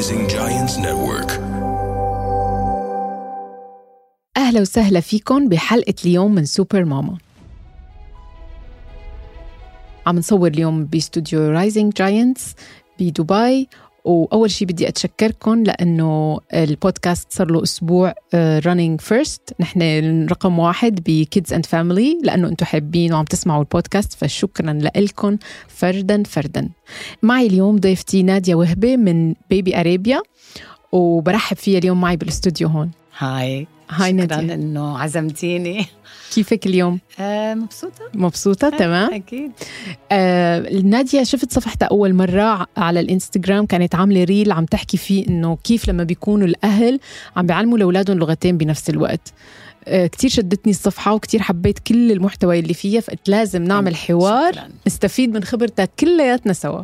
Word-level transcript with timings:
Rising 0.00 0.28
Giants 0.28 0.78
Network. 0.78 1.30
أهلا 4.36 4.60
وسهلا 4.60 5.00
فيكم 5.00 5.48
بحلقة 5.48 5.94
اليوم 6.04 6.34
من 6.34 6.44
سوبر 6.44 6.84
ماما 6.84 7.18
عم 10.06 10.18
نصور 10.18 10.48
اليوم 10.48 10.84
باستوديو 10.84 11.50
Rising 11.50 11.92
Giants 11.92 12.54
بدبي 13.00 13.68
وأول 14.04 14.50
شيء 14.50 14.68
بدي 14.68 14.88
اتشكركم 14.88 15.62
لأنه 15.62 16.40
البودكاست 16.54 17.32
صار 17.32 17.50
له 17.50 17.62
أسبوع 17.62 18.14
running 18.34 19.00
first 19.00 19.54
نحن 19.60 19.82
رقم 20.26 20.58
واحد 20.58 21.00
ب 21.06 21.15
Kids 21.15 21.52
and 21.52 21.66
Family 21.66 22.18
لأنه 22.22 22.48
أنتم 22.48 22.66
حابين 22.66 23.12
وعم 23.12 23.24
تسمعوا 23.24 23.60
البودكاست 23.60 24.12
فشكرا 24.12 24.78
لكم 24.96 25.36
فردا 25.68 26.22
فردا. 26.22 26.68
معي 27.22 27.46
اليوم 27.46 27.76
ضيفتي 27.76 28.22
نادية 28.22 28.54
وهبة 28.54 28.96
من 28.96 29.34
Baby 29.50 29.80
Arabia 29.80 30.22
وبرحب 30.92 31.56
فيها 31.56 31.78
اليوم 31.78 32.00
معي 32.00 32.16
بالاستوديو 32.16 32.68
هون. 32.68 32.90
hi 33.18 33.66
hi 33.90 34.22
شكرا 34.22 34.40
إنه 34.40 34.98
عزمتيني. 34.98 35.86
كيفك 36.34 36.66
اليوم؟ 36.66 36.98
آه 37.20 37.54
مبسوطة. 37.54 38.04
مبسوطة 38.14 38.68
تمام. 38.68 39.14
أكيد. 39.14 39.52
آه 40.12 40.80
نادية 40.82 41.22
شفت 41.22 41.52
صفحتها 41.52 41.86
أول 41.86 42.14
مرة 42.14 42.66
على 42.76 43.00
الإنستغرام 43.00 43.66
كانت 43.66 43.94
عاملة 43.94 44.24
reel 44.24 44.52
عم 44.52 44.64
تحكي 44.64 44.96
فيه 44.96 45.28
إنه 45.28 45.56
كيف 45.64 45.88
لما 45.88 46.04
بيكونوا 46.04 46.46
الأهل 46.46 47.00
عم 47.36 47.46
بيعلموا 47.46 47.78
لأولادهم 47.78 48.18
لغتين 48.18 48.56
بنفس 48.56 48.90
الوقت. 48.90 49.32
آه 49.86 50.06
كتير 50.06 50.30
شدتني 50.30 50.72
الصفحة 50.72 51.14
وكتير 51.14 51.42
حبيت 51.42 51.78
كل 51.78 52.12
المحتوى 52.12 52.58
اللي 52.58 52.74
فيها 52.74 53.00
فقلت 53.00 53.28
لازم 53.28 53.62
نعمل 53.62 53.96
حوار 53.96 54.52
شكراً. 54.52 54.68
نستفيد 54.86 55.34
من 55.34 55.44
خبرتك 55.44 55.90
كلياتنا 56.00 56.52
سوا. 56.52 56.82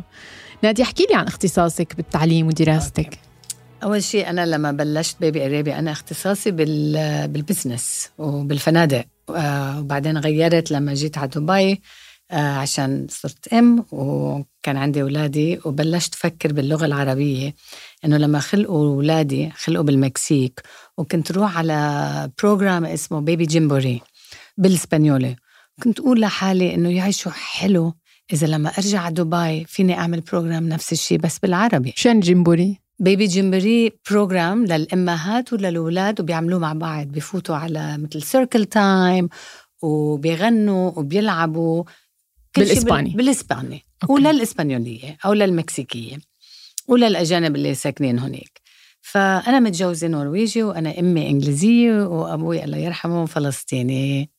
نادية 0.63 0.83
احكي 0.83 1.05
لي 1.09 1.15
عن 1.15 1.27
اختصاصك 1.27 1.95
بالتعليم 1.95 2.47
ودراستك. 2.47 3.05
okay. 3.05 3.17
أول 3.83 4.03
شيء 4.03 4.29
أنا 4.29 4.45
لما 4.45 4.71
بلشت 4.71 5.17
Baby 5.21 5.45
Arabia 5.45 5.79
أنا 5.79 5.91
اختصاصي 5.91 6.51
بال 6.51 7.27
بال 7.27 7.43
business 7.43 8.09
وبالفنادق. 8.17 9.05
آه 9.29 9.79
وبعدين 9.79 10.17
غيرت 10.17 10.71
لما 10.71 10.93
جيت 10.93 11.17
على 11.17 11.27
دبي 11.27 11.81
آه 12.31 12.35
عشان 12.35 13.07
صرت 13.09 13.47
أم 13.53 13.85
وكان 13.91 14.77
عندي 14.77 15.01
أولادي 15.01 15.59
وبلشت 15.65 16.13
أفكر 16.13 16.53
باللغة 16.53 16.85
العربية. 16.85 17.55
إنه 18.05 18.17
لما 18.17 18.39
خلقوا 18.39 18.95
أولادي 18.95 19.49
خلقوا 19.49 19.83
بالمكسيك 19.85 20.61
وكنت 20.97 21.31
روح 21.31 21.57
على 21.57 22.29
program 22.43 22.85
اسمه 22.85 23.19
Baby 23.19 23.45
Gymboree 23.45 24.01
بالإسبانيولي. 24.57 25.35
كنت 25.83 25.99
أقول 25.99 26.21
لحالي 26.21 26.75
إنه 26.75 26.89
يا 26.89 27.00
شو 27.00 27.31
حلو 27.31 27.93
إذا 28.33 28.47
لما 28.47 28.69
أرجع 28.69 28.99
على 28.99 29.13
دبي 29.13 29.65
فيني 29.65 29.97
أعمل 29.97 30.21
program 30.21 30.69
نفس 30.69 30.91
الشيء 30.91 31.17
بس 31.17 31.39
بالعربي. 31.39 31.93
شان 31.95 32.19
Gymboree 32.19 32.86
Baby 32.99 33.25
Gymboree 33.25 33.91
program 34.09 34.65
للأمهات 34.65 35.53
وللأولاد 35.53 36.21
وبيعملوه 36.21 36.59
مع 36.59 36.73
بعض 36.73 37.07
بفوتوا 37.07 37.55
على 37.55 37.97
مثل 37.97 38.21
circle 38.21 38.65
time 38.65 39.29
وبيغنوا 39.81 40.91
وبيلعبوا 40.99 41.83
كل 42.55 42.67
شي 42.67 42.73
بالإسباني. 42.73 43.09
بال... 43.09 43.17
بالإسباني 43.17 43.83
okay. 44.03 44.13
وللإسبانيولية 44.13 45.17
أو 45.25 45.33
للمكسيكية 45.33 46.17
وللأجانب 46.87 47.55
اللي 47.55 47.75
ساكنين 47.75 48.19
هناك 48.19 48.61
فأنا 49.01 49.59
متجوزة 49.59 50.07
نرويجي 50.07 50.63
وأنا 50.63 50.99
أمي 50.99 51.29
إنجليزية 51.29 52.07
وأبوي 52.07 52.63
الله 52.63 52.77
يرحمه 52.77 53.25
فلسطيني 53.25 54.29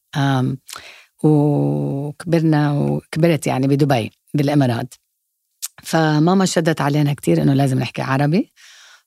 وكبرنا 1.22 2.72
وكبرت 2.72 3.46
يعني 3.46 3.66
بدبي 3.66 4.10
بالإمارات 4.34 4.94
فماما 5.82 6.44
شدت 6.44 6.80
علينا 6.80 7.14
كتير 7.14 7.42
إنه 7.42 7.54
لازم 7.54 7.78
نحكي 7.78 8.02
عربي. 8.02 8.52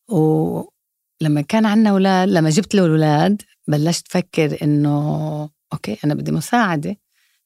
ولما 0.07 1.41
كان 1.47 1.65
عندنا 1.65 1.89
أولاد 1.89 2.29
لما 2.29 2.49
جبت 2.49 2.75
له 2.75 2.85
الأولاد 2.85 3.41
بلشت 3.67 4.07
فكر 4.11 4.57
إنه 4.63 5.49
أوكي 5.73 5.97
أنا 6.05 6.13
بدي 6.13 6.31
مساعدة 6.31 6.95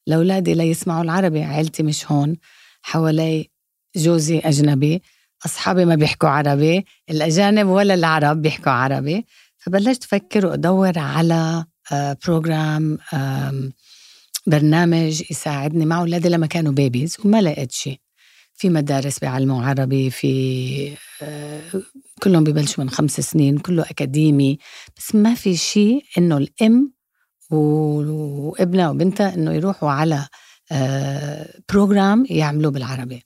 لأولادي 0.06 0.54
ليسمعوا 0.54 1.02
العربي. 1.02 1.42
عيلتي 1.42 1.82
مش 1.82 2.12
هون 2.12 2.36
حوالي 2.82 3.50
جوزي 3.96 4.38
أجنبي 4.38 5.02
أصحابي 5.46 5.84
ما 5.84 5.94
بيحكوا 5.94 6.28
عربي 6.28 6.84
الأجانب 7.10 7.66
ولا 7.68 7.94
العرب 7.94 8.42
بيحكوا 8.42 8.72
عربي. 8.72 9.26
فبلشت 9.58 10.04
أفكر 10.04 10.46
وأدور 10.46 10.98
على 10.98 11.64
آه، 11.92 12.16
program 12.26 12.98
آم، 13.14 13.72
برنامج 14.46 15.22
يساعدني 15.30 15.86
مع 15.86 16.00
أولادي 16.00 16.28
لما 16.28 16.46
كانوا 16.46 16.72
babies 16.72 17.16
وما 17.24 17.42
لقيت 17.42 17.72
شيء. 17.72 18.00
في 18.56 18.68
مدارس 18.68 19.18
بيعلموا 19.18 19.64
عربي 19.64 20.10
في 20.10 20.96
آه، 21.22 21.60
كلهم 22.22 22.44
ببلشوا 22.44 22.84
من 22.84 22.90
خمس 22.90 23.20
سنين 23.20 23.58
كله 23.58 23.82
أكاديمي. 23.82 24.58
بس 24.96 25.14
ما 25.14 25.34
في 25.34 25.56
شيء 25.56 26.04
إنه 26.18 26.36
الأم 26.36 26.92
وابنها 27.50 28.90
وبنتها 28.90 29.34
إنه 29.34 29.52
يروحوا 29.52 29.90
على 29.90 30.26
آه، 30.72 31.60
program 31.68 32.24
يعملوه 32.30 32.72
بالعربي. 32.72 33.22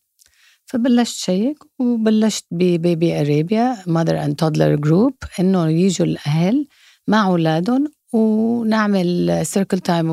فبلشت 0.67 1.17
شيك 1.19 1.59
وبلشت 1.79 2.45
ب 2.51 2.65
Baby 2.65 3.21
Arabia 3.21 3.77
mother 3.87 4.25
and 4.25 4.35
toddler 4.35 4.75
group 4.75 5.15
إنه 5.41 5.69
يجوا 5.69 6.07
الأهل 6.07 6.67
مع 7.09 7.27
أولادهم 7.27 7.93
ونعمل 8.13 9.41
circle 9.47 9.79
time 9.79 10.11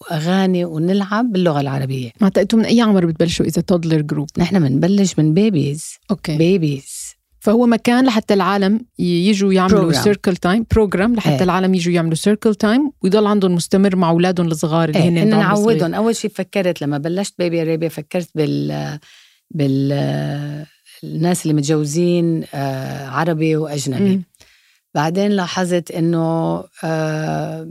وأغاني 0.00 0.64
ونلعب 0.64 1.32
باللغة 1.32 1.60
العربية 1.60 2.10
ما 2.20 2.28
تقيتوا 2.28 2.58
من 2.58 2.64
أي 2.64 2.80
عمر 2.80 3.06
بتبلشوا 3.06 3.46
إذا 3.46 3.62
toddler 3.62 4.00
group 4.00 4.28
نحن 4.38 4.68
بنبلش 4.68 5.18
من 5.18 5.34
babies 5.34 5.94
okay 6.10 6.36
babies 6.36 7.18
فهو 7.40 7.66
مكان 7.66 8.06
لحتى 8.06 8.34
العالم 8.34 8.80
يجوا 8.98 9.52
يعملوا. 9.52 9.92
circle 9.92 10.36
time 10.36 10.66
program 10.70 11.14
لحتى 11.14 11.34
إيه. 11.34 11.42
العالم 11.42 11.74
يجوا 11.74 11.92
يعملوا 11.94 12.14
circle 12.14 12.54
time 12.54 12.92
ويضل 13.02 13.26
عندهم 13.26 13.54
مستمر 13.54 13.96
مع 13.96 14.10
أولادهم 14.10 14.46
الصغار 14.46 14.88
اللي 14.88 15.02
إيه 15.02 15.08
هن. 15.08 15.28
نعودهم 15.28 15.94
أول 15.94 16.16
شيء 16.16 16.30
فكرت 16.30 16.82
لما 16.82 16.98
بلشت 16.98 17.34
Baby 17.38 17.62
Arabia 17.62 17.88
فكرت 17.88 18.28
بال 18.34 18.98
بال 19.50 19.92
الناس 21.04 21.42
اللي 21.42 21.54
متجوزين 21.54 22.44
آه، 22.54 23.08
عربي 23.08 23.56
وأجنبي 23.56 24.16
مم. 24.16 24.22
بعدين 24.94 25.30
لاحظت 25.30 25.90
إنه 25.90 26.64
آه، 26.84 27.68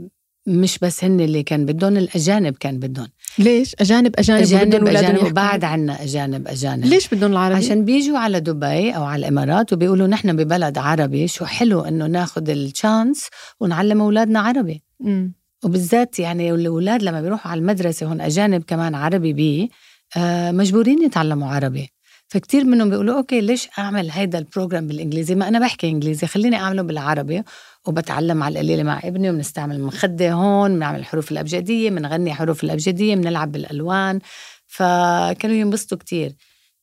مش 0.48 0.78
بس 0.78 1.04
هن 1.04 1.20
اللي 1.20 1.42
كان 1.42 1.66
بدهم 1.66 1.96
الأجانب 1.96 2.56
كان 2.56 2.78
بدهم. 2.78 3.08
ليش؟ 3.38 3.74
أجانب 3.80 4.14
أجانب 4.18 4.40
أجانب 4.42 4.86
أجانب؟ 4.86 5.24
وبعد 5.24 5.64
عنا 5.64 6.02
أجانب 6.02 6.48
أجانب. 6.48 6.84
ليش 6.84 7.08
بدهم 7.08 7.32
العربي؟ 7.32 7.56
عشان 7.56 7.84
بيجوا 7.84 8.18
على 8.18 8.40
دبي 8.40 8.90
أو 8.90 9.04
على 9.04 9.20
الإمارات 9.20 9.72
وبيقولوا 9.72 10.06
نحن 10.06 10.36
ببلد 10.36 10.78
عربي 10.78 11.28
شو 11.28 11.44
حلو 11.44 11.80
إنه 11.80 12.06
ناخذ 12.06 12.50
الشانس 12.50 13.28
ونعلم 13.60 14.00
أولادنا 14.00 14.40
عربي. 14.40 14.82
مم. 15.00 15.32
وبالذات 15.64 16.18
يعني 16.18 16.50
الأولاد 16.50 17.02
لما 17.02 17.20
بيروحوا 17.20 17.50
على 17.50 17.58
المدرسة 17.60 18.06
هون 18.06 18.20
أجانب 18.20 18.62
كمان 18.62 18.94
عربي 18.94 19.32
بي 19.32 19.70
آه 20.16 20.50
مجبورين 20.50 21.02
يتعلموا 21.02 21.48
عربي. 21.48 21.88
فكتير 22.28 22.64
منهم 22.64 22.90
بيقولوا 22.90 23.16
okay 23.16 23.40
ليش 23.40 23.68
أعمل 23.78 24.10
هيدا 24.10 24.38
ال 24.38 24.44
program 24.44 24.86
بالإنجليزي؟ 24.86 25.34
ما 25.34 25.48
أنا 25.48 25.58
بحكي 25.58 25.88
إنجليزي 25.88 26.26
خليني 26.26 26.56
أعمله 26.56 26.82
بالعربي. 26.82 27.42
وبتعلم 27.86 28.42
على 28.42 28.52
القليلة 28.52 28.82
مع 28.82 29.00
ابني 29.04 29.30
وبنستعمل 29.30 29.80
مخده 29.80 30.32
هون 30.32 30.74
بنعمل 30.74 30.98
الحروف 30.98 31.32
الأبجدية 31.32 31.90
بنغني 31.90 32.34
حروف 32.34 32.64
الأبجدية 32.64 33.14
بنلعب 33.14 33.52
بالألوان. 33.52 34.20
فكانوا 34.66 35.56
ينبسطوا 35.56 35.98
كتير. 35.98 36.32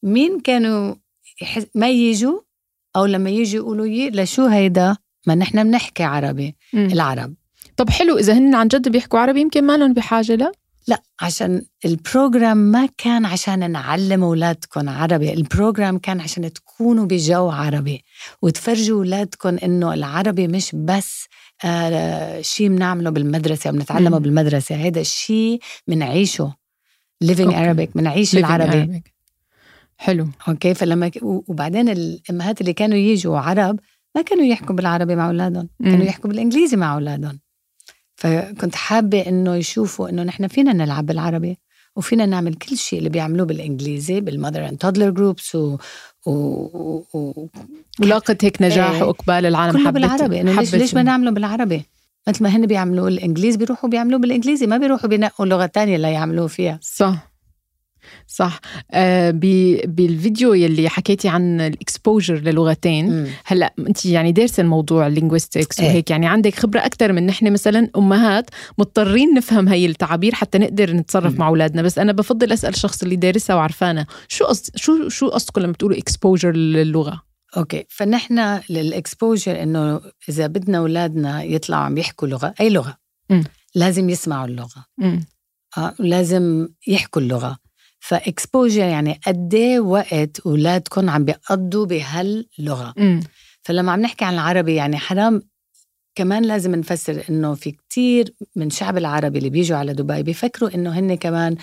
مين 0.03 0.39
كانوا 0.39 0.95
يحس 1.41 1.66
ما 1.75 1.89
يجوا 1.89 2.39
أو 2.95 3.06
لما 3.06 3.29
يجوا 3.29 3.63
يقولوا 3.63 3.85
يي 3.85 4.09
لشو 4.09 4.45
هيدا؟ 4.45 4.97
ما 5.27 5.35
نحن 5.35 5.63
بنحكي 5.63 6.03
عربي. 6.03 6.56
مم. 6.73 6.85
العرب. 6.91 7.33
طب 7.77 7.89
حلو 7.89 8.17
إذا 8.17 8.33
هن 8.33 8.56
عن 8.56 8.67
جد 8.67 8.89
بيحكوا 8.89 9.19
عربي 9.19 9.41
يمكن 9.41 9.63
ما 9.63 9.77
لهم 9.77 9.94
بحاجة 9.94 10.35
لا؟ 10.35 10.51
لا 10.88 11.01
عشان 11.22 11.62
ال 11.86 11.94
program 11.94 12.58
ما 12.57 12.90
كان 12.97 13.25
عشان 13.25 13.72
نعلم 13.72 14.23
اولادكم 14.23 14.90
عربي 14.90 15.34
ال 15.34 15.41
program 15.41 15.97
كان 15.97 16.19
عشان 16.22 16.53
تكونوا 16.53 17.06
بجو 17.06 17.50
عربي 17.50 18.04
وتفرجوا 18.42 18.98
اولادكم 18.98 19.57
إنه 19.63 19.94
العربي 19.94 20.48
مش 20.48 20.71
بس 20.75 21.25
آه 21.65 22.42
شيء 22.42 22.68
بنعمله 22.69 23.10
بالمدرسة 23.10 23.71
بنتعلمه. 23.71 24.18
بالمدرسة 24.18 24.75
هذا 24.75 25.01
الشيء 25.01 25.60
بنعيشه 25.88 26.54
living 27.24 27.39
okay. 27.42 27.56
Arabic 27.88 27.89
بنعيش 27.95 28.36
العربي 28.38 28.86
Arabic. 29.00 29.12
حلو 29.98 30.27
okay 30.48 30.74
فلما 30.74 31.07
ك- 31.10 31.19
وبعدين 31.24 31.89
الأمهات 31.89 32.62
اللي 32.62 32.74
كانوا 32.74 32.98
يجوا 32.98 33.38
عرب 33.39 33.80
ما 34.15 34.21
كانوا 34.21 34.45
يحكوا 34.45 34.75
بالعربي 34.75 35.15
مع 35.15 35.27
أولادهم. 35.27 35.69
كانوا 35.83 36.06
يحكوا 36.06 36.30
بالإنجليزي 36.30 36.77
مع 36.77 36.94
أولادهم 36.94 37.39
فكنت 38.15 38.75
حابة 38.75 39.21
إنه 39.27 39.56
يشوفوا 39.56 40.09
إنه 40.09 40.23
نحن 40.23 40.47
فينا 40.47 40.73
نلعب 40.73 41.06
بالعربي 41.06 41.57
وفينا 41.95 42.25
نعمل 42.25 42.53
كل 42.53 42.77
شيء 42.77 43.00
اللي 43.00 43.09
بيعملوه 43.09 43.45
بالإنجليزي 43.45 44.21
بال 44.22 44.33
mother 44.33 44.69
and 44.69 44.77
toddler 44.77 45.10
groups 45.10 45.56
و, 45.56 45.77
و... 46.25 46.31
و... 47.13 47.47
ولاقت 48.00 48.45
هيك 48.45 48.62
نجاح 48.62 48.91
إيه. 48.91 49.03
وإقبال 49.03 49.45
العالم 49.45 49.71
كله 49.71 49.85
حبت 49.85 49.94
بالعربي 49.94 50.41
إنه 50.41 50.59
ليش 50.59 50.75
ليش 50.75 50.94
ما 50.94 51.03
نعمله 51.03 51.31
بالعربي؟ 51.31 51.85
مثل 52.27 52.44
ما 52.44 52.50
هن 52.50 52.65
بيعملوه 52.65 53.07
الانجليزي 53.07 53.57
بيروحوا 53.57 53.89
بيعملوه 53.89 54.19
بالإنجليزي 54.19 54.67
ما 54.67 54.77
بيروحوا 54.77 55.09
بينقوا 55.09 55.45
لغة 55.45 55.65
تانية 55.65 55.97
ليعملوه 55.97 56.47
فيها. 56.47 56.79
صح. 56.81 57.35
صح 58.27 58.59
آه 58.91 59.31
بالفيديو 59.85 60.53
يلي 60.53 60.89
حكيتي 60.89 61.29
عن 61.29 61.62
ال 61.62 61.70
exposure 61.70 62.36
للغتين. 62.35 63.27
هلأ 63.45 63.73
أنت 63.79 64.06
يعني 64.06 64.31
دارسة 64.31 64.62
الموضوع 64.62 65.07
ال 65.07 65.13
linguistics 65.13 65.80
إيه. 65.79 65.88
وهيك 65.88 66.12
يعني 66.12 66.27
عندك 66.27 66.56
خبرة 66.56 66.79
أكثر 66.79 67.13
من 67.13 67.25
نحن 67.25 67.53
مثلا 67.53 67.89
أمهات 67.97 68.50
مضطرين 68.77 69.33
نفهم 69.33 69.67
هي 69.67 69.85
التعابير 69.85 70.35
حتى 70.35 70.57
نقدر 70.57 70.94
نتصرف 70.94 71.33
مم. 71.33 71.39
مع 71.39 71.47
أولادنا 71.47 71.81
بس 71.81 72.00
أنا 72.00 72.12
بفضل 72.12 72.51
أسأل 72.51 72.69
الشخص 72.69 73.03
اللي 73.03 73.15
دارسها 73.15 73.56
وعرفانة 73.56 74.06
شو 74.27 74.45
قصد 74.45 74.75
شو 74.75 75.09
شو 75.09 75.27
قصدكم 75.27 75.62
لما 75.62 75.71
بتقولوا 75.71 75.97
exposure 75.98 76.51
للغة 76.51 77.21
okay 77.57 77.86
فنحن 77.89 78.59
لل 78.69 78.88
exposure 78.88 79.63
إنه 79.63 80.01
إذا 80.29 80.47
بدنا 80.47 80.77
أولادنا 80.77 81.44
يطلعوا 81.44 81.83
عم 81.83 81.97
يحكوا 81.97 82.27
لغة 82.27 82.53
أي 82.62 82.69
لغة 82.69 82.97
مم. 83.29 83.44
لازم 83.75 84.09
يسمعوا 84.09 84.45
اللغة 84.45 84.85
مم. 84.97 85.25
آه 85.77 85.94
ولازم 86.00 86.67
يحكوا 86.88 87.21
اللغة 87.21 87.57
ف 88.07 88.16
exposure 88.16 88.81
يعني 88.84 89.19
قد 89.28 89.54
إيه 89.54 89.80
وقت 89.80 90.40
اولادكم 90.40 91.10
عم 91.10 91.25
بيقضوا 91.25 91.86
بهاللغة 91.86 92.94
مم. 92.98 93.19
فلما 93.63 93.92
عم 93.92 94.02
نحكي 94.02 94.25
عن 94.25 94.34
العربي 94.34 94.75
يعني 94.75 94.98
حرام 94.98 95.42
كمان 96.16 96.44
لازم 96.46 96.75
نفسر 96.75 97.24
إنه 97.30 97.54
في 97.54 97.72
كتير 97.72 98.34
من 98.56 98.69
شعب 98.69 98.98
العربي 98.98 99.38
اللي 99.38 99.50
بيجوا 99.50 99.78
على 99.78 99.94
دبي 99.94 100.24
بيفكروا 100.24 100.75
إنه 100.75 101.00
هن 101.00 101.16
كمان 101.16 101.56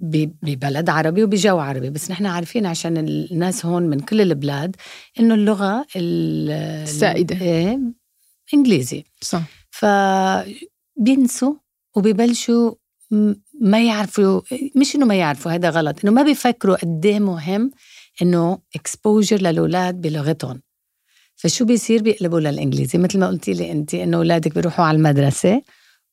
ببلد 0.00 0.88
عربي 0.90 1.24
وبجو 1.24 1.58
عربي 1.58 1.90
بس 1.90 2.10
نحن 2.10 2.26
عارفين 2.26 2.66
عشان 2.66 2.96
الناس 2.96 3.66
هون 3.66 3.82
من 3.82 4.00
كل 4.00 4.20
البلاد 4.20 4.76
إنه 5.20 5.34
اللغة 5.34 5.86
ال- 5.96 6.50
السائدة. 6.82 7.40
إيه 7.40 7.78
إنجليزي 8.54 9.04
صح 9.20 9.42
فبينسوا 9.70 11.54
وبيبلشوا 11.96 12.72
ما 13.60 13.86
يعرفوا 13.86 14.40
مش 14.76 14.96
إنه 14.96 15.06
ما 15.06 15.14
يعرفوا 15.14 15.52
هذا 15.52 15.70
غلط 15.70 15.96
إنه 16.04 16.12
ما 16.12 16.22
بيفكروا 16.22 16.76
قد 16.76 17.06
إيه 17.06 17.20
مهم 17.20 17.70
إنه 18.22 18.58
اكسبوجر 18.76 19.36
للأولاد 19.42 20.00
بلغتهم. 20.00 20.62
فشو 21.36 21.64
بيصير 21.64 22.02
بيقلبوا 22.02 22.40
للإنجليزي؟ 22.40 22.98
مثل 22.98 23.18
ما 23.18 23.26
قلتي 23.28 23.52
لي 23.52 23.72
انت 23.72 23.94
إنه 23.94 24.16
أولادك 24.16 24.54
بيروحوا 24.54 24.84
على 24.84 24.96
المدرسة 24.96 25.62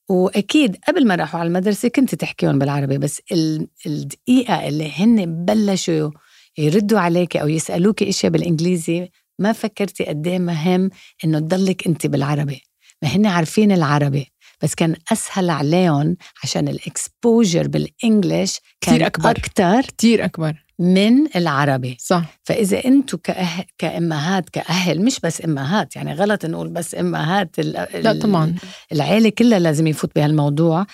وأكيد 0.10 0.78
قبل 0.88 1.08
ما 1.08 1.16
راحوا 1.16 1.40
على 1.40 1.48
المدرسة 1.48 1.88
كنت 1.90 2.16
تحكيهم 2.16 2.60
بالعربي 2.60 2.98
بس 2.98 3.22
ال- 3.32 3.68
الدقيقة 3.86 4.68
اللي 4.68 4.92
هن 4.96 5.46
بلشوا 5.46 6.12
يردوا 6.58 7.00
عليك 7.00 7.38
أو 7.38 7.48
يسالوك 7.48 8.04
إشياء 8.04 8.32
بالإنجليزي 8.32 9.10
ما 9.40 9.52
فكرتي 9.54 10.04
قد 10.06 10.28
إيه 10.28 10.40
مهم 10.40 10.90
إنه 11.26 11.40
تضلك 11.40 11.88
انت 11.88 12.08
بالعربي. 12.08 12.62
ما 13.02 13.10
هن 13.10 13.26
عارفين 13.26 13.72
العربي. 13.72 14.32
بس 14.64 14.76
كان 14.76 14.96
أسهل 15.12 15.50
عليهم 15.50 16.18
عشان 16.44 16.68
الإكسبوجر 16.68 17.68
بالإنجلش 17.68 18.60
كان 18.82 18.96
كتير 18.96 19.08
أكبر. 19.08 19.30
أكثر 19.32 19.82
كتير 19.82 20.26
أكبر. 20.26 20.66
من 20.80 21.36
العربي. 21.36 21.98
صح. 22.00 22.40
فإذا 22.44 22.86
أنتم 22.86 23.18
كأه... 23.18 23.66
كأمهات 23.78 24.50
كأهل 24.50 25.06
مش 25.06 25.20
بس 25.20 25.46
أمهات 25.46 25.96
يعني 25.96 26.14
غلط 26.14 26.46
نقول 26.46 26.70
بس 26.70 26.96
أمهات 26.96 27.60
ال... 27.60 27.72
لا 28.04 28.20
طبعا. 28.20 28.56
العيلة 28.92 29.30
كلها 29.30 29.60
لازم 29.60 29.88
يفوت 29.88 30.16
بهالموضوع. 30.16 30.86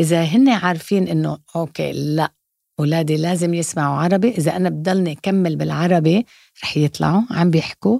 إذا 0.00 0.22
هن 0.22 0.48
عارفين 0.48 1.08
إنه 1.08 1.38
أوكي 1.56 1.92
لا 1.92 2.32
أولادي 2.80 3.16
لازم 3.16 3.54
يسمعوا 3.54 3.96
عربي. 3.96 4.28
إذا 4.28 4.56
أنا 4.56 4.68
بضلني 4.68 5.12
أكمل 5.12 5.56
بالعربي 5.56 6.26
رح 6.62 6.76
يطلعوا 6.76 7.22
عم 7.30 7.50
بيحكوا 7.50 7.98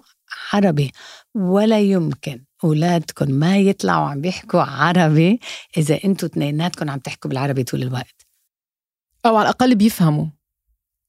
عربي. 0.53 0.93
ولا 1.35 1.81
يمكن. 1.81 2.45
أولادكم 2.65 3.31
ما 3.31 3.59
يطلعوا 3.59 4.09
عم 4.09 4.21
بيحكوا 4.21 4.63
عربي 4.63 5.41
إذا 5.77 5.99
أنتم 6.05 6.27
اثنيناتكم 6.27 6.91
عم 6.91 6.99
تحكوا 6.99 7.31
بالعربي 7.31 7.65
طول 7.65 7.83
الوقت 7.83 8.27
أو 9.27 9.37
على 9.37 9.43
الأقل 9.43 9.75
بيفهموا 9.75 10.27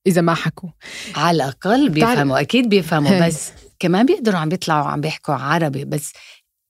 إذا 0.08 0.22
ما 0.22 0.34
حكوا 0.34 0.70
على 1.16 1.36
الأقل 1.36 1.90
بيفهموا 1.90 2.42
أكيد 2.42 2.70
بيفهموا. 2.70 3.28
بس 3.28 3.52
كمان 3.80 4.06
بيقدروا 4.06 4.40
عم 4.40 4.50
بيطلعوا 4.50 4.88
عم 4.88 5.02
بيحكوا 5.02 5.34
عربي 5.34 5.86
بس 5.86 6.14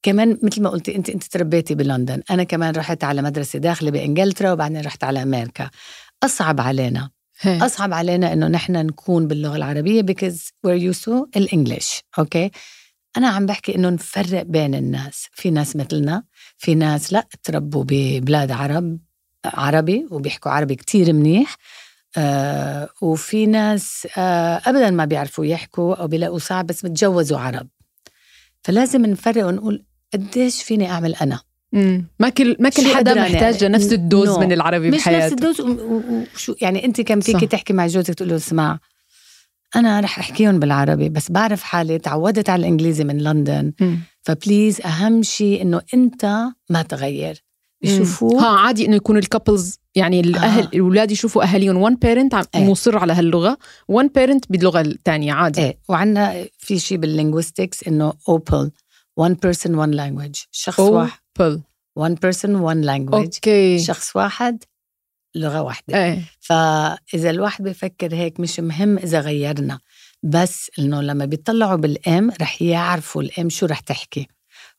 كمان 0.04 0.40
مثل 0.44 0.62
ما 0.62 0.70
قلتي 0.70 0.96
أنت 0.96 1.10
أنت 1.10 1.24
تربيتي 1.24 1.76
بلندن 1.76 2.22
أنا 2.32 2.44
كمان 2.44 2.76
رحت 2.76 3.04
على 3.04 3.22
مدرسة 3.22 3.60
داخلي 3.60 3.92
بإنجلترا 3.92 4.52
وبعدين 4.52 4.82
رحت 4.82 5.04
على 5.04 5.24
أمريكا 5.24 5.70
أصعب 6.24 6.62
علينا 6.62 7.10
هي. 7.40 7.66
أصعب 7.66 7.94
علينا 7.94 8.34
إنه 8.34 8.48
نحن 8.48 8.74
نكون 8.86 9.28
باللغة 9.28 9.56
العربية 9.56 10.02
because 10.02 10.52
we're 10.68 10.94
used 10.94 11.04
to 11.04 11.12
ال 11.38 11.46
English 11.46 12.02
okay 12.20 12.52
أنا 13.18 13.28
عم 13.28 13.46
بحكي 13.46 13.76
إنه 13.76 13.90
نفرق 13.90 14.42
بين 14.44 14.76
الناس 14.76 15.28
في 15.34 15.50
ناس 15.52 15.76
مثلنا 15.76 16.24
في 16.58 16.76
ناس 16.76 17.14
لا 17.14 17.28
تربوا 17.44 17.84
ببلاد 17.88 18.52
عرب 18.52 19.00
عربي 19.46 20.08
وبيحكوا 20.12 20.52
عربي 20.52 20.76
كتير 20.76 21.14
منيح 21.14 21.56
آه 22.18 22.90
وفي 23.02 23.46
ناس 23.46 24.08
آه 24.18 24.62
ابدا 24.66 24.90
ما 24.90 25.06
بيعرفوا 25.06 25.46
يحكوا 25.46 25.96
أو 25.96 26.08
بيلاقوا 26.08 26.40
صعب 26.40 26.68
بس 26.68 26.86
متجوزوا 26.86 27.38
عرب 27.40 27.68
فلازم 28.64 29.06
نفرق 29.06 29.46
ونقول 29.48 29.86
قديش 30.14 30.64
فيني 30.64 30.90
أعمل 30.92 31.16
أنا 31.16 31.40
مم. 31.74 32.08
ما 32.20 32.30
كل 32.30 32.56
ما 32.60 32.70
كل 32.70 32.96
حدا 32.96 33.14
محتاج 33.14 33.62
يعني؟ 33.62 33.74
نفس 33.74 33.94
ال 33.94 34.01
dose 34.01 34.30
No. 34.36 34.40
من 34.40 34.52
العربي 34.52 34.88
مش 34.90 34.96
نفس 34.96 35.08
بحياته 35.08 35.34
ال 35.34 35.39
dose 35.39 35.62
و- 35.62 35.72
و- 35.72 36.24
وشو 36.36 36.56
يعني 36.62 36.86
أنت 36.86 37.02
كم 37.02 37.20
فيكي. 37.20 37.48
تحكي 37.48 37.74
مع 37.74 37.88
جوزك 37.88 38.14
تقول 38.14 38.30
له 38.30 38.36
اسمع 38.36 38.80
أنا 39.76 40.00
رح 40.00 40.20
أحكيهم 40.20 40.60
بالعربي 40.60 41.10
بس 41.10 41.32
بعرف 41.32 41.64
حالي 41.64 42.00
تعودت 42.00 42.50
على 42.50 42.60
الإنجليزي 42.60 43.04
من 43.04 43.18
لندن. 43.18 43.74
مم. 43.82 44.00
ف 44.22 44.30
please 44.30 44.82
أهم 44.82 45.24
شيء 45.24 45.62
إنه 45.62 45.82
أنت 45.94 46.46
ما 46.70 46.82
تغير. 46.82 47.44
بيشوفوك 47.82 48.34
ها 48.34 48.60
عادي 48.60 48.86
إنه 48.86 48.96
يكون 48.96 49.18
ال 49.18 49.25
couples 49.26 49.80
يعني 49.96 50.20
الأهل 50.20 50.64
آه. 50.64 50.68
الأولاد 50.68 51.12
يشوفوا 51.12 51.44
أهاليهم. 51.44 51.78
one 51.78 51.96
parent 51.96 52.36
إيه. 52.56 52.64
مصر 52.64 52.98
على 52.98 53.14
هاللغة. 53.14 53.58
one 53.88 54.08
parent 54.08 54.46
باللغة 54.50 54.82
الثانية 54.82 55.34
عادي. 55.34 55.62
إيه. 55.62 55.78
وعندنا 55.90 56.46
في 56.58 56.80
شيء 56.80 56.98
بال 56.98 57.12
linguistics 57.12 57.88
إنه 57.88 58.14
OPOL 58.30 58.72
one 59.22 59.34
person 59.34 59.70
one 59.70 59.94
language. 59.96 60.48
شخص 60.52 60.80
واحد. 60.80 61.20
OPOL 61.40 61.62
one 62.00 62.14
person 62.14 62.50
one 62.50 62.86
language. 62.86 63.14
okay. 63.14 63.80
شخص 63.80 64.16
واحد. 64.16 64.64
لغة 65.36 65.62
واحدة. 65.62 66.06
إيه. 66.06 66.20
فإذا 66.40 67.30
الواحد 67.30 67.64
بيفكر 67.64 68.14
هيك 68.16 68.40
مش 68.40 68.60
مهم 68.60 68.98
إذا 68.98 69.20
غيرنا 69.20 69.80
بس 70.24 70.72
إنه 70.80 71.02
لما 71.02 71.26
بيطلعوا 71.26 71.76
بالأم 71.76 72.32
رح 72.42 72.62
يعرفوا 72.62 73.22
الأم 73.22 73.50
شو 73.50 73.66
رح 73.66 73.80
تحكي 73.80 74.28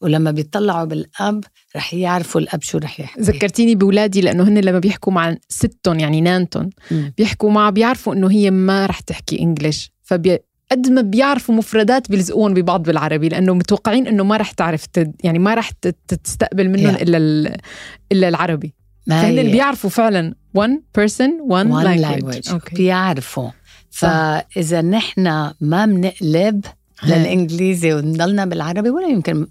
ولما 0.00 0.30
بيطلعوا 0.30 0.84
بالأب 0.84 1.44
رح 1.76 1.94
يعرفوا 1.94 2.40
الأب 2.40 2.62
شو 2.62 2.78
رح 2.78 3.00
يحكي. 3.00 3.20
ذكرتيني 3.20 3.74
بولادي 3.74 4.20
لأنه 4.20 4.42
هن 4.48 4.58
لما 4.58 4.78
بيحكوا 4.78 5.12
مع 5.12 5.36
ستهم 5.48 6.00
يعني 6.00 6.20
نانتهم. 6.20 6.70
بيحكوا 7.18 7.50
مع 7.50 7.70
بيعرفوا 7.70 8.14
إنه 8.14 8.30
هي 8.30 8.50
ما 8.50 8.86
رح 8.86 9.00
تحكي 9.00 9.38
انجلش 9.40 9.90
فبي 10.02 10.38
قد 10.72 10.88
ما 10.88 11.00
بيعرفوا 11.00 11.54
مفردات 11.54 12.10
بيلزقون 12.10 12.54
ببعض 12.54 12.82
بالعربي 12.82 13.28
لأنه 13.28 13.54
متوقعين 13.54 14.06
إنه 14.06 14.24
ما 14.24 14.36
رح 14.36 14.50
تعرف 14.50 14.86
تد 14.86 15.12
يعني 15.24 15.38
ما 15.38 15.54
رح 15.54 15.70
تستقبل 16.08 16.68
منهم 16.68 16.96
Yeah. 16.96 17.00
إلا 17.02 17.18
ال- 17.18 17.56
إلا 18.12 18.28
العربي. 18.28 18.74
فهن 19.08 19.38
هي؟ 19.38 19.52
بيعرفوا 19.52 19.90
فعلا 19.90 20.34
one 20.58 21.00
person 21.00 21.30
one, 21.48 21.66
one 21.66 21.84
language, 21.84 22.22
language. 22.22 22.52
أوكي 22.52 22.74
بيعرفوا. 22.76 23.50
فإذا 23.90 24.82
نحن 24.82 25.52
ما 25.60 25.86
بنقلب 25.86 26.64
للإنجليزي 27.06 27.92
ونضلنا 27.92 28.44
بالعربي 28.44 28.90
ولا 28.90 29.08
يمكن 29.08 29.46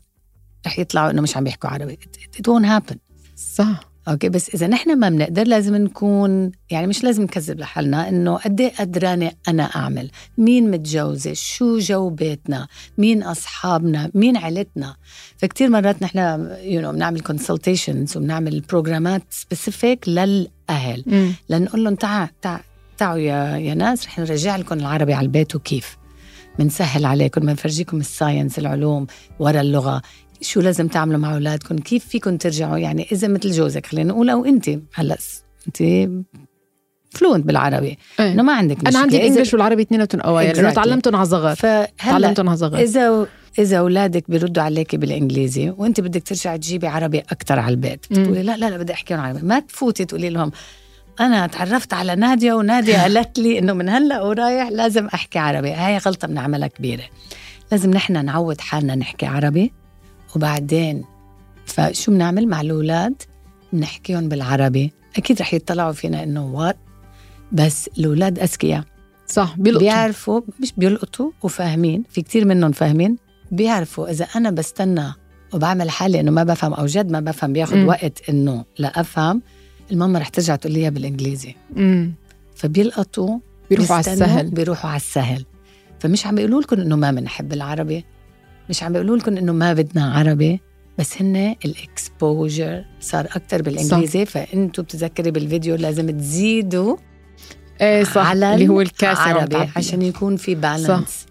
رح 0.66 0.80
يطلعوا 0.80 1.12
إنه 1.12 1.22
مش 1.22 1.38
عم 1.38 1.44
بيحكوا 1.44 1.70
عربي. 1.70 1.94
It, 1.94 2.40
it 2.40 2.48
won't 2.48 2.66
happen. 2.66 2.98
صح. 3.36 3.93
okay 4.08 4.30
بس 4.30 4.50
إذا 4.56 4.68
نحن 4.68 5.00
ما 5.00 5.10
بنقدر 5.10 5.48
لازم 5.48 5.76
نكون 5.76 6.52
يعني 6.70 6.88
مش 6.88 7.04
لازم 7.04 7.24
نكذب 7.24 7.60
لحالنا 7.60 8.10
إنه 8.10 8.36
قد 8.36 8.62
إيه 8.62 8.74
قدرانة 8.80 9.32
أنا 9.48 9.64
أعمل. 9.64 10.12
مين 10.38 10.72
متجوزة؟ 10.72 11.34
شو 11.34 11.78
جو 11.78 12.10
بيتنا؟ 12.10 12.68
مين 12.98 13.24
أصحابنا؟ 13.24 14.12
مين 14.14 14.38
عيلتنا؟ 14.38 14.96
فكتير 15.38 15.70
مرات 15.70 16.04
نحن 16.04 16.18
you 16.62 16.82
know 16.82 16.92
بنعمل 16.92 17.20
consultations 17.20 18.18
وبنعمل 18.18 18.60
بروجرامات 18.60 19.24
specific 19.30 20.10
للأهل. 20.10 21.34
لنقول 21.50 21.84
لهم 21.84 21.96
تعا 21.96 22.30
تعا 22.42 22.60
تعوا 22.98 23.18
يا 23.18 23.58
يا 23.58 23.74
ناس 23.74 24.06
رح 24.06 24.20
نرجع 24.20 24.56
لكم 24.56 24.80
العربي 24.80 25.14
على 25.14 25.26
البيت 25.26 25.56
وكيف. 25.56 25.98
بنسهل 26.60 27.06
عليكم 27.06 27.42
بنفرجيكم 27.42 28.00
ال 28.00 28.07
science 28.07 28.60
العلوم 28.60 29.08
ورا 29.40 29.62
اللغة. 29.62 30.02
شو 30.44 30.62
لازم 30.62 30.88
تعملوا 30.88 31.20
مع 31.20 31.34
أولادكم؟ 31.34 31.78
كيف 31.78 32.06
فيكم 32.06 32.38
ترجعوا؟ 32.38 32.78
يعني 32.78 33.08
إذا 33.12 33.28
مثل 33.28 33.52
جوزك 33.52 33.86
خلينا 33.86 34.10
نقول 34.14 34.30
أو 34.30 34.46
أنت. 34.46 34.70
هلأ 34.94 35.18
أنت 35.68 35.78
fluent 37.12 37.46
بالعربي. 37.46 37.98
إيه. 38.20 38.32
إنه 38.32 38.44
ما 38.44 38.54
عندك 38.54 38.76
مشكلة. 38.78 38.90
أنا 38.90 39.00
عندي 39.00 39.18
إذا- 39.18 39.22
ال 39.22 39.25
English 39.25 39.54
والعربي 39.54 39.82
اثنيناتهم 39.82 40.22
قوايا 40.22 40.54
لأنه 40.54 40.72
Exactly. 40.72 40.76
تعلمتهم 40.76 41.16
على 41.16 41.26
صغر. 41.26 41.56
تعلمتهم 42.06 42.50
على 42.50 42.58
صغر. 42.58 42.80
إذا 42.80 43.28
إذا 43.60 43.78
أولادك 43.78 44.32
بيردوا 44.32 44.64
عليك 44.64 44.96
بالإنجليزي 44.96 45.70
وأنت 45.70 46.02
بدك 46.02 46.24
ترجع 46.24 46.56
تجيبي 46.56 46.88
عربي 46.88 47.20
أكثر 47.20 47.60
على 47.60 47.72
البيت. 47.72 48.06
بتقولي 48.12 48.44
لا 48.44 48.58
لا 48.58 48.70
لا 48.70 48.78
بدي 48.78 48.94
أحكيهم 48.94 49.20
عربي. 49.20 49.40
ما 49.48 49.60
تفوتي 49.60 50.06
تقولي 50.06 50.30
لهم 50.30 50.52
أنا 51.20 51.48
تعرفت 51.48 51.94
على 51.94 52.16
نادية 52.16 52.54
ونادية 52.54 52.98
قالت 53.04 53.40
لي 53.40 53.60
إنه 53.60 53.74
من 53.74 53.90
هلأ 53.90 54.22
ورايح 54.22 54.70
لازم 54.70 55.06
أحكي 55.08 55.40
عربي. 55.40 55.72
هاي 55.72 55.98
غلطة 55.98 56.28
بنعملها 56.28 56.68
كبيرة. 56.68 57.04
لازم 57.72 57.92
نحن 57.92 58.26
نعود 58.26 58.62
حالنا 58.62 58.96
نحكي 58.96 59.26
عربي. 59.26 59.74
وبعدين 60.36 61.04
فشو 61.66 62.12
بنعمل 62.12 62.48
مع 62.48 62.62
الأولاد؟ 62.62 63.13
بنحكيهم 63.74 64.30
بالعربي. 64.30 64.94
أكيد 65.18 65.42
رح 65.42 65.54
يطلعوا 65.54 65.92
فينا 65.92 66.24
إنه 66.24 66.46
وات 66.46 66.78
بس 67.52 67.90
الأولاد 67.98 68.40
أذكياء. 68.40 68.84
صح 69.28 69.56
بيلقطوا. 69.58 69.88
بيعرفوا 69.88 70.42
مش 70.60 70.74
بيلقطوا 70.78 71.32
وفاهمين. 71.44 72.04
في 72.10 72.22
كتير 72.22 72.46
منهم 72.46 72.72
فاهمين. 72.72 73.18
بيعرفوا 73.52 74.10
إذا 74.10 74.25
أنا 74.25 74.52
بستنى 74.52 75.13
وبعمل 75.54 75.90
حالي 75.90 76.20
إنه 76.20 76.32
ما 76.32 76.44
بفهم 76.44 76.74
أو 76.74 76.86
جد 76.86 77.12
ما 77.12 77.20
بفهم 77.20 77.54
بياخد 77.54 77.75
مم. 77.78 77.88
وقت 77.88 78.30
إنه 78.30 78.66
لا 78.78 79.00
أفهم 79.00 79.42
الماما 79.92 80.20
رح 80.20 80.30
ترجع 80.30 80.56
تقول 80.56 80.74
لي 80.74 80.80
إياها 80.80 80.90
بالإنجليزي. 80.90 81.56
مم. 81.75 82.13
فبيلقطوا 82.56 83.40
بيروحوا 83.70 83.96
على 83.96 84.13
السهل. 84.13 84.50
بيروحوا 84.50 84.90
على 84.90 84.98
السهل. 84.98 85.46
فمش 86.00 86.25
عم 86.25 86.36
بيقولوا 86.36 86.62
لكم 86.62 86.82
إنه 86.82 86.96
ما 86.96 87.12
بنحب 87.12 87.54
العربي. 87.54 88.06
مش 88.70 88.84
عم 88.84 88.91
بيقولوا 88.93 89.17
لكم 89.17 89.38
إنه 89.38 89.53
ما 89.53 89.74
بدنا 89.74 90.13
عربي 90.13 90.62
بس 91.00 91.22
هن 91.22 91.55
ال 91.66 91.79
exposure 91.79 92.86
صار 93.00 93.25
أكثر 93.25 93.62
بالإنجليزي 93.62 94.25
فأنتوا 94.25 94.84
بتذكري 94.84 95.32
بالفيديو 95.32 95.75
لازم 95.75 96.10
تزيدوا 96.10 96.98
إيه 97.82 98.03
صح 98.03 98.27
على 98.27 98.53
اللي 98.53 98.67
هو 98.67 98.82
الكاسه 98.82 99.22
عم 99.22 99.38
عربي. 99.38 99.70
عشان 99.75 100.01
يكون 100.01 100.38
في 100.38 100.55
balance 100.56 101.25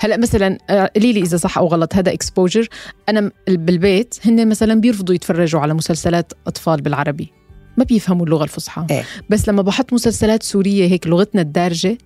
هلأ 0.00 0.16
مثلا 0.16 0.58
آه، 0.70 0.90
قولي 0.96 1.12
لي 1.12 1.20
إذا 1.20 1.36
صح 1.36 1.58
أو 1.58 1.66
غلط 1.66 1.94
هذا 1.94 2.12
exposure 2.12 2.68
أنا 3.08 3.30
بالبيت 3.48 4.14
هن 4.24 4.48
مثلا 4.48 4.80
بيرفضوا 4.80 5.14
يتفرجوا 5.14 5.60
على 5.60 5.74
مسلسلات 5.74 6.32
أطفال 6.46 6.82
بالعربي. 6.82 7.32
ما 7.76 7.84
بيفهموا 7.84 8.26
اللغة 8.26 8.44
الفصحى. 8.44 8.86
إيه. 8.90 9.04
بس 9.30 9.48
لما 9.48 9.62
بحط 9.62 9.92
مسلسلات 9.92 10.42
سورية 10.42 10.88
هيك 10.88 11.06
لغتنا 11.06 11.40
الدارجة 11.40 11.98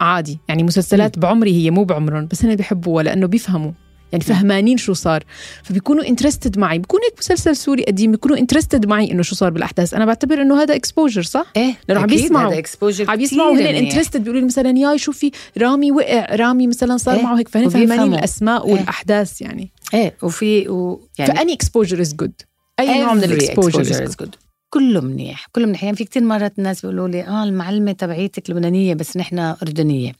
عادي. 0.00 0.38
يعني 0.48 0.62
مسلسلات 0.62 1.18
بعمري 1.18 1.64
هي 1.64 1.70
مو 1.70 1.84
بعمرهم 1.84 2.26
بس 2.26 2.44
هن 2.44 2.56
بيحبوها 2.56 3.02
لأنه 3.02 3.26
بيفهموا. 3.26 3.72
يعني 4.12 4.24
فهمانين 4.24 4.76
شو 4.76 4.92
صار 4.92 5.24
فبيكونوا 5.62 6.04
interested 6.04 6.58
معي 6.58 6.78
بيكون 6.78 7.00
هيك 7.04 7.18
مسلسل 7.18 7.56
سوري 7.56 7.84
قديم 7.84 8.10
بيكونوا 8.10 8.36
interested 8.38 8.86
معي 8.86 9.10
إنه 9.10 9.22
شو 9.22 9.34
صار 9.34 9.50
بالأحداث 9.50 9.94
أنا 9.94 10.04
بعتبر 10.04 10.42
إنه 10.42 10.62
هذا 10.62 10.74
exposure 10.74 11.22
صح 11.22 11.46
إيه 11.56 11.74
لأنه 11.88 12.00
عم 12.00 12.06
بيسمعوا. 12.06 12.54
هذا 12.54 12.62
exposure 12.62 13.08
عم 13.08 13.20
يسمعوا 13.20 13.54
كتير 13.54 13.70
هن. 13.70 13.74
interested 13.74 14.20
بيقولوا 14.20 14.40
لي 14.40 14.46
مثلا 14.46 14.78
ياي 14.78 14.98
شوفي 14.98 15.30
رامي 15.58 15.92
وقع 15.92 16.34
رامي 16.34 16.66
مثلا 16.66 16.96
صار 16.96 17.16
إيه، 17.16 17.22
معه 17.22 17.38
هيك 17.38 17.48
فهن. 17.48 17.68
فهمانين 17.68 18.14
الأسماء 18.14 18.66
إيه. 18.66 18.72
والأحداث 18.72 19.42
يعني 19.42 19.72
إيه 19.94 20.16
وفي 20.22 20.68
و 20.68 21.08
يعني 21.18 21.34
ف 21.34 21.38
any 21.38 21.52
exposure 21.52 22.00
is 22.00 22.14
good 22.14 22.32
أي 22.80 23.00
نوع 23.00 23.14
من 23.14 23.24
الاكسبوجر 23.24 24.06
is 24.06 24.10
good. 24.10 24.36
كله 24.70 25.00
منيح 25.00 25.46
كله 25.52 25.66
منيح 25.66 25.84
يعني 25.84 25.96
في 25.96 26.04
كتير 26.04 26.22
مرات 26.22 26.58
الناس 26.58 26.80
بيقولوا 26.80 27.08
لي 27.08 27.22
آه 27.22 27.44
المعلمة 27.44 27.92
تبعيتك 27.92 28.50
لبنانية 28.50 28.94
بس 28.94 29.16
نحن 29.16 29.38
أردنية 29.38 30.12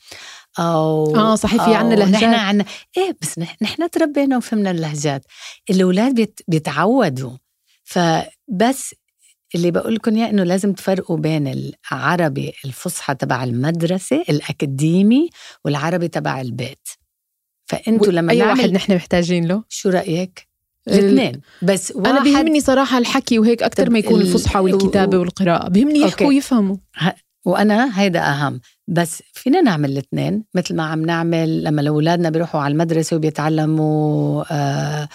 أو 0.58 1.16
آه، 1.16 1.34
صحيح، 1.34 1.64
في 1.64 1.74
عنا 1.74 1.94
لهجات. 1.94 2.14
نحن 2.22 2.34
عنا 2.34 2.64
إيه 2.96 3.16
بس 3.22 3.38
نح- 3.38 3.56
نحن 3.62 3.90
تربينا 3.90 4.36
وفهمنا 4.36 4.70
اللهجات. 4.70 5.24
الأولاد 5.70 6.14
بيت 6.14 6.40
بيتعودوا. 6.48 7.30
فبس 7.84 8.94
اللي 9.54 9.70
بقول 9.70 9.94
لكم 9.94 10.16
إياه 10.16 10.30
إنه 10.30 10.44
لازم 10.44 10.72
تفرقوا 10.72 11.16
بين 11.16 11.72
العربي 11.92 12.52
الفصحى 12.64 13.14
تبع 13.14 13.44
المدرسة 13.44 14.24
الأكاديمي 14.28 15.28
والعربي 15.64 16.08
تبع 16.08 16.40
البيت. 16.40 16.88
فأنتوا 17.66 18.12
لما 18.12 18.32
أي 18.32 18.38
نعمل 18.38 18.58
واحد 18.58 18.70
نحن 18.72 18.94
محتاجين 18.94 19.44
له. 19.48 19.62
شو 19.68 19.88
رأيك؟ 19.88 20.48
ال- 20.88 20.92
الاثنين. 20.98 21.40
بس 21.62 21.92
واحد 21.96 22.06
أنا 22.06 22.22
بيهمني 22.24 22.60
صراحة 22.60 22.98
الحكي 22.98 23.38
وهيك 23.38 23.62
أكثر 23.62 23.90
ما 23.90 23.98
يكون 23.98 24.20
ال- 24.20 24.26
الفصحى 24.26 24.58
والكتابة 24.58 25.18
والقراءة. 25.18 25.68
بيهمني 25.68 25.98
يحكوا. 26.00 26.26
ويفهموا. 26.26 26.76
وأنا 27.44 28.00
هيدا 28.00 28.20
أهم 28.20 28.60
بس 28.88 29.22
فينا 29.32 29.60
نعمل 29.60 29.90
الاثنين 29.90 30.44
مثل 30.54 30.76
ما 30.76 30.82
عم 30.82 31.02
نعمل 31.04 31.64
لما 31.64 31.80
الاولادنا 31.80 32.30
بيروحوا 32.30 32.60
على 32.60 32.72
المدرسة 32.72 33.16
وبيتعلموا 33.16 34.44
آه 34.50 35.08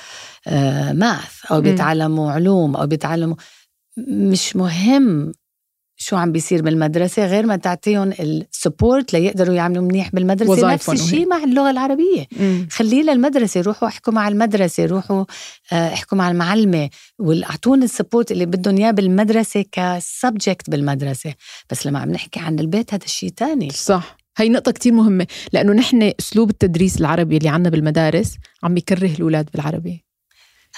آه 0.47 0.93
ماث 0.93 1.51
أو. 1.51 1.61
بيتعلموا 1.61 2.31
علوم 2.31 2.75
أو 2.75 2.87
بيتعلموا 2.87 3.35
مش 4.07 4.55
مهم 4.55 5.31
شو 5.99 6.15
عم 6.15 6.31
بيصير 6.31 6.61
بالمدرسة 6.61 7.25
غير 7.25 7.45
ما 7.45 7.55
تعطيهم 7.55 8.13
السبورت 8.19 9.13
ليقدروا 9.13 9.55
يعملوا 9.55 9.83
منيح 9.83 10.09
بالمدرسة. 10.13 10.73
نفس 10.73 10.89
الشيء. 10.89 11.27
مع 11.27 11.43
اللغة 11.43 11.69
العربية. 11.71 12.27
خليه 12.71 13.03
للمدرسة 13.03 13.61
روحوا 13.61 13.87
احكوا 13.87 14.13
مع 14.13 14.27
المدرسة 14.27 14.85
روحوا 14.85 15.25
آه، 15.71 15.93
احكوا 15.93 16.17
مع 16.17 16.31
المعلمة 16.31 16.89
واعطونا 17.19 17.85
ال 17.85 17.91
support 17.91 18.31
اللي 18.31 18.45
بدهم 18.45 18.77
إياه 18.77 18.91
بالمدرسة 18.91 19.65
ك 19.71 19.84
subject 19.84 20.69
بالمدرسة. 20.69 21.33
بس 21.69 21.87
لما 21.87 21.99
عم 21.99 22.11
نحكي 22.11 22.39
عن 22.39 22.59
البيت 22.59 22.93
هذا 22.93 23.05
شيء 23.05 23.29
تاني. 23.29 23.69
صح. 23.69 24.17
هي 24.37 24.49
نقطة 24.49 24.71
كتير 24.71 24.93
مهمة. 24.93 25.27
لأنه 25.53 25.73
نحن 25.73 26.11
أسلوب 26.19 26.49
التدريس 26.49 27.01
العربي 27.01 27.37
اللي 27.37 27.49
عنا 27.49 27.69
بالمدارس 27.69 28.37
عم 28.63 28.77
يكره 28.77 29.05
الأولاد 29.05 29.49
بالعربي. 29.53 30.06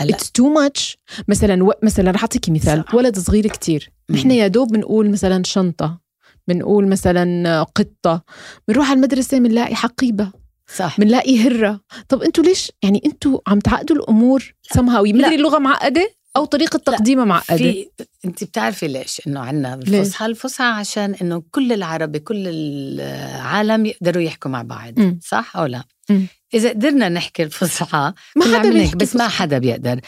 هلا. 0.02 0.18
It's 0.18 0.26
too 0.42 0.50
much. 0.58 0.96
مثلا 1.28 1.64
و... 1.64 1.72
مثلا 1.84 2.12
رح 2.12 2.22
أعطيكي 2.22 2.52
مثال. 2.52 2.84
صح. 2.88 2.96
ولد 2.96 3.20
صغير 3.20 3.48
كتير. 3.48 3.92
نحن 4.10 4.32
يا 4.32 4.48
دوب 4.48 4.72
بنقول 4.72 5.10
مثلا 5.10 5.44
شنطة. 5.46 6.00
بنقول 6.48 6.88
مثلا 6.88 7.64
قطة. 7.64 8.24
بنروح 8.68 8.90
على 8.90 8.98
المدرسة 8.98 9.40
بنلاقي 9.40 9.76
حقيبة. 9.76 10.32
صح. 10.76 11.00
بنلاقي 11.00 11.40
هرة. 11.40 11.82
طب 12.10 12.24
أنتوا 12.24 12.44
ليش؟ 12.44 12.72
يعني 12.84 13.02
أنتوا 13.06 13.40
عم 13.48 13.60
تعقدوا 13.60 13.96
الأمور 13.96 14.54
سمهاوي 14.62 15.14
مدري 15.14 15.36
اللغة 15.36 15.58
معقدة 15.58 16.14
أو 16.36 16.46
طريقة 16.46 16.78
تقديمها 16.78 17.26
معقدة؟ 17.26 17.58
في 17.58 17.90
انت 18.26 18.44
بتعرفي 18.44 18.88
ليش 18.88 19.22
إنه 19.28 19.40
عندنا؟ 19.40 19.74
الفصحى 19.74 20.26
الفصحى 20.26 20.64
عشان 20.64 21.16
إنه 21.22 21.44
كل 21.52 21.72
العربي 21.74 22.20
كل 22.20 22.44
العالم 22.48 23.86
يقدروا 23.86 24.24
يحكوا 24.24 24.52
مع 24.52 24.62
بعض. 24.62 25.00
مم. 25.00 25.20
صح 25.24 25.58
أو 25.58 25.66
لا؟ 25.66 25.84
مم. 26.10 26.28
إذا 26.54 26.70
قدرنا 26.70 27.10
نحكي 27.10 27.44
الفصحى 27.44 28.14
ما 28.36 28.58
حدا 28.58 28.70
بيحكي 28.70 28.96
بس 28.96 29.16
ما. 29.16 29.28
حدا 29.28 29.58
بيقدر. 29.58 30.00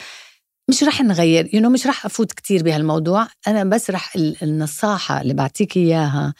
مش 0.69 0.83
رح 0.83 1.01
نغير 1.01 1.50
يو 1.55 1.62
you 1.62 1.63
know 1.63 1.67
مش 1.67 1.88
رح 1.88 2.05
أفوت 2.05 2.31
كتير 2.31 2.63
بهالموضوع. 2.63 3.27
أنا 3.48 3.63
بس 3.63 3.89
رح 3.89 4.15
ال- 4.15 4.38
النصاحة 4.43 5.21
اللي 5.21 5.33
بعطيك 5.33 5.77
إياها 5.77 6.33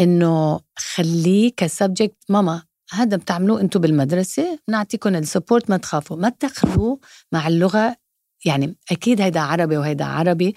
إنه 0.00 0.60
خليه 0.78 1.52
ك 1.56 1.63
subject 1.63 2.16
ماما 2.28 2.62
هذا 2.92 3.16
بتعملوه 3.16 3.60
أنتم 3.60 3.80
بالمدرسة 3.80 4.58
نعطيكم 4.68 5.14
ال 5.16 5.23
support 5.23 5.70
ما 5.70 5.76
تخافوا. 5.76 6.16
ما 6.16 6.28
تدخلوه 6.28 7.00
مع 7.32 7.48
اللغة 7.48 7.96
يعني 8.44 8.76
أكيد 8.90 9.20
هيدا 9.20 9.40
عربي 9.40 9.76
وهيدا 9.76 10.04
عربي 10.04 10.54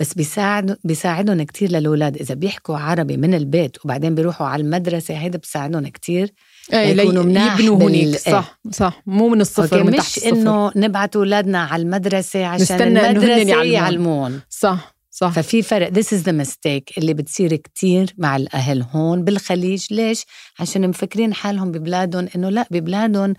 بس 0.00 0.14
بيساعد 0.14 0.78
بيساعدهم 0.84 1.42
كتير 1.42 1.70
للأولاد. 1.70 2.16
إذا 2.16 2.34
بيحكوا 2.34 2.78
عربي 2.78 3.16
من 3.16 3.34
البيت 3.34 3.84
وبعدين 3.84 4.14
بيروحوا 4.14 4.46
على 4.46 4.62
المدرسة 4.62 5.14
هيدا 5.14 5.38
بيساعدهم 5.38 5.88
كتير. 5.88 6.22
إيه 6.24 6.34
يكونوا 6.72 7.22
مناح 7.22 7.60
يبنوا 7.60 7.90
إيه. 7.90 8.16
صح 8.16 8.58
صح. 8.70 9.02
مو 9.06 9.28
من 9.28 9.40
الصفر 9.40 9.78
أوكي 9.78 9.90
من 9.90 9.96
تحت 9.96 10.18
مش 10.18 10.24
انه 10.24 10.72
نبعت 10.76 11.16
أولادنا 11.16 11.62
على 11.62 11.82
المدرسة 11.82 12.46
عشان 12.46 12.96
المدرسة 12.96 13.62
يعلمون. 13.62 14.40
صح 14.50 14.94
صح. 15.10 15.32
ففي 15.32 15.62
فرق. 15.62 15.90
This 15.92 16.06
is 16.06 16.22
the 16.24 16.44
mistake 16.44 16.98
اللي 16.98 17.14
بتصير 17.14 17.56
كتير 17.56 18.14
مع 18.18 18.36
الأهل 18.36 18.84
هون 18.92 19.24
بالخليج. 19.24 19.86
ليش؟ 19.90 20.24
عشان 20.58 20.88
مفكرين 20.88 21.34
حالهم 21.34 21.72
ببلادهم 21.72 22.28
إنه 22.36 22.48
لا 22.50 22.66
ببلادهم 22.70 23.34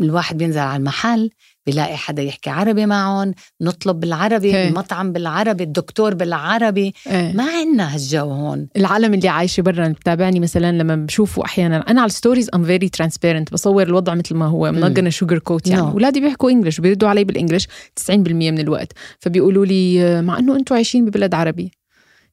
الواحد 0.00 0.38
بينزل 0.38 0.58
على 0.60 0.76
المحل 0.76 1.30
بيلاقي 1.66 1.96
حدا 1.96 2.22
يحكي 2.22 2.50
عربي 2.50 2.86
معهم 2.86 3.34
نطلب 3.60 4.00
بالعربي 4.00 4.52
هي. 4.54 4.68
المطعم 4.68 5.12
بالعربي 5.12 5.64
الدكتور 5.64 6.14
بالعربي 6.14 6.94
إيه. 7.06 7.32
ما 7.32 7.44
عنا 7.44 7.94
هالجو 7.94 8.24
هون 8.30 8.68
العالم 8.76 9.14
اللي 9.14 9.28
عايشة 9.28 9.60
برا 9.60 9.88
بتابعني 9.88 10.40
مثلا 10.40 10.72
لما 10.72 10.96
بشوفوا 10.96 11.44
أحيانا 11.44 11.90
أنا 11.90 12.00
على 12.00 12.08
ال 12.08 12.13
stories 12.13 12.50
I'm 12.54 12.64
very 12.64 12.88
transparent 12.88 13.52
بصور 13.52 13.82
الوضع 13.82 14.14
مثل 14.14 14.34
ما 14.34 14.46
هو. 14.46 14.72
منقنا 14.72 15.10
sugar 15.10 15.38
coat 15.38 15.66
يعني 15.66 15.82
No. 15.82 15.84
اولادي 15.84 16.20
بيحكوا 16.20 16.50
English 16.50 16.80
بيردوا 16.80 17.08
علي 17.08 17.24
بال 17.24 17.33
English 17.33 17.66
90% 18.00 18.10
من 18.18 18.58
الوقت 18.60 18.92
فبيقولوا 19.20 19.66
لي 19.66 20.22
مع 20.22 20.38
إنه 20.38 20.56
أنتم 20.56 20.74
عايشين 20.74 21.04
ببلد 21.04 21.34
عربي 21.34 21.70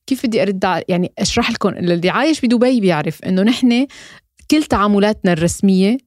كيف 0.08 0.25
بدي 0.25 0.41
أرد 0.41 0.84
يعني 0.88 1.12
أشرح 1.19 1.51
لكم 1.51 1.69
اللي 1.69 2.10
عايش 2.10 2.41
بدبي 2.46 2.81
بيعرف 2.81 3.24
إنه 3.24 3.41
نحن 3.43 3.88
كل 4.51 4.63
تعاملاتنا 4.63 5.34
الرسمية 5.34 5.98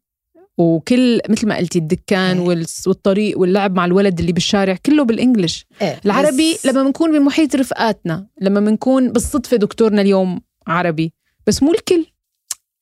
وكل 0.58 1.20
مثل 1.28 1.48
ما 1.48 1.56
قلتي 1.56 1.78
الدكان 1.78 2.38
إيه. 2.50 2.64
والطريق 2.86 3.38
واللعب 3.38 3.76
مع 3.76 3.84
الولد 3.84 4.20
اللي 4.20 4.32
بالشارع 4.32 4.76
كله 4.86 5.04
بالإنجلش 5.04 5.66
إيه. 5.82 6.00
العربي 6.04 6.54
بس- 6.54 6.66
لما 6.66 6.82
بنكون 6.82 7.18
بمحيط 7.18 7.56
رفقاتنا 7.56 8.26
لما 8.40 8.60
بنكون 8.60 9.12
بالصدفة 9.12 9.56
دكتورنا 9.56 10.02
اليوم 10.02 10.40
عربي 10.66 11.12
بس 11.46 11.62
مو 11.62 11.72
الكل 11.72 12.06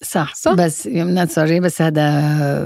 صح, 0.03 0.35
صح؟ 0.35 0.53
بس 0.53 0.89
سوري 1.29 1.61
بس 1.61 1.83
هذا 1.83 2.11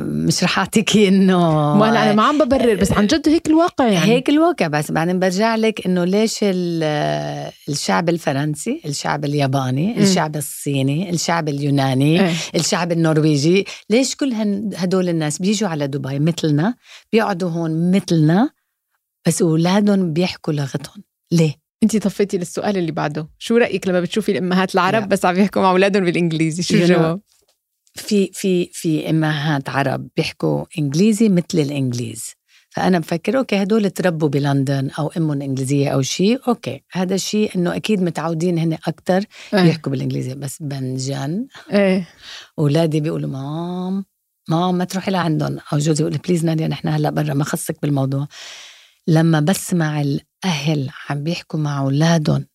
مش 0.02 0.44
رح 0.44 0.58
اعطيكي 0.58 1.08
إنه 1.08 1.38
ما 1.76 1.90
هلا 1.90 2.02
أنا 2.02 2.12
ما 2.12 2.22
عم 2.22 2.38
ببرر 2.38 2.74
بس 2.74 2.92
عن 2.92 3.06
جد 3.06 3.28
هيك 3.28 3.46
الواقع 3.46 3.88
يعني 3.88 4.06
هيك 4.12 4.28
الواقع 4.28 4.66
بس 4.66 4.92
بعدين 4.92 5.18
برجع 5.18 5.54
لك 5.56 5.86
إنه 5.86 6.04
ليش 6.04 6.38
ال- 6.42 7.50
الشعب 7.68 8.08
الفرنسي 8.08 8.80
الشعب 8.84 9.24
الياباني 9.24 9.86
مم. 9.94 10.02
الشعب 10.02 10.36
الصيني 10.36 11.10
الشعب 11.10 11.48
اليوناني 11.48 12.20
إيه. 12.20 12.32
الشعب 12.54 12.92
النرويجي 12.92 13.66
ليش 13.90 14.16
كل 14.16 14.32
هدول 14.76 15.08
الناس 15.08 15.38
بيجوا 15.38 15.68
على 15.68 15.86
دبي 15.86 16.18
مثلنا 16.18 16.74
بيقعدوا 17.12 17.50
هون 17.50 17.90
مثلنا 17.96 18.50
بس 19.26 19.42
اولادهم 19.42 20.12
بيحكوا 20.12 20.52
لغتهم 20.52 21.02
ليه 21.32 21.54
انت 21.84 21.96
طفيتي 21.96 22.38
للسؤال 22.38 22.76
اللي 22.76 22.92
بعده. 22.92 23.28
شو 23.38 23.56
رأيك 23.56 23.88
لما 23.88 24.00
بتشوفي 24.00 24.32
الإمهات 24.32 24.74
العرب 24.74 25.02
لا. 25.02 25.06
بس 25.06 25.24
عم 25.24 25.36
يحكوا 25.36 25.62
مع 25.62 25.70
أولادهم 25.70 26.04
بالإنجليزي؟ 26.04 26.62
شو 26.62 26.74
الجواب 26.74 27.20
في 27.94 28.30
في 28.32 28.70
في 28.72 29.10
إمهات 29.10 29.68
عرب 29.68 30.08
بيحكوا 30.16 30.64
إنجليزي 30.78 31.28
مثل 31.28 31.44
الإنجليز. 31.54 32.34
فأنا 32.70 32.98
بفكر 32.98 33.38
أوكي 33.38 33.62
هدول 33.62 33.90
تربوا 33.90 34.28
بلندن 34.28 34.90
أو 34.98 35.08
أمهم 35.16 35.42
إنجليزية 35.42 35.88
أو 35.88 36.02
شيء 36.02 36.40
أوكي. 36.48 36.82
هذا 36.92 37.14
الشيء 37.14 37.56
إنه 37.56 37.76
أكيد 37.76 38.02
متعودين 38.02 38.58
هن 38.58 38.72
أكثر 38.72 39.24
إيه. 39.54 39.60
يحكوا 39.60 39.92
بالإنجليزي. 39.92 40.34
بس 40.34 40.62
بنجن 40.62 41.46
إيه. 41.72 42.08
أولادي 42.58 43.00
بيقولوا 43.00 43.28
مام 43.30 44.04
مام 44.48 44.74
ما 44.74 44.84
تروحي 44.84 45.10
لعندهم. 45.10 45.58
أو 45.72 45.78
جوزي 45.78 46.04
يقول 46.04 46.18
بليز 46.18 46.44
ناديا 46.44 46.68
نحن 46.68 46.88
هلأ 46.88 47.10
برا 47.10 47.34
ما 47.34 47.44
خصك 47.44 47.76
بالموضوع. 47.82 48.28
لما 49.06 49.40
بسمع 49.40 50.04
الاهل 50.44 50.90
عم 51.10 51.24
بيحكوا 51.24 51.60
مع 51.60 51.78
أولادهم 51.78 52.46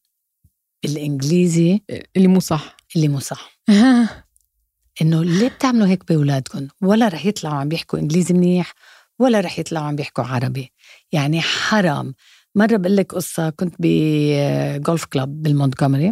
بالإنجليزي. 0.83 1.81
اللي 2.15 2.27
مو 2.27 2.39
صح. 2.39 2.77
اللي 2.95 3.07
مو 3.07 3.19
صح. 3.19 3.59
إنه 5.01 5.23
ليه 5.23 5.49
بتعملوا 5.49 5.87
هيك 5.87 6.07
بأولادكم؟ 6.07 6.67
ولا 6.81 7.07
رح 7.07 7.25
يطلعوا 7.25 7.55
عم 7.55 7.69
بيحكوا 7.69 7.99
إنجليزي 7.99 8.33
منيح 8.33 8.73
ولا 9.19 9.39
رح 9.39 9.59
يطلعوا 9.59 9.85
عم 9.85 9.95
بيحكوا 9.95 10.23
عربي. 10.23 10.73
يعني 11.11 11.41
حرام. 11.41 12.13
مرة 12.55 12.77
بقول 12.77 12.95
لك 12.97 13.13
قصة 13.13 13.49
كنت 13.49 13.75
بجولف 13.79 15.05
كلاب 15.05 15.41
بالمونتجومري 15.43 16.11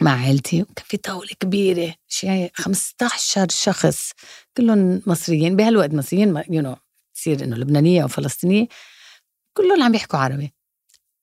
مع 0.00 0.20
عيلتي 0.20 0.62
وكان 0.62 0.84
في 0.86 0.96
طاولة 0.96 1.30
كبيرة 1.40 1.94
شيء 2.08 2.50
15 2.54 3.46
شخص. 3.50 4.12
كلهم 4.56 5.02
مصريين 5.06 5.56
بهالوقت 5.56 5.94
مصريين 5.94 6.42
you 6.50 6.62
know 6.62 6.76
تصير 7.14 7.44
إنه 7.44 7.56
لبنانية 7.56 8.02
أو 8.02 8.08
فلسطينية. 8.08 8.66
كلهم 9.56 9.82
عم 9.82 9.92
بيحكوا 9.92 10.18
عربي. 10.18 10.54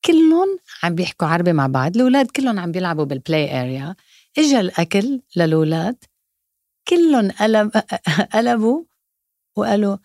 كلهم 0.06 0.60
عم 0.84 0.96
بيحكوا 0.96 1.28
عربي 1.28 1.54
مع 1.54 1.68
بعض 1.68 1.96
الأولاد 1.96 2.32
كلهم 2.32 2.60
عم 2.60 2.72
بيلعبوا 2.72 3.06
بال 3.06 3.24
play 3.24 3.62
area 3.62 3.96
اجى 4.38 4.60
الأكل 4.60 5.22
للأولاد 5.36 5.96
كلهم 6.88 7.32
قلب 7.32 7.72
قلبوا 8.34 8.84
وقالوا 9.58 9.98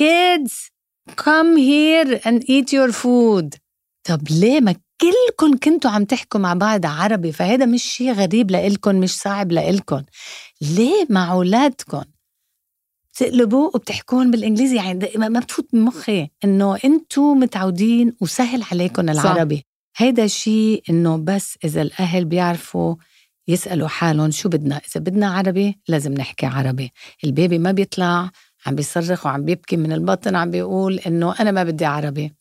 kids 0.00 0.70
come 1.16 1.56
here 1.56 2.20
and 2.24 2.44
eat 2.48 2.72
your 2.72 2.92
food. 2.92 3.58
طب 4.04 4.28
ليه 4.30 4.60
ما 4.60 4.74
كلكم 5.00 5.58
كنتوا 5.58 5.90
عم 5.90 6.04
تحكوا 6.04 6.40
مع 6.40 6.54
بعض 6.54 6.86
عربي؟ 6.86 7.32
فهذا 7.32 7.66
مش 7.66 7.82
شيء 7.82 8.12
غريب 8.12 8.50
لإلكم 8.50 9.00
مش 9.00 9.16
صعب 9.18 9.52
لإلكم. 9.52 10.02
ليه 10.60 11.06
مع 11.10 11.32
أولادكم؟ 11.32 12.04
بتقلبوا 13.20 13.70
وبتحكون 13.74 14.30
بالإنجليزي. 14.30 14.76
يعني 14.76 15.08
ما 15.16 15.40
بتفوت 15.40 15.68
بمخي 15.72 16.28
إنه 16.44 16.78
أنتم 16.84 17.22
متعودين 17.22 18.16
وسهل 18.20 18.62
عليكم 18.72 19.08
العربي. 19.08 19.64
هيدا 19.96 20.24
الشيء 20.24 20.82
إنه 20.90 21.16
بس 21.16 21.58
إذا 21.64 21.82
الأهل 21.82 22.24
بيعرفوا 22.24 22.94
يسألوا 23.48 23.88
حالهم 23.88 24.30
شو 24.30 24.48
بدنا. 24.48 24.76
إذا 24.76 25.00
بدنا 25.00 25.30
عربي 25.30 25.78
لازم 25.88 26.12
نحكي 26.12 26.46
عربي. 26.46 26.92
البيبي 27.24 27.58
ما 27.58 27.72
بيطلع 27.72 28.30
عم 28.66 28.74
بيصرخ 28.74 29.26
وعم 29.26 29.44
بيبكي 29.44 29.76
من 29.76 29.92
البطن 29.92 30.36
عم 30.36 30.50
بيقول 30.50 30.98
إنه 30.98 31.34
أنا 31.40 31.50
ما 31.50 31.64
بدي 31.64 31.84
عربي. 31.84 32.34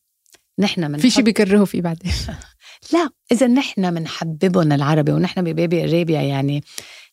نحن 0.60 0.92
من 0.92 0.98
في 0.98 1.10
شيء 1.10 1.24
بيكرهوا 1.24 1.66
فيه 1.66 1.82
بعدين. 1.82 2.12
لا 2.94 3.10
إذا 3.32 3.48
نحن 3.48 3.94
بنحببهم 3.94 4.72
العربي 4.72 5.12
ونحن 5.12 5.42
ببيبي 5.42 5.84
اريبيا 5.84 6.22
يعني 6.22 6.64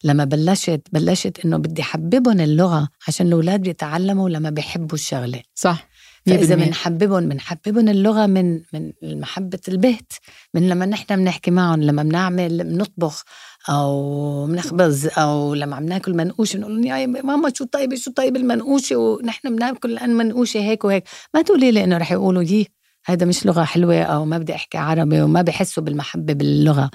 لما 0.04 0.24
بلشت 0.24 0.80
بلشت 0.92 1.44
إنه 1.44 1.56
بدي 1.56 1.82
حببهم 1.82 2.40
اللغة 2.40 2.88
عشان 3.08 3.26
الأولاد 3.26 3.60
بيتعلموا 3.62 4.28
لما 4.28 4.50
بيحبوا 4.50 4.94
الشغلة. 4.94 5.42
صح 5.54 5.88
فإذا 6.26 6.54
بنحببهم 6.54 7.28
بنحببهم 7.28 7.88
اللغة 7.88 8.26
من 8.26 8.60
من 8.72 8.92
محبة 9.20 9.58
البيت 9.68 10.12
من 10.54 10.68
لما 10.68 10.86
نحن 10.86 11.16
بنحكي 11.16 11.50
معهم 11.50 11.82
لما 11.82 12.02
بنعمل 12.02 12.64
بنطبخ 12.64 13.24
أو 13.68 14.46
بنخبز 14.46 15.08
أو 15.18 15.54
لما 15.54 15.76
عم 15.76 15.84
ناكل 15.84 16.14
منقوشة 16.14 16.56
بنقول 16.56 16.82
لهم 16.82 16.86
يا 16.86 17.06
ماما 17.06 17.52
شو 17.54 17.64
طيبة 17.64 17.96
شو 17.96 18.10
طيب 18.10 18.36
المنقوشة 18.36 18.96
ونحن 18.96 19.56
بناكل 19.56 19.90
الآن 19.92 20.14
منقوشة 20.14 20.60
هيك 20.60 20.84
وهيك. 20.84 21.04
ما 21.34 21.42
تقولي 21.42 21.70
لي 21.70 21.84
إنه 21.84 21.98
رح 21.98 22.12
يقولوا 22.12 22.42
يي. 22.42 22.66
هذا 23.06 23.26
مش 23.26 23.46
لغة 23.46 23.64
حلوة 23.64 24.02
أو 24.02 24.24
ما 24.24 24.38
بدي 24.38 24.54
أحكي 24.54 24.78
عربي 24.78 25.22
وما 25.22 25.42
بحسوا 25.42 25.82
بالمحبة 25.82 26.32
باللغة. 26.32 26.90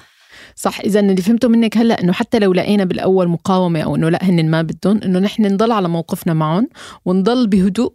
صح 0.55 0.79
إذا 0.79 0.99
اللي 0.99 1.21
فهمته 1.21 1.47
منك 1.47 1.77
هلأ 1.77 2.01
إنه 2.01 2.13
حتى 2.13 2.39
لو 2.39 2.53
لقينا 2.53 2.83
بالأول 2.83 3.27
مقاومة 3.27 3.81
أو 3.81 3.95
إنه 3.95 4.09
لأ 4.09 4.23
هن 4.23 4.49
ما 4.49 4.61
بدهم 4.61 5.01
إنه 5.03 5.19
نحن 5.19 5.45
نضل 5.45 5.71
على 5.71 5.87
موقفنا 5.89 6.33
معهم 6.33 6.69
ونضل 7.05 7.47
بهدوء 7.47 7.93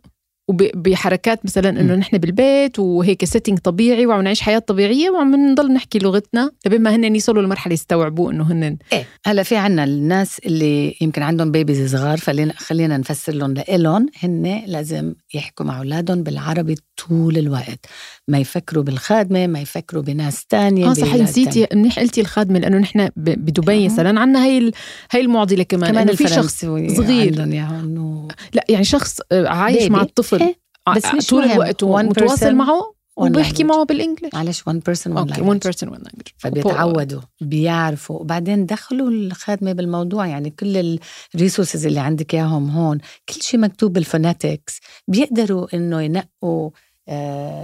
وبحركات 0.48 1.44
مثلا 1.44 1.80
إنه 1.80 1.94
نحن 1.94 2.18
بالبيت 2.18 2.78
وهيك 2.78 3.24
setting 3.24 3.58
طبيعي 3.58 4.06
وعم 4.06 4.22
نعيش 4.22 4.40
حياة 4.40 4.58
طبيعية 4.58 5.10
وعم 5.10 5.50
نضل 5.50 5.72
نحكي 5.72 5.98
لغتنا 5.98 6.50
لبين 6.66 6.82
ما 6.82 6.94
هن 6.94 7.14
يوصلوا 7.14 7.42
لمرحلة 7.42 7.74
يستوعبوا 7.74 8.32
إنه 8.32 8.52
هن 8.52 8.76
إيه. 8.92 9.06
هلا 9.26 9.42
في 9.42 9.56
عنا 9.56 9.84
الناس 9.84 10.38
اللي 10.38 10.96
يمكن 11.00 11.22
عندهم 11.22 11.50
babies 11.50 11.96
صغار 11.96 12.18
فخلينا 12.18 12.52
خلينا 12.52 12.96
نفسر 12.96 13.32
لهم 13.32 13.54
لإلهم 13.54 14.06
هن 14.22 14.62
لازم 14.66 15.14
يحكوا 15.34 15.66
مع 15.66 15.78
أولادهم 15.78 16.22
بالعربي 16.22 16.76
طول 16.96 17.38
الوقت. 17.38 17.86
ما 18.28 18.38
يفكروا 18.38 18.84
بالخادمة 18.84 19.46
ما 19.46 19.60
يفكروا 19.60 20.02
بناس 20.02 20.46
تانية 20.46 20.90
آه 20.90 20.92
صح 20.92 21.14
نسيتي 21.14 21.66
منيح 21.74 21.98
قلتي 21.98 22.20
الخادمة 22.20 22.58
لأنه 22.58 22.78
نحن 22.78 23.08
بدبي 23.16 23.88
مثلا 23.88 24.20
عندنا 24.20 24.44
هي 24.44 24.72
هي 25.10 25.20
المعضلة 25.20 25.62
كمان 25.62 25.90
كمان 25.90 26.14
في 26.14 26.28
شخص 26.28 26.60
صغير. 26.60 27.48
يعني 27.48 28.28
لا 28.54 28.64
يعني 28.68 28.84
شخص 28.84 29.20
عايش 29.32 29.90
مع 29.90 30.02
الطفل. 30.02 30.42
إيه؟ 30.42 30.58
بس 30.96 31.04
مش 31.14 31.26
طول 31.26 31.44
الوقت 31.44 31.84
متواصل 31.84 32.54
معه 32.54 32.96
وبيحكي 33.16 33.64
معه 33.64 33.84
بال 33.84 33.94
English. 33.94 34.34
معلش 34.34 34.60
one 34.60 34.80
person 34.90 35.12
one 35.12 35.16
أوكي 35.16 35.42
one 35.42 35.70
person 35.70 35.88
one 35.88 35.98
language. 35.98 36.32
فبيتعودوا 36.38 37.20
بيعرفوا. 37.40 38.20
وبعدين 38.20 38.66
دخلوا 38.66 39.10
الخادمة 39.10 39.72
بالموضوع 39.72 40.26
يعني 40.26 40.50
كل 40.50 40.98
ال 41.34 41.40
resources 41.40 41.86
اللي 41.86 42.00
عندك 42.00 42.34
إياهم 42.34 42.70
هون 42.70 42.98
كل 43.28 43.42
شيء 43.42 43.60
مكتوب 43.60 43.92
بال 43.92 44.08
phonetics 44.08 44.80
بيقدروا 45.08 45.66
إنه 45.74 46.02
ينقوا 46.02 46.70
آه 46.70 46.85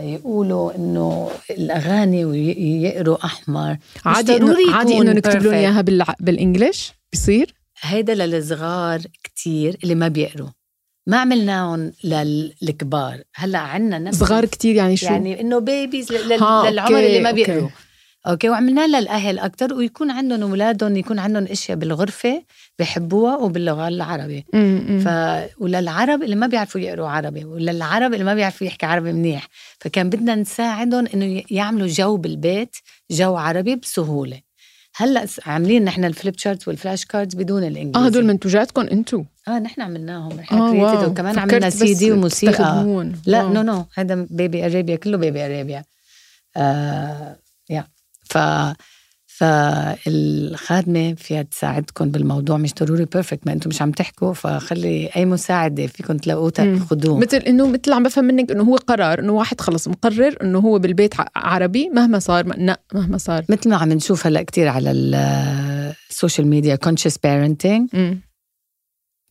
يقولوا 0.02 0.76
إنه 0.76 1.30
الأغاني 1.50 2.24
ويقروا 2.24 3.24
أحمر. 3.24 3.76
عادي 4.04 4.36
انه 4.36 4.74
عادي 4.74 4.98
إنه 4.98 5.12
نكتب 5.12 5.42
لهم 5.42 5.54
إياها 5.54 5.80
بال 6.20 6.36
English 6.36 6.92
بصير 7.12 7.54
هيدا 7.80 8.14
للصغار 8.14 9.00
كتير 9.24 9.76
اللي 9.82 9.94
ما 9.94 10.08
بيقروا. 10.08 10.48
ما 11.06 11.16
عملناهم 11.16 11.92
للكبار. 12.04 13.22
هلأ 13.34 13.58
عنا 13.58 13.98
نفس 13.98 14.18
صغار 14.18 14.44
كتير 14.44 14.74
يعني 14.74 14.96
شو؟ 14.96 15.06
يعني 15.06 15.40
إنه 15.40 15.58
babies 15.58 16.12
للعمر 16.12 16.68
اللي 16.98 17.20
ما 17.20 17.30
بيقروا. 17.30 17.62
okay. 17.62 17.74
okay 18.26 18.48
وعملنا 18.48 18.86
للأهل 18.86 19.38
أكثر 19.38 19.74
ويكون 19.74 20.10
عندهم 20.10 20.42
اولادهم 20.42 20.96
يكون 20.96 21.18
عندهم 21.18 21.44
إشياء 21.44 21.78
بالغرفة 21.78 22.42
بحبوها 22.78 23.36
وباللغة 23.36 23.88
العربي 23.88 24.44
ف 25.04 25.08
وللعرب 25.58 26.22
اللي 26.22 26.36
ما 26.36 26.46
بيعرفوا 26.46 26.80
يقروا 26.80 27.08
عربي 27.08 27.44
وللعرب 27.44 28.12
اللي 28.12 28.24
ما 28.24 28.34
بيعرفوا 28.34 28.66
يحكي 28.66 28.86
عربي 28.86 29.12
منيح. 29.12 29.48
فكان 29.78 30.10
بدنا 30.10 30.34
نساعدهم 30.34 31.06
إنه 31.14 31.42
يعملوا 31.50 31.86
جو 31.86 32.16
بالبيت 32.16 32.76
جو 33.10 33.36
عربي 33.36 33.76
بسهولة. 33.76 34.40
هلأ 34.96 35.26
عاملين 35.46 35.84
نحن 35.84 36.04
ال 36.04 36.11
flip 36.11 36.38
chart 36.38 36.68
وال 36.68 36.79
flash 36.79 37.04
cards 37.04 37.34
بدون 37.34 37.64
الإنجليزي. 37.64 37.98
آه 37.98 38.06
هدول 38.06 38.24
منتوجاتكم 38.24 38.82
أنتم 38.82 39.24
آه 39.48 39.58
نحن 39.58 39.80
عملناهم. 39.80 40.32
نحن 40.32 40.54
آه 40.54 41.08
وكمان 41.08 41.38
عملنا 41.38 41.70
سي 41.70 41.94
دي 41.94 42.12
وموسيقى. 42.12 42.84
لا 43.26 43.42
no 43.42 43.62
no 43.62 43.86
هذا 43.94 44.26
بيبي 44.30 44.66
اريبيا 44.66 44.96
كله 44.96 45.16
بيبي 45.16 45.46
اريبيا 45.46 45.84
آه 46.56 47.36
ف 48.32 48.38
فالخادمة 49.26 51.14
فيها 51.14 51.42
تساعدكم 51.42 52.10
بالموضوع 52.10 52.56
مش 52.56 52.74
ضروري 52.74 53.04
perfect 53.04 53.46
ما 53.46 53.52
أنتم 53.52 53.70
مش 53.70 53.82
عم 53.82 53.90
تحكوا 53.90 54.32
فخلي 54.32 55.10
أي 55.16 55.24
مساعدة 55.24 55.86
فيكم 55.86 56.16
تلاقوها 56.16 56.78
خذوه 56.78 57.18
مثل 57.18 57.36
إنه 57.36 57.66
مثل 57.68 57.92
عم 57.92 58.02
بفهم 58.02 58.24
منك 58.24 58.50
إنه 58.50 58.62
هو 58.62 58.76
قرار 58.76 59.18
إنه 59.18 59.32
واحد 59.32 59.60
خلص 59.60 59.88
مقرر 59.88 60.36
إنه 60.42 60.58
هو 60.58 60.78
بالبيت 60.78 61.14
عربي 61.36 61.88
مهما 61.88 62.18
صار 62.18 62.46
لا 62.46 62.80
مهما 62.94 63.18
صار. 63.18 63.44
مثل 63.48 63.70
ما 63.70 63.76
عم 63.76 63.92
نشوف 63.92 64.26
هلأ 64.26 64.42
كتير 64.42 64.68
على 64.68 64.90
ال 66.10 66.15
social 66.15 66.46
media 66.46 66.76
conscious 66.76 67.18
parenting 67.18 67.88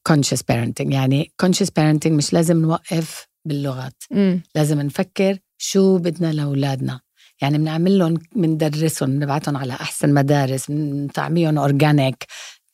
conscious 0.07 0.43
parenting 0.43 0.93
يعني 0.93 1.31
conscious 1.39 1.69
parenting 1.69 2.17
مش 2.17 2.33
لازم 2.33 2.61
نوقف 2.61 3.27
باللغات. 3.45 4.03
مم. 4.11 4.41
لازم 4.55 4.81
نفكر 4.81 5.37
شو 5.57 5.97
بدنا 5.97 6.33
لأولادنا. 6.33 6.99
يعني 7.41 7.57
بنعمل 7.57 7.99
لهم 7.99 8.17
بندرسهم 8.35 9.09
بنبعتهم 9.19 9.57
على 9.57 9.73
أحسن 9.73 10.13
مدارس 10.13 10.71
بنطعميهم 10.71 11.57
اورجانيك 11.57 12.25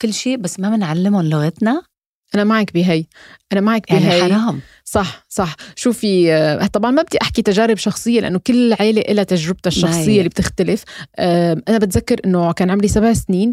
كل 0.01 0.13
شيء 0.13 0.37
بس 0.37 0.59
ما 0.59 0.69
بنعلمهم 0.75 1.25
لغتنا؟ 1.25 1.81
أنا 2.35 2.43
معك 2.43 2.73
بهي 2.73 3.05
أنا 3.53 3.61
معك 3.61 3.91
يعني 3.91 4.05
بهي. 4.05 4.33
حرام. 4.33 4.61
صح 4.85 5.25
صح. 5.29 5.55
شوفي 5.75 6.69
طبعا 6.73 6.91
ما 6.91 7.01
بدي 7.01 7.17
أحكي 7.21 7.41
تجارب 7.41 7.77
شخصية 7.77 8.21
لأنه 8.21 8.39
كل 8.39 8.73
عائله 8.73 9.01
لها 9.13 9.23
تجربتها 9.23 9.67
الشخصية 9.67 10.17
اللي 10.17 10.29
بتختلف. 10.29 10.83
أنا 11.19 11.77
بتذكر 11.77 12.21
إنه 12.25 12.51
كان 12.51 12.69
عمري 12.69 12.87
سبع 12.87 13.13
سنين 13.13 13.49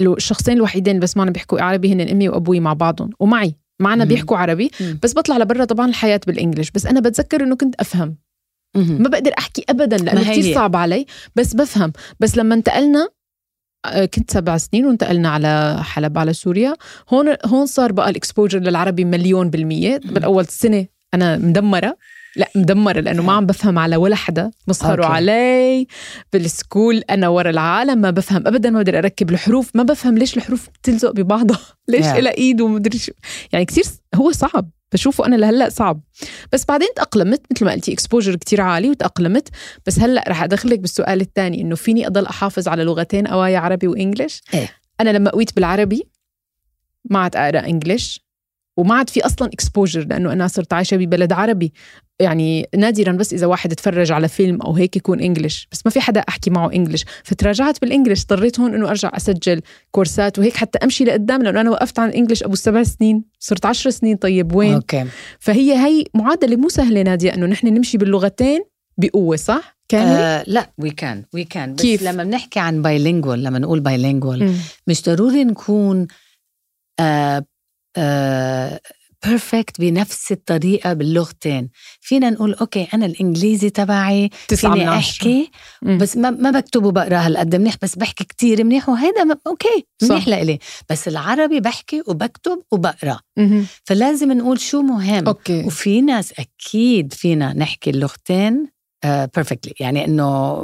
الشخصين 0.00 0.56
الوحيدين 0.56 1.00
بس 1.00 1.16
معنا 1.16 1.30
بيحكوا 1.30 1.60
عربي 1.60 1.92
هن 1.92 2.00
أمي 2.00 2.28
وأبوي 2.28 2.60
مع 2.60 2.72
بعضهم 2.72 3.10
ومعي. 3.20 3.54
معنا 3.80 4.04
بيحكوا 4.04 4.36
عربي 4.36 4.70
بس 5.02 5.14
بطلع 5.14 5.36
لبرا 5.36 5.64
طبعا 5.64 5.88
الحياة 5.88 6.20
بالانجلش 6.26 6.70
بس 6.70 6.86
أنا 6.86 7.00
بتذكر 7.00 7.42
إنه 7.42 7.56
كنت 7.56 7.74
أفهم. 7.80 8.16
ما 8.74 9.08
بقدر 9.08 9.32
أحكي 9.38 9.64
ابدا 9.68 9.96
لأنه 9.96 10.30
كثير 10.32 10.54
صعب 10.54 10.76
علي. 10.76 11.06
بس 11.36 11.54
بفهم. 11.54 11.92
بس 12.20 12.36
لما 12.36 12.54
انتقلنا 12.54 13.08
كنت 14.14 14.30
سبع 14.30 14.56
سنين 14.56 14.86
وانتقلنا 14.86 15.28
على 15.28 15.78
حلب 15.82 16.18
على 16.18 16.32
سوريا. 16.32 16.74
هون 17.08 17.36
هون 17.46 17.66
صار 17.66 17.92
بقى 17.92 18.10
ال 18.10 18.15
exposure 18.15 18.58
للعربي 18.58 19.04
مليون 19.04 19.50
بالمية. 19.50 20.00
بالاول 20.04 20.46
سنة 20.46 20.86
أنا 21.14 21.36
مدمرة. 21.38 21.96
لا 22.36 22.48
مدمرة 22.54 23.00
لأنه 23.00 23.22
ما 23.22 23.32
عم 23.32 23.46
بفهم 23.46 23.78
على 23.78 23.96
ولا 23.96 24.16
حدا. 24.16 24.50
مسخروا 24.68 25.04
okay. 25.06 25.16
علي 25.16 25.86
بال 26.32 26.47
school. 26.47 26.98
أنا 27.10 27.28
ورا 27.28 27.50
العالم 27.50 27.98
ما 27.98 28.10
بفهم 28.10 28.46
ابدا 28.46 28.70
ما 28.70 28.78
بقدر 28.82 28.98
أركب 28.98 29.30
الحروف. 29.30 29.70
ما 29.74 29.82
بفهم 29.82 30.18
ليش 30.18 30.36
الحروف 30.36 30.68
بتلزق 30.68 31.10
ببعضها. 31.10 31.58
ليش 31.88 32.06
Yeah. 32.06 32.16
لها 32.16 32.32
إيد 32.38 32.60
ومدري 32.60 32.98
شو. 32.98 33.12
يعني 33.52 33.64
كثير 33.64 33.84
هو 34.14 34.32
صعب. 34.32 34.70
بشوفه 34.92 35.26
أنا 35.26 35.36
لهلأ 35.36 35.68
صعب. 35.68 36.00
بس 36.52 36.64
بعدين 36.64 36.88
تأقلمت 36.96 37.40
مثل 37.50 37.64
ما 37.64 37.72
قلتي 37.72 37.92
exposure 37.92 38.36
كتير 38.36 38.60
عالي 38.60 38.90
وتأقلمت. 38.90 39.48
بس 39.86 39.98
هلأ 39.98 40.24
رح 40.28 40.42
أدخلك 40.42 40.78
بالسؤال 40.78 41.20
الثاني 41.20 41.60
إنه 41.60 41.74
فيني 41.74 42.06
أضل 42.06 42.26
أحافظ 42.26 42.68
على 42.68 42.84
لغتين 42.84 43.26
قوايا 43.26 43.58
عربي 43.58 43.86
و 43.86 43.92
English؟ 43.92 44.42
إيه. 44.54 44.68
أنا 45.00 45.10
لما 45.10 45.30
قويت 45.30 45.56
بالعربي 45.56 46.08
ما 47.04 47.18
عاد 47.18 47.36
أقرأ 47.36 47.66
English. 47.66 48.24
وما 48.76 48.94
عاد 48.94 49.10
في 49.10 49.26
أصلا 49.26 49.48
exposure 49.48 50.06
لأنه 50.06 50.32
أنا 50.32 50.46
صرت 50.46 50.72
عايشة 50.72 50.96
ببلد 50.96 51.32
عربي. 51.32 51.72
يعني 52.20 52.68
نادرا 52.76 53.12
بس 53.12 53.32
إذا 53.32 53.46
واحد 53.46 53.72
اتفرج 53.72 54.12
على 54.12 54.28
فيلم 54.28 54.62
أو 54.62 54.72
هيك 54.72 54.96
يكون 54.96 55.20
English 55.20 55.68
بس 55.72 55.80
ما 55.84 55.90
في 55.90 56.00
حدا 56.00 56.20
أحكي 56.20 56.50
معه 56.50 56.72
English. 56.72 57.04
فتراجعت 57.24 57.80
بال 57.80 57.89
English 57.89 58.22
اضطريت 58.22 58.60
هون 58.60 58.74
إنه 58.74 58.88
أرجع 58.88 59.10
أسجل 59.14 59.62
كورسات 59.90 60.38
وهيك 60.38 60.56
حتى 60.56 60.78
أمشي 60.78 61.04
لقدام 61.04 61.42
لأنه 61.42 61.60
أنا 61.60 61.70
وقفت 61.70 61.98
عن 61.98 62.08
ال 62.08 62.12
English 62.12 62.42
أبو 62.42 62.54
سبع 62.54 62.82
سنين 62.82 63.24
صرت 63.38 63.66
عشر 63.66 63.90
سنين. 63.90 64.16
طيب 64.16 64.54
وين؟ 64.54 64.74
okay. 64.74 65.04
فهي 65.38 65.86
هي 65.86 66.04
معادلة 66.14 66.56
مو 66.56 66.68
سهلة 66.68 67.02
نادية 67.02 67.34
إنه 67.34 67.46
نحن 67.46 67.66
نمشي 67.66 67.98
باللغتين 67.98 68.64
بقوة 68.98 69.36
صح؟ 69.36 69.78
كامل 69.88 70.10
آه 70.10 70.44
لا 70.46 70.70
we 70.78 70.90
can 70.90 71.24
we 71.34 71.44
can 71.44 71.74
بس 71.74 71.82
كيف؟ 71.82 72.02
لما 72.02 72.24
بنحكي 72.24 72.60
عن 72.60 72.82
bilingual 72.82 73.42
لما 73.42 73.58
نقول 73.58 73.80
bilingual. 73.80 74.54
مش 74.86 75.02
ضروري 75.02 75.44
نكون 75.44 76.06
آه 77.00 77.44
آه 77.96 78.80
perfect 79.26 79.80
بنفس 79.80 80.32
الطريقة 80.32 80.92
باللغتين. 80.92 81.70
فينا 82.00 82.30
نقول 82.30 82.54
okay 82.54 82.88
أنا 82.94 83.06
الإنجليزي 83.06 83.70
تبعي 83.70 84.30
فيني 84.70 85.50
مم. 85.82 85.98
بس 85.98 86.16
ما, 86.16 86.30
ما 86.30 86.50
بكتب 86.50 86.84
وبقرا 86.84 87.18
هالقد 87.18 87.56
منيح 87.56 87.74
بس 87.82 87.96
بحكي 87.96 88.24
كتير 88.24 88.64
منيح 88.64 88.88
م- 89.24 89.38
أوكي 89.46 89.86
صح. 90.02 90.10
منيح 90.10 90.28
لإلي. 90.28 90.58
بس 90.90 91.08
العربي 91.08 91.60
بحكي 91.60 92.02
وبكتب 92.06 92.62
وبقرأ. 92.72 93.20
فلازم 93.84 94.32
نقول 94.32 94.60
شو 94.60 94.82
مهم. 94.82 95.26
أوكي. 95.26 95.64
وفي 95.64 96.00
ناس 96.00 96.32
أكيد 96.38 97.12
فينا 97.12 97.52
نحكي 97.52 97.90
اللغتين 97.90 98.66
perfectly 99.04 99.74
يعني 99.80 100.04
إنه 100.04 100.60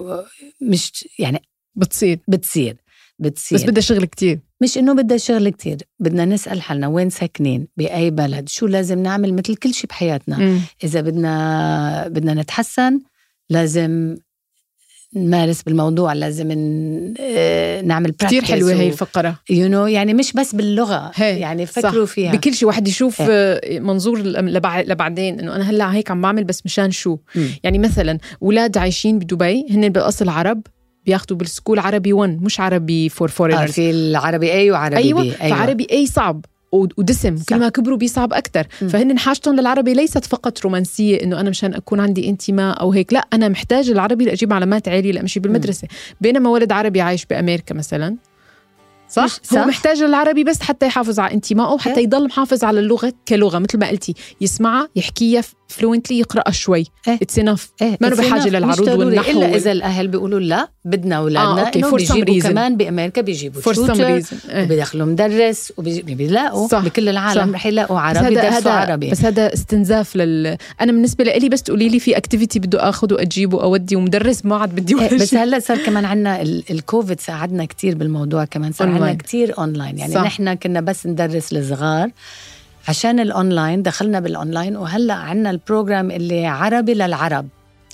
مش 0.63 1.09
يعني 1.19 1.43
بتصير. 1.75 2.19
بتصير 2.29 2.77
بتصير. 3.19 3.59
بس 3.59 3.65
بدها 3.65 3.81
شغل 3.83 4.05
كتير. 4.05 4.41
مش 4.61 4.79
إنه 4.79 4.95
بدها 4.95 5.17
شغل 5.17 5.49
كتير 5.49 5.77
بدنا 6.01 6.25
نسأل 6.25 6.63
حالنا 6.63 6.87
وين 6.89 7.11
ساكنين؟ 7.11 7.69
بأي 7.77 8.11
بلد؟ 8.11 8.49
شو 8.49 8.67
لازم 8.67 8.99
نعمل 9.03 9.35
مثل 9.35 9.57
كل 9.57 9.75
شيء 9.75 9.91
بحياتنا؟ 9.91 10.39
مم. 10.39 10.59
إذا 10.85 11.01
بدنا 11.01 12.09
بدنا 12.09 12.35
نتحسن 12.35 13.01
لازم 13.51 14.17
نمارس 15.17 15.63
بالموضوع 15.63 16.13
لازم 16.13 16.49
آه، 17.21 17.81
نعمل 17.81 18.11
كتير 18.11 18.45
حلوة 18.45 18.73
هي 18.73 18.89
الفقرة. 18.89 19.39
يو 19.51 19.69
نو 19.69 19.87
يعني 19.87 20.15
مش 20.15 20.33
بس 20.33 20.55
باللغة 20.55 21.11
هي، 21.15 21.41
يعني 21.41 21.67
فكروا 21.67 22.07
فيها. 22.07 22.33
بكل 22.33 22.55
شيء 22.55 22.69
واحد 22.69 22.89
يشوف 22.89 23.21
إيه. 23.21 23.27
آه، 23.31 23.79
منظور 23.79 24.19
لبع- 24.23 24.81
لبعدين 24.81 25.41
إنه 25.41 25.57
أنا 25.57 25.71
هلأ 25.71 25.95
هيك 25.95 26.11
عم 26.11 26.21
بعمل 26.23 26.45
بس 26.45 26.63
مشان 26.67 26.91
شو؟ 26.91 27.19
مم. 27.35 27.49
يعني 27.65 27.79
مثلا 27.79 28.19
أولاد 28.43 28.79
عايشين 28.79 29.19
بدبي 29.19 29.67
هن 29.71 29.89
بالاصل 29.89 30.29
عرب 30.29 30.63
بياخذوا 31.11 31.39
بال 31.39 31.49
school 31.49 31.79
عربي 31.79 32.13
1 32.13 32.43
مش 32.43 32.61
عربي 32.61 33.09
for 33.09 33.29
آه 33.29 33.33
foreigners 33.33 33.71
في 33.71 33.91
العربي 33.91 34.53
A 34.53 34.71
وعربي 34.71 34.97
B 34.97 35.35
أيوة. 35.41 35.57
فعربي 35.57 35.87
A 35.93 36.07
صعب 36.07 36.45
ودسم 36.73 37.37
صح. 37.37 37.45
كل 37.49 37.59
ما 37.59 37.69
كبروا 37.69 37.97
بيصعب 37.97 38.33
أكثر. 38.33 38.67
فهن 38.71 39.19
حاجتهم 39.19 39.57
للعربي 39.57 39.95
ليست 39.95 40.25
فقط 40.25 40.61
رومانسية 40.61 41.23
إنه 41.23 41.41
أنا 41.41 41.51
مشان 41.51 41.75
أكون 41.75 42.01
عندي 42.01 42.29
انتماء 42.29 42.81
أو 42.81 42.93
هيك 42.93 43.13
لا 43.13 43.27
أنا 43.33 43.49
محتاج 43.49 43.91
العربي 43.91 44.25
لأجيب 44.25 44.53
علامات 44.53 44.89
عالية 44.89 45.13
لأمشي 45.13 45.41
بالمدرسة 45.41 45.89
بينما 46.21 46.51
ولد 46.51 46.73
عربي 46.73 47.01
عايش 47.01 47.27
بأمريكا 47.27 47.75
مثلا 47.75 48.17
صح؟ 49.11 49.27
صح. 49.43 49.59
هو 49.59 49.65
محتاج 49.65 50.03
العربي 50.03 50.45
بس 50.45 50.61
حتى 50.61 50.87
يحافظ 50.87 51.21
على 51.21 51.35
انتمائه 51.35 51.79
حتى 51.79 51.97
إيه. 51.99 52.05
يضل 52.05 52.25
محافظ 52.27 52.65
على 52.65 52.81
اللغة 52.81 53.13
كلغة 53.29 53.59
مثل 53.59 53.79
ما 53.79 53.89
قلتي 53.89 54.15
يسمعها 54.41 54.89
يحكيها 54.97 55.43
fluently 55.69 56.19
يقراها 56.19 56.51
شوي 56.53 56.87
إيه. 57.09 57.15
It's 57.23 57.39
enough 57.39 57.71
إيه 57.83 57.99
ما 58.01 58.11
enough. 58.11 58.47
للعروض. 58.47 58.89
والنحو 58.89 59.31
الا 59.31 59.57
إذا 59.57 59.73
الأهل 59.73 60.09
بيقولوا 60.09 60.41
لا 60.41 60.69
بدنا 60.85 61.17
أولادنا 61.17 61.67
آه،. 61.67 61.71
إنه 61.77 61.91
بيجيبوا 61.91 62.41
reason. 62.41 62.47
كمان 62.47 62.77
بأمريكا 62.77 63.21
بيجيبوا 63.23 63.61
for 63.63 63.75
some 63.75 63.93
reason 63.93 64.37
وبيدخلوا 64.55 65.07
مدرس 65.07 65.73
وبيلاقوا 65.77 66.69
صح. 66.69 66.85
بكل 66.85 67.09
العالم. 67.09 67.55
رح 67.55 67.67
يلاقوا 67.67 68.11
بس 68.11 68.17
عربي 68.17 68.33
يدرسوا 68.33 68.59
هذا 68.59 68.71
عربي 68.71 69.11
بس 69.11 69.25
هذا 69.25 69.55
استنزاف 69.55 70.17
لل 70.17 70.57
أنا 70.81 70.93
بالنسبة 70.93 71.25
لي 71.25 71.49
بس 71.49 71.63
تقولي 71.63 71.89
لي 71.89 72.01
في 72.01 72.17
activity 72.17 72.59
بده 72.59 72.89
اخذه 72.89 73.23
أجيبه 73.23 73.63
أودي 73.63 73.97
ومدرس 73.97 74.45
ما 74.45 74.57
عاد 74.57 74.75
بدي 74.75 75.01
إيه، 75.01 75.19
بس 75.19 75.35
هلا 75.35 75.59
صار 75.59 75.79
كمان 75.79 76.05
عندنا 76.05 76.43
ال- 76.43 76.65
الكوفيد 76.71 77.21
ساعدنا 77.21 77.65
كتير 77.65 77.95
بالموضوع 77.95 78.45
كمان 78.45 78.73
صار 78.73 78.89
عندنا. 79.09 79.19
كتير 79.23 79.59
أونلاين. 79.59 79.99
يعني 79.99 80.13
صح. 80.15 80.23
نحن 80.25 80.55
كنا 80.55 80.81
بس 80.81 81.07
ندرس 81.07 81.53
الصغار 81.53 82.11
عشان 82.89 83.21
الأونلاين 83.21 83.83
دخلنا 83.83 84.21
بالأونلاين 84.21 84.77
وهلأ 84.77 85.15
عندنا 85.15 85.51
ال 85.51 85.58
program 85.58 86.11
اللي 86.11 86.47
عربي 86.47 86.95
للعرب. 86.95 87.49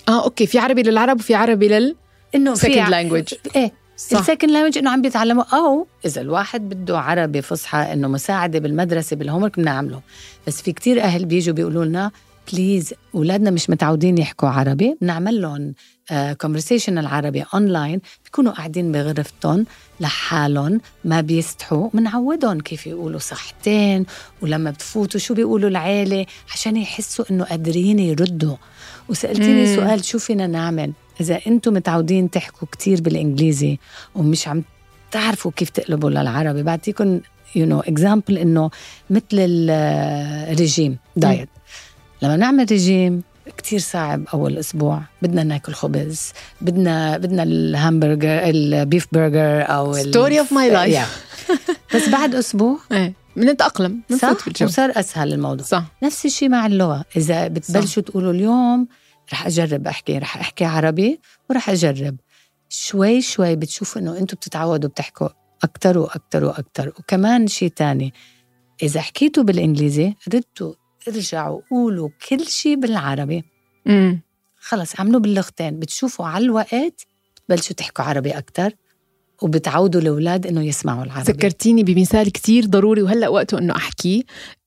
آه 0.08 0.24
أوكي. 0.24 0.46
في 0.46 0.58
عربي 0.58 0.82
للعرب 0.82 1.20
وفي 1.20 1.34
عربي 1.34 1.68
لل 1.68 1.96
إنه 2.34 2.50
ع- 2.80 2.88
language. 3.02 3.34
إيه. 3.56 3.72
ال 3.96 4.04
second 4.04 4.50
language 4.50 4.78
إنه 4.78 4.90
عم 4.90 5.02
بيتعلموا. 5.02 5.44
أو 5.52 5.86
إذا 6.04 6.20
الواحد 6.20 6.68
بده 6.68 6.98
عربي 6.98 7.42
فصحى 7.42 7.78
إنه 7.92 8.08
مساعدة 8.08 8.58
بالمدرسة 8.58 9.16
بال 9.16 9.25
homework 9.25 9.60
بنعمله. 9.60 10.00
بس 10.46 10.62
في 10.62 10.72
كتير 10.72 11.02
أهل 11.02 11.24
بيجوا 11.24 11.54
بيقولوا 11.54 11.84
لنا 11.84 12.10
please 12.52 12.94
اولادنا 13.14 13.50
مش 13.50 13.70
متعودين 13.70 14.18
يحكوا 14.18 14.48
عربي. 14.48 14.96
بنعمل 15.00 15.42
لهم 15.42 15.74
conversation 16.40 16.98
العربي 16.98 17.44
اونلاين 17.54 18.00
بيكونوا 18.24 18.52
قاعدين 18.52 18.92
بغرفتهم 18.92 19.66
لحالهم 20.00 20.80
ما 21.04 21.20
بيستحوا. 21.20 21.88
بنعودهم 21.94 22.60
كيف 22.60 22.86
يقولوا 22.86 23.18
صحتين 23.18 24.06
ولما 24.42 24.70
بتفوتوا 24.70 25.20
شو 25.20 25.34
بيقولوا 25.34 25.68
العيلة 25.68 26.26
عشان 26.52 26.76
يحسوا 26.76 27.24
إنه 27.30 27.44
قادرين 27.44 27.98
يردوا. 27.98 28.56
وسألتيني 29.08 29.66
مم. 29.66 29.76
سؤال 29.76 30.04
شو 30.04 30.18
فينا 30.18 30.46
نعمل؟ 30.46 30.92
إذا 31.20 31.40
أنتم 31.46 31.74
متعودين 31.74 32.30
تحكوا 32.30 32.68
كتير 32.72 33.00
بالإنجليزي 33.00 33.78
ومش 34.14 34.48
عم 34.48 34.62
تعرفوا 35.10 35.50
كيف 35.56 35.70
تقلبوا 35.70 36.10
للعربي 36.10 36.62
بعطيكم 36.62 37.20
you 37.54 37.66
know 37.66 37.80
example 37.80 38.38
إنه 38.38 38.70
مثل 39.10 39.26
الرجيم 39.32 40.98
diet 41.16 41.48
لما 42.22 42.36
نعمل 42.36 42.72
رجيم 42.72 43.22
كتير 43.58 43.78
صعب 43.78 44.24
أول 44.34 44.58
أسبوع. 44.58 45.02
بدنا 45.22 45.42
ناكل 45.44 45.72
خبز 45.72 46.32
بدنا 46.60 47.18
بدنا 47.18 47.42
الهامبرجر 47.42 48.38
ال 48.44 48.57
beef 48.57 49.06
burger 49.12 49.62
أو 49.62 49.96
ال- 49.96 50.12
Story 50.14 50.46
of 50.46 50.52
my 50.52 50.72
life. 50.76 50.96
Yeah. 50.98 51.96
بس 51.96 52.08
بعد 52.08 52.34
أسبوع 52.34 52.78
إيه 52.92 53.14
بنتأقلم 53.36 54.00
صح؟ 54.10 54.28
بنفوت 54.30 54.44
بالجو. 54.44 54.66
وصار 54.66 54.92
أسهل 54.96 55.32
الموضوع. 55.32 55.66
صح. 55.66 55.84
نفس 56.02 56.26
الشيء 56.26 56.48
مع 56.48 56.66
اللغة. 56.66 57.04
إذا 57.16 57.48
بتبلشوا 57.48 58.02
تقولوا 58.02 58.32
اليوم 58.32 58.88
رح 59.32 59.46
أجرب 59.46 59.86
أحكي 59.86 60.18
رح 60.18 60.36
أحكي 60.36 60.64
عربي 60.64 61.20
ورح 61.50 61.70
أجرب. 61.70 62.16
شوي 62.68 63.20
شوي 63.22 63.56
بتشوفوا 63.56 64.00
إنه 64.02 64.18
أنتم 64.18 64.36
بتتعودوا 64.36 64.90
بتحكوا 64.90 65.28
أكثر 65.64 65.98
وأكثر 65.98 66.44
وأكثر 66.44 66.88
وكمان 66.88 67.46
شيء 67.46 67.68
تاني 67.68 68.14
إذا 68.82 69.00
حكيتوا 69.00 69.42
بالإنجليزي 69.42 70.14
ردوا 70.34 70.74
ارجعوا 71.08 71.60
قولوا 71.70 72.08
كل 72.28 72.46
شيء 72.46 72.80
بالعربي. 72.80 73.44
امم 73.86 74.20
خلص 74.58 75.00
عملوا 75.00 75.20
باللغتين. 75.20 75.78
بتشوفوا 75.78 76.26
على 76.26 76.44
الوقت 76.44 77.06
بتبلشوا 77.36 77.76
تحكوا 77.76 78.04
عربي 78.04 78.30
أكثر 78.30 78.72
وبتعودوا 79.42 80.00
الأولاد 80.00 80.46
إنه 80.46 80.62
يسمعوا 80.62 81.04
العربي. 81.04 81.32
ذكرتيني 81.32 81.82
بمثال 81.82 82.32
كتير 82.32 82.66
ضروري 82.66 83.02
وهلأ 83.02 83.28
وقته 83.28 83.58
إنه 83.58 83.76
احكيه 83.76 84.22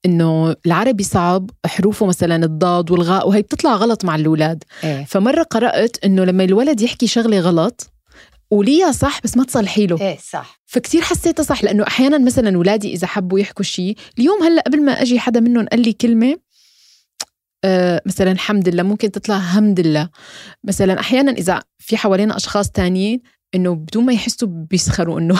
إنه 0.06 0.56
العربي 0.66 1.04
صعب 1.04 1.50
حروفه 1.66 2.06
مثلا 2.06 2.36
الضاد 2.36 2.92
والغاء 2.92 3.28
وهي 3.28 3.42
بتطلع 3.42 3.76
غلط 3.76 4.06
مع 4.06 4.16
الأولاد. 4.16 4.64
إيه. 4.84 5.06
فمرة 5.06 5.44
قرأت 5.44 5.98
إنه 6.06 6.24
لما 6.24 6.44
الولد 6.44 6.82
يحكي 6.82 7.08
شغلة 7.08 7.40
غلط 7.40 7.90
قوليها 8.52 8.92
صح 8.92 9.22
بس 9.24 9.38
ما 9.38 9.44
تصلحي 9.44 9.88
له. 9.88 10.02
إيه 10.02 10.18
صح. 10.18 10.59
فكتير 10.70 11.02
حسيتها 11.02 11.44
صح 11.44 11.64
لأنه 11.64 11.88
أحيانا 11.88 12.18
مثلا 12.18 12.56
اولادي 12.56 12.94
إذا 12.94 13.08
حبوا 13.08 13.40
يحكوا 13.40 13.64
شيء 13.66 13.96
اليوم 14.20 14.44
هلأ 14.44 14.62
قبل 14.62 14.86
ما 14.86 14.92
أجي 14.92 15.20
حدا 15.20 15.40
منهم 15.40 15.66
قال 15.66 15.82
لي 15.82 15.94
كلمة 15.94 16.38
آه 17.64 18.02
مثلا 18.06 18.32
الحمد 18.32 18.70
لله 18.70 18.84
ممكن 18.84 19.12
تطلع 19.12 19.40
حمد 19.40 19.80
لله 19.80 20.10
مثلا 20.64 21.00
أحيانا 21.00 21.32
إذا 21.32 21.64
في 21.78 21.98
حوالينا 21.98 22.36
أشخاص 22.36 22.70
تانيين 22.70 23.22
إنه 23.56 23.76
بدون 23.76 24.06
ما 24.06 24.14
يحسوا 24.14 24.48
بيسخروا 24.52 25.20
إنه 25.20 25.40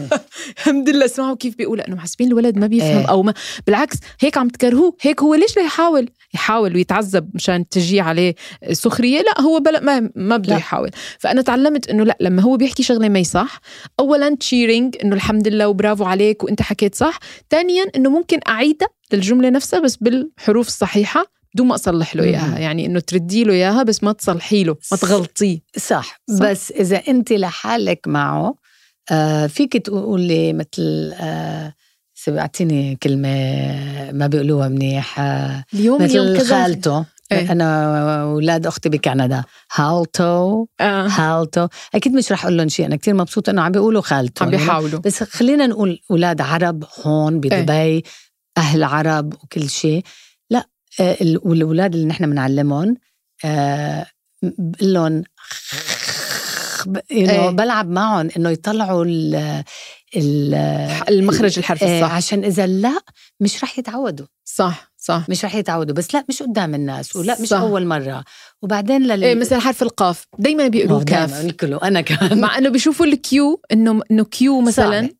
الحمد 0.58 0.88
لله 0.88 1.04
اسمعوا 1.04 1.36
كيف 1.36 1.56
بيقول 1.56 1.80
إنه 1.80 1.96
حاسبين 1.96 2.28
الولد 2.28 2.58
ما 2.58 2.66
بيفهم 2.66 2.98
إيه. 2.98 3.06
أو 3.06 3.22
ما 3.22 3.34
بالعكس 3.66 3.96
هيك 4.20 4.38
عم 4.38 4.48
تكرهوه. 4.48 4.96
هيك 5.00 5.22
هو 5.22 5.34
ليش 5.34 5.56
لا 5.56 5.62
يحاول؟ 5.62 6.10
يحاول 6.34 6.74
ويتعذب 6.74 7.30
مشان 7.34 7.68
تجي 7.68 8.00
عليه 8.00 8.34
سخرية؟ 8.72 9.20
لا 9.22 9.40
هو 9.40 9.60
بلا 9.60 9.80
ما 9.80 10.10
ما 10.16 10.36
بده. 10.36 10.56
يحاول. 10.56 10.90
فأنا 11.18 11.42
تعلمت 11.42 11.88
إنه 11.88 12.04
لا 12.04 12.16
لما 12.20 12.42
هو 12.42 12.56
بيحكي 12.56 12.82
شغلة 12.82 13.08
ما 13.08 13.22
صح 13.22 13.60
اولا 14.00 14.36
تشيرينج 14.36 14.96
إنه 15.04 15.16
الحمد 15.16 15.48
لله 15.48 15.68
وبرافو 15.68 16.04
عليك 16.04 16.44
وأنت 16.44 16.62
حكيت 16.62 16.94
صح. 16.94 17.18
ثانيا 17.50 17.84
إنه 17.96 18.10
ممكن 18.10 18.40
أعيدها 18.48 18.88
للجملة 19.12 19.50
نفسها 19.50 19.80
بس 19.80 19.96
بالحروف 19.96 20.66
الصحيحة. 20.66 21.34
بدون 21.54 21.66
ما 21.66 21.74
أصلح 21.74 22.16
له 22.16 22.24
إياها. 22.24 22.58
يعني 22.58 22.86
إنه 22.86 23.00
تردي 23.00 23.44
له 23.44 23.52
إياها 23.52 23.82
بس 23.82 24.04
ما 24.04 24.12
تصلحي 24.12 24.64
له 24.64 24.76
ما 24.92 24.96
تغلطيه. 24.98 25.58
صح. 25.76 25.84
صح. 25.86 26.18
بس 26.40 26.72
إذا 26.72 26.96
أنت 26.96 27.32
لحالك 27.32 28.08
معه 28.08 28.54
آه 29.10 29.46
فيك 29.46 29.76
تقولي 29.76 30.52
مثل 30.52 31.12
آه 31.20 31.74
سمعتيني 32.14 32.98
كلمة 33.02 33.28
ما 34.12 34.26
بيقولوها 34.26 34.68
منيح 34.68 35.20
آه 35.20 35.64
اليوم 35.74 36.02
مثل 36.02 36.46
خالته. 36.48 37.04
إيه. 37.32 37.52
أنا 37.52 37.88
وأولاد 38.04 38.66
أختي 38.66 38.88
بكندا. 38.88 39.44
هالتو 39.74 40.66
آه. 40.80 41.08
خالته. 41.08 41.68
أكيد 41.94 42.12
مش 42.12 42.32
رح 42.32 42.44
أقول 42.44 42.56
لهم 42.56 42.68
شيء. 42.68 42.86
أنا 42.86 42.96
كتير 42.96 43.14
مبسوطة 43.14 43.50
إنه 43.50 43.62
عم 43.62 43.72
بيقولوا 43.72 44.02
خالته. 44.02 44.44
عم 44.44 44.50
بيحاولوا. 44.50 45.00
بس 45.00 45.22
خلينا 45.22 45.66
نقول 45.66 46.00
أولاد 46.10 46.40
عرب 46.40 46.84
هون 47.04 47.40
بدبي 47.40 48.04
أهل 48.56 48.82
عرب 48.84 49.34
وكل 49.34 49.68
شيء. 49.68 50.02
آه، 51.00 51.16
ال- 51.20 51.40
والأولاد 51.42 51.94
اللي 51.94 52.06
نحن 52.06 52.30
بنعلمهم 52.30 52.96
آه، 53.44 54.06
بقول 54.42 54.92
لهم 54.94 55.24
إيه. 57.10 57.50
بلعب 57.50 57.90
معهم 57.90 58.28
إنه 58.36 58.50
يطلعوا 58.50 59.04
ال 59.04 59.34
ال 60.16 60.54
المخرج 61.08 61.58
الحرفي 61.58 61.84
إيه، 61.84 62.00
الصح 62.04 62.14
عشان 62.14 62.44
إذا 62.44 62.66
لا 62.66 63.00
مش 63.40 63.64
رح 63.64 63.78
يتعودوا. 63.78 64.26
صح 64.44 64.92
صح. 64.98 65.24
مش 65.28 65.44
رح 65.44 65.54
يتعودوا 65.54 65.94
بس 65.94 66.14
لا 66.14 66.24
مش 66.28 66.42
قدام 66.42 66.74
الناس 66.74 67.16
ولا 67.16 67.40
مش 67.40 67.48
صح. 67.48 67.58
أول 67.58 67.86
مرة. 67.86 68.24
وبعدين 68.62 69.02
لل 69.02 69.24
إيه 69.24 69.34
مثل 69.34 69.56
حرف 69.60 69.82
القاف 69.82 70.26
دايما 70.38 70.68
بيقولوا 70.68 71.02
كاف. 71.04 71.34
أنا 71.84 72.00
كمان. 72.00 72.40
مع 72.40 72.58
إنه 72.58 72.68
بيشوفوا 72.68 73.06
ال 73.06 73.33
Q 73.33 73.60
إنه 73.72 74.00
إنه 74.10 74.24
Q 74.24 74.60
مثلا. 74.60 75.00
صعبة. 75.00 75.10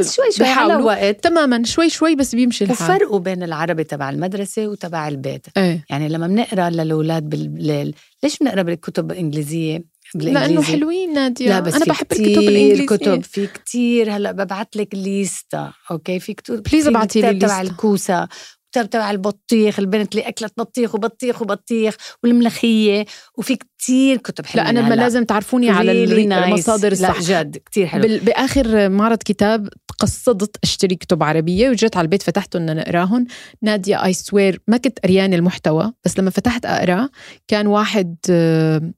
شوي 0.00 0.32
شوي 0.32 0.46
على. 0.46 0.74
وقت 0.76 1.24
تماما 1.24 1.64
شوي 1.64 1.90
شوي 1.90 2.14
بس 2.14 2.34
بيمشي 2.34 2.64
الحال. 2.64 2.90
وفرقوا 2.96 3.18
بين 3.18 3.42
العربي 3.42 3.84
تبع 3.84 4.10
المدرسة 4.10 4.66
وتبع 4.68 5.08
البيت. 5.08 5.46
إيه. 5.56 5.84
يعني 5.90 6.08
لما 6.08 6.26
بنقرأ 6.26 6.70
للأولاد 6.70 7.28
بالليل 7.28 7.94
ليش 8.22 8.38
بنقرأ 8.38 8.62
بالكتب 8.62 9.10
الإنجليزية؟ 9.10 9.84
لأنه 10.14 10.32
بالانجليزي 10.40 10.72
حلوين 10.72 11.12
نادية. 11.12 11.48
لا 11.48 11.60
بس 11.60 11.74
أنا 11.74 11.84
بحب 11.84 12.06
الكتب 12.12 12.26
الإنجليزية. 12.26 12.86
كتب. 12.86 13.22
في 13.24 13.46
كتير. 13.46 14.16
هلأ 14.16 14.32
ببعت 14.32 14.76
لك 14.76 14.94
ليستا 14.94 15.72
أوكي؟ 15.90 16.20
في 16.20 16.34
كتب 16.34 16.68
Please 16.68 16.86
ابعتي 16.86 17.20
لي 17.20 17.34
تبع. 17.38 17.60
الكوسة. 17.60 18.28
كتاب 18.72 18.90
تبع 18.90 19.10
البطيخ 19.10 19.78
البنت 19.78 20.12
اللي 20.14 20.28
أكلت 20.28 20.52
بطيخ 20.56 20.94
وبطيخ 20.94 21.42
وبطيخ 21.42 21.96
والملوخية. 22.22 23.04
وفي 23.38 23.56
كتير 23.56 24.16
كتب 24.16 24.46
حلوة 24.46 24.64
لا 24.64 24.70
أنا 24.70 24.80
ما 24.88 24.94
لازم 24.94 25.24
تعرفوني 25.24 25.70
على. 25.70 25.92
المصادر 26.46 26.92
الصح 26.92 27.30
لا 27.30 27.42
جد 27.42 27.56
كتير 27.56 27.86
حلو. 27.86 28.02
بال- 28.02 28.20
بآخر 28.20 28.88
معرض 28.88 29.18
كتاب 29.18 29.68
قصدت 29.98 30.56
أشتري 30.62 30.94
كتب 30.94 31.22
عربية 31.22 31.68
وجيت 31.70 31.96
على 31.96 32.04
البيت 32.04 32.22
فتحتهم 32.22 32.62
إن 32.68 32.76
نقراهم 32.76 33.26
نادية 33.62 34.04
I 34.04 34.12
swear 34.12 34.60
ما 34.68 34.76
كنت 34.76 34.98
قريانه 34.98 35.36
المحتوى 35.36 35.92
بس 36.04 36.18
لما 36.18 36.30
فتحت 36.30 36.66
أقرأ 36.66 37.08
كان 37.48 37.66
واحد 37.66 38.16
آه، 38.30 38.92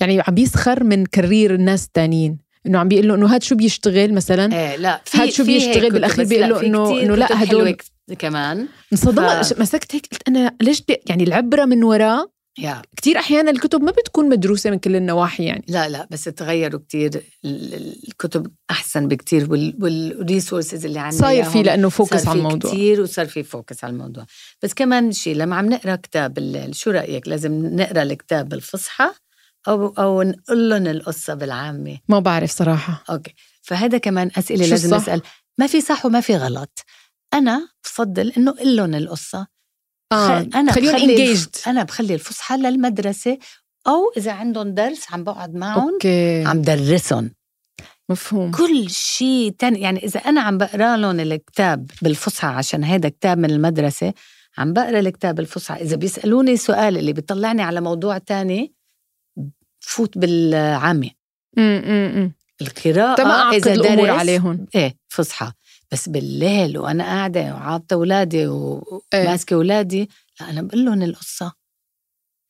يعني 0.00 0.20
عم 0.20 0.34
بيسخر 0.34 0.84
من 0.84 1.06
career 1.06 1.54
الناس 1.54 1.84
التانيين 1.86 2.38
إنه 2.66 2.78
عم 2.78 2.88
بيقول 2.88 3.08
له 3.08 3.14
إنه 3.14 3.26
هاد 3.34 3.42
شو 3.42 3.54
بيشتغل 3.54 4.14
مثلا؟ 4.14 4.56
إيه 4.56 4.76
لا 4.76 5.00
هاد 5.14 5.30
شو 5.30 5.44
في 5.44 5.52
بيشتغل 5.54 6.00
بس 6.00 6.20
بيقول 6.20 6.48
له 6.48 6.54
في 6.58 6.60
كتير 6.68 7.02
إنه 7.02 7.14
لا 7.16 7.42
هدول- 7.44 7.76
كمان. 8.18 8.68
انصدمت 8.92 9.44
ف- 9.54 9.60
مسكت 9.60 9.94
هيك 9.94 10.06
قلت 10.12 10.22
أنا 10.28 10.56
ليش 10.62 10.80
بي 10.80 10.96
يعني 11.06 11.24
العبرة 11.24 11.64
من 11.64 11.84
وراه 11.84 12.32
يا. 12.58 12.82
كتير 12.96 13.18
أحيانا 13.18 13.50
الكتب 13.50 13.82
ما 13.82 13.90
بتكون 13.90 14.28
مدروسة 14.28 14.70
من 14.70 14.78
كل 14.78 14.96
النواحي 14.96 15.44
يعني. 15.44 15.64
لا 15.68 15.88
لا 15.88 16.08
بس 16.10 16.24
تغيروا 16.24 16.80
كتير 16.80 17.10
ال- 17.44 17.74
ال- 17.74 17.96
الكتب 18.08 18.46
أحسن 18.70 19.08
بكتير 19.08 19.48
وال 19.50 19.74
resources 19.74 20.84
اللي 20.86 20.98
عندنا 21.00 21.20
صاير 21.20 21.44
في 21.44 21.62
لأنه 21.62 21.88
focus 21.88 22.12
على 22.12 22.22
في 22.22 22.32
الموضوع. 22.32 22.70
كتير 22.72 23.00
وصار 23.00 23.26
في 23.26 23.42
focus 23.42 23.84
على 23.84 23.92
الموضوع. 23.92 24.26
بس 24.62 24.74
كمان 24.74 25.12
شيء 25.12 25.36
لما 25.36 25.56
عم 25.56 25.66
نقرأ 25.66 25.96
كتاب 25.96 26.68
شو 26.72 26.90
رأيك؟ 26.90 27.28
لازم 27.28 27.66
نقرأ 27.76 28.02
الكتاب 28.02 28.48
بالفصحى 28.48 29.10
أو 29.68 29.86
أو 29.86 30.22
نقول 30.22 30.70
لهم 30.70 30.86
القصة 30.86 31.34
بالعامية. 31.34 31.98
ما 32.08 32.18
بعرف 32.18 32.50
صراحة. 32.50 33.04
أوكي. 33.10 33.34
فهذا 33.62 33.98
كمان 33.98 34.30
أسئلة 34.38 34.66
لازم؟ 34.66 34.94
نسأل. 34.96 35.22
ما 35.58 35.66
في 35.66 35.80
صح 35.80 36.06
وما 36.06 36.20
في 36.20 36.36
غلط. 36.36 36.78
أنا 37.34 37.68
بفضل 37.84 38.32
إنه 38.36 38.52
قل 38.52 38.76
لهم 38.76 38.94
القصة. 38.94 39.46
خ- 40.12 40.16
أنا 40.54 40.72
بخلي 40.72 41.36
أنا 41.66 41.82
بخلي 41.82 42.14
الفصحى 42.14 42.56
للمدرسة 42.56 43.38
أو 43.86 44.12
إذا 44.16 44.32
عندهم 44.32 44.74
درس 44.74 45.12
عم 45.12 45.24
بقعد 45.24 45.54
معهم 45.54 45.92
أوكي. 45.92 46.44
عم 46.44 46.62
درسهم. 46.62 47.30
مفهوم. 48.08 48.50
كل 48.50 48.90
شيء 48.90 49.54
تاني 49.58 49.80
يعني 49.80 50.04
إذا 50.04 50.20
أنا 50.20 50.40
عم 50.40 50.58
بقرأ 50.58 50.96
لهم 50.96 51.20
الكتاب 51.20 51.90
بالفصحى 52.02 52.48
عشان 52.48 52.84
هيدا 52.84 53.08
كتاب 53.08 53.38
من 53.38 53.50
المدرسة 53.50 54.12
عم 54.58 54.72
بقرأ 54.72 54.98
الكتاب 55.00 55.34
بالفصحى 55.34 55.82
إذا 55.82 55.96
بيسألوني 55.96 56.56
سؤال 56.56 56.98
اللي 56.98 57.12
بيطلعني 57.12 57.62
على 57.62 57.80
موضوع 57.80 58.18
تاني 58.18 58.72
فوت 59.82 60.18
بالعامة 60.18 61.10
امم 61.58 62.32
القراءة 62.62 63.26
أعقد 63.26 63.54
إذا 63.54 63.72
الأمور 63.72 64.06
درس 64.06 64.18
عليهم 64.18 64.66
إيه 64.74 64.96
فصحى 65.08 65.52
بس 65.92 66.08
بالليل 66.08 66.78
وأنا 66.78 67.04
قاعدة 67.04 67.40
وعاطة 67.54 67.94
أولادي 67.94 68.38
إيه. 68.38 68.48
وماسكة 69.14 69.54
أولادي 69.54 70.10
لا 70.40 70.50
أنا 70.50 70.62
بقول 70.62 70.84
لهم 70.84 71.02
القصة 71.02 71.52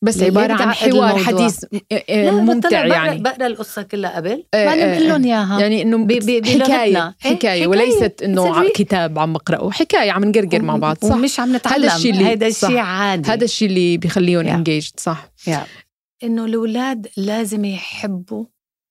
بس 0.04 0.16
ليه 0.18 0.26
عبارة 0.26 0.52
عن 0.52 0.72
حوار؟ 0.72 1.18
حديث 1.18 1.64
آه، 1.92 2.24
لا 2.24 2.30
ممتع 2.30 2.86
يعني 2.86 3.18
بقرأ 3.18 3.46
القصة 3.46 3.82
كلها 3.82 4.16
قبل 4.16 4.44
إيه، 4.54 4.66
بعدين 4.66 4.82
إيه، 4.84 4.98
بقول 4.98 5.08
لهم 5.08 5.24
إيه. 5.24 5.30
إياها 5.30 5.60
يعني 5.60 5.82
إنه. 5.82 6.06
إيه، 6.10 6.42
حكاية 6.60 7.14
حكاية. 7.20 7.66
وليست 7.66 8.22
إنه. 8.22 8.68
كتاب 8.74 9.18
عم 9.18 9.32
بقرأه 9.32 9.70
حكاية 9.70 10.10
عم 10.12 10.24
نقرقر 10.24 10.62
مع 10.62 10.76
بعض 10.76 10.96
صح 11.02 11.10
ومش 11.14 11.40
عم 11.40 11.56
نتعلم 11.56 11.84
هذا 11.84 11.96
الشيء 11.96 12.14
هذا. 12.14 12.46
الشيء 12.46 12.76
عادي 12.78 13.30
هذا 13.30 13.44
الشيء 13.44 13.68
اللي 13.68 13.96
بيخليهم 13.96 14.42
Yeah. 14.46 14.48
انجيجد 14.48 14.92
صح 15.00 15.30
yeah. 15.50 15.81
إنه 16.22 16.44
الأولاد 16.44 17.08
لازم 17.16 17.64
يحبوا 17.64 18.44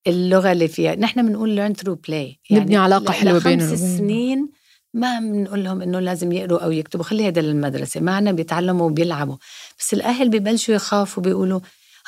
اللغة 0.06 0.52
اللي 0.52 0.68
فيها. 0.68 0.94
نحن 0.94 1.26
بنقول 1.28 1.56
learn 1.56 1.76
through 1.80 1.96
play. 2.08 2.36
نبني 2.52 2.76
علاقة 2.76 3.10
ل- 3.10 3.12
حلوة 3.12 3.38
لخمس 3.38 3.46
بينهم 3.46 3.66
وبين- 3.72 3.98
سنين 3.98 4.50
ما 4.94 5.20
بنقول 5.20 5.64
لهم 5.64 5.82
إنه 5.82 6.00
لازم 6.00 6.32
يقروا 6.32 6.58
أو 6.64 6.70
يكتبوا. 6.70 7.04
خلي 7.04 7.28
هذا 7.28 7.40
للمدرسة. 7.40 8.00
معنا 8.00 8.32
بيتعلموا 8.32 8.86
وبيلعبوا. 8.86 9.36
بس 9.78 9.94
الأهل 9.94 10.28
ببلشوا 10.28 10.74
يخافوا 10.74 11.22
بيقولوا 11.22 11.60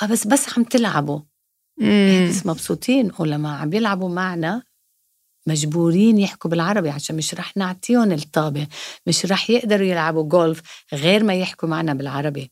آه 0.02 0.06
بس 0.06 0.26
بس 0.26 0.46
عم 0.56 0.64
تلعبوا. 0.64 1.20
مم. 1.80 2.26
بس 2.30 2.46
مبسوطين. 2.46 3.10
ولما 3.18 3.56
عم 3.56 3.72
يلعبوا 3.72 4.08
معنا. 4.08 4.62
مجبورين 5.46 6.18
يحكوا 6.18 6.50
بالعربي 6.50 6.90
عشان 6.90 7.16
مش 7.16 7.34
رح 7.34 7.56
نعطيهم 7.56 8.12
الطابة. 8.12 8.66
مش 9.06 9.26
رح 9.26 9.50
يقدروا 9.50 9.86
يلعبوا 9.86 10.22
جولف 10.28 10.62
غير 10.92 11.24
ما 11.24 11.34
يحكوا 11.34 11.68
معنا 11.68 11.94
بالعربي. 11.94 12.50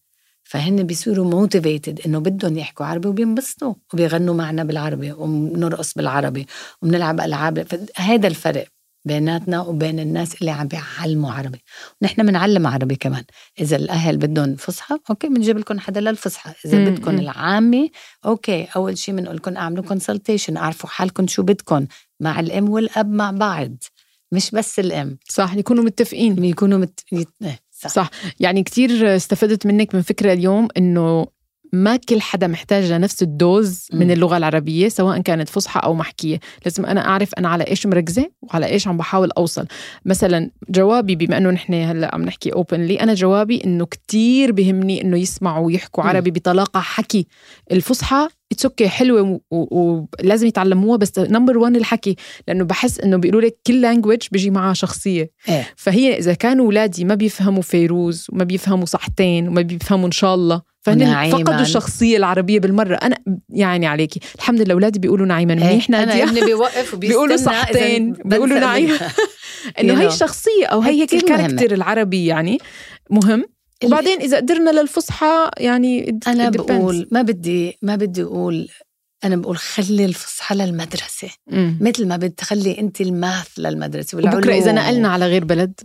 فهن 0.53 0.83
بيصيروا 0.83 1.31
motivated 1.31 2.01
إنه 2.07 2.19
بدهم 2.19 2.59
يحكوا 2.59 2.87
عربي 2.87 3.09
وبينبسطوا 3.09 3.75
وبيغنوا 3.93 4.35
معنا 4.35 4.65
بالعربي 4.65 5.13
وبنرقص 5.13 5.95
بالعربي 5.95 6.47
وبنلعب 6.83 7.21
ألعاب. 7.21 7.67
هذا 7.97 8.29
الفرق 8.29 8.67
بيناتنا 9.05 9.61
وبين 9.61 10.01
الناس 10.01 10.41
اللي 10.41 10.51
عم 10.51 10.69
بيعلموا 10.69 11.33
عربي. 11.33 11.63
ونحن 12.03 12.27
بنعلم 12.27 12.67
عربي 12.67 12.97
كمان. 12.97 13.25
إذا 13.61 13.77
الأهل 13.77 14.17
بدهم 14.17 14.57
فصحى 14.57 14.99
أوكي 15.11 15.29
بنجيب 15.29 15.59
لكم 15.59 15.79
حدا 15.79 16.01
للفصحى. 16.01 16.53
إذا 16.65 16.85
بدكم. 16.85 17.19
العامي 17.19 17.91
أوكي 18.25 18.65
أول 18.77 18.99
شيء 18.99 19.17
بنقول 19.17 19.37
لكم 19.37 19.57
أعملوا 19.57 19.85
consultation 19.85 20.57
أعرفوا 20.57 20.91
حالكم 20.91 21.27
شو 21.27 21.43
بدكم 21.43 21.87
مع 22.21 22.41
الأم 22.41 22.71
والأب 22.71 23.11
مع 23.11 23.31
بعض 23.31 23.75
مش 24.33 24.51
بس 24.51 24.79
الأم. 24.79 25.19
صح 25.29 25.55
يكونوا 25.55 25.85
متفقين. 25.85 26.45
يكونوا 26.45 26.79
مت... 26.79 27.01
صح. 27.89 27.91
صح 27.91 28.11
يعني 28.41 28.63
كتير 28.63 29.17
استفدت 29.17 29.67
منك 29.67 29.95
من 29.95 30.03
فكرة 30.03 30.33
اليوم 30.33 30.69
إنه 30.77 31.27
ما 31.75 31.97
كل 31.97 32.21
حدا 32.21 32.47
محتاج 32.47 32.93
لنفس 32.93 33.23
الدوز 33.23 33.89
من. 33.93 34.11
اللغة 34.11 34.37
العربية 34.37 34.89
سواء 34.89 35.21
كانت 35.21 35.49
فصحى 35.49 35.81
أو 35.85 35.95
محكية 35.95 36.41
لازم 36.65 36.87
أنا 36.87 37.09
أعرف 37.09 37.35
أنا 37.35 37.49
على 37.49 37.65
إيش 37.65 37.87
مركزة 37.87 38.31
وعلى 38.43 38.67
إيش 38.67 38.89
عم 38.89 38.97
بحاول 38.97 39.31
أوصل 39.31 39.67
مثلا 40.05 40.51
جوابي 40.71 41.17
بما 41.17 41.39
أنه 41.39 41.51
نحن 41.51 41.75
هلأ 41.75 42.15
عم 42.15 42.23
نحكي 42.23 42.53
openly 42.53 43.01
أنا 43.01 43.15
جوابي 43.15 43.65
إنه 43.65 43.87
كتير 43.87 44.53
بهمني 44.53 45.03
إنه 45.03 45.17
يسمعوا 45.19 45.67
ويحكوا. 45.67 46.05
عربي 46.05 46.31
بطلاقة 46.31 46.81
حكي 46.81 47.27
الفصحى 47.73 48.29
it's 48.53 48.65
okay 48.65 48.89
حلوة 48.89 49.41
ولازم 49.51 50.47
يتعلموها 50.47 50.97
بس 50.97 51.19
number 51.19 51.59
1 51.59 51.77
الحكي 51.77 52.17
لأنه 52.49 52.65
بحس 52.65 53.01
إنه 53.01 53.17
بيقولوا 53.17 53.41
لك 53.41 53.59
كل 53.67 53.81
language 53.81 54.19
بيجي 54.33 54.51
معها 54.51 54.75
شخصية 54.75 55.31
إيه. 55.49 55.69
فهي 55.77 56.19
إذا 56.19 56.35
كانوا 56.35 56.65
اولادي 56.65 57.05
ما 57.05 57.15
بيفهموا 57.15 57.63
فيروز 57.63 58.27
وما 58.33 58.45
بيفهموا 58.45 58.87
صحتين 58.87 59.49
وما 59.49 59.63
بيفهموا 59.63 60.07
إن 60.07 60.13
شاء 60.13 60.35
الله 60.35 60.73
فهن. 60.83 61.31
فقدوا 61.31 61.61
الشخصيه 61.61 62.17
العربية 62.17 62.61
بالمرة 62.61 62.95
أنا 62.95 63.17
يعني 63.49 63.87
عليكي 63.87 64.21
الحمد 64.35 64.61
لله 64.61 64.75
اولادي 64.75 64.99
بيقولوا 64.99 65.27
نعيما 65.27 65.53
إيه، 65.53 65.61
منيح 65.65 65.89
أنا 65.89 66.23
ابني 66.23 66.41
بيوقف 66.41 66.95
بيقولوا 67.03 67.37
صحتين، 67.37 68.13
بيقولوا 68.25 68.59
نعيم. 68.59 68.91
منها. 68.91 69.13
إنه 69.81 70.01
هي. 70.01 70.07
الشخصيه 70.07 70.67
أو 70.67 70.81
هي 70.81 70.93
هي 70.93 71.01
هيك. 71.01 71.15
ال 71.15 71.21
character 71.21 71.75
العربي 71.75 72.27
يعني 72.27 72.59
مهم 73.11 73.45
وبعدين 73.85 74.21
إذا 74.21 74.37
قدرنا 74.37 74.71
للفصحى 74.71 75.51
يعني 75.59 76.21
أنا 76.27 76.51
depends. 76.51 76.57
بقول 76.57 77.09
ما 77.11 77.23
بدي 77.23 77.79
ما 77.83 77.97
بدي 77.97 78.23
أقول 78.23 78.69
أنا 79.25 79.37
بقول 79.37 79.57
خلي 79.57 80.05
الفصحى 80.05 80.55
للمدرسة 80.55 81.29
مم. 81.51 81.79
مثل 81.81 82.07
ما 82.09 82.17
بتخلي 82.17 82.79
انت 82.79 83.01
ال 83.01 83.10
math 83.10 83.49
للمدرسة 83.59 84.19
وبكرة 84.19 84.55
إذا. 84.55 84.73
نقلنا 84.73 85.09
على 85.09 85.27
غير 85.27 85.45
بلد 85.45 85.81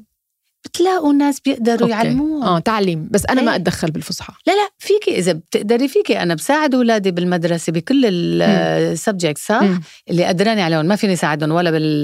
بتلاقوا 0.77 1.13
ناس 1.13 1.39
بيقدروا 1.39 1.79
okay. 1.81 1.91
يعلموهم 1.91 2.43
آه 2.43 2.59
تعليم 2.59 3.07
بس 3.11 3.25
أنا 3.25 3.41
ما 3.41 3.51
إيه. 3.51 3.55
أتدخل 3.55 3.91
بالفصحى 3.91 4.33
لا 4.47 4.51
لا 4.53 4.69
فيكي 4.79 5.17
إذا 5.19 5.33
بتقدري 5.33 5.87
فيكي 5.87 6.21
أنا 6.21 6.35
بساعد 6.35 6.75
اولادي 6.75 7.11
بالمدرسة 7.11 7.71
بكل 7.73 8.05
ال 8.05 8.21
subjects 8.21 9.45
صح 9.47 9.61
مم. 9.61 9.81
اللي 10.09 10.25
قدراني 10.25 10.61
عليهم 10.61 10.85
ما 10.85 10.95
فيني 10.95 11.15
ساعدهم 11.15 11.51
ولا 11.51 11.71
بال 11.71 12.03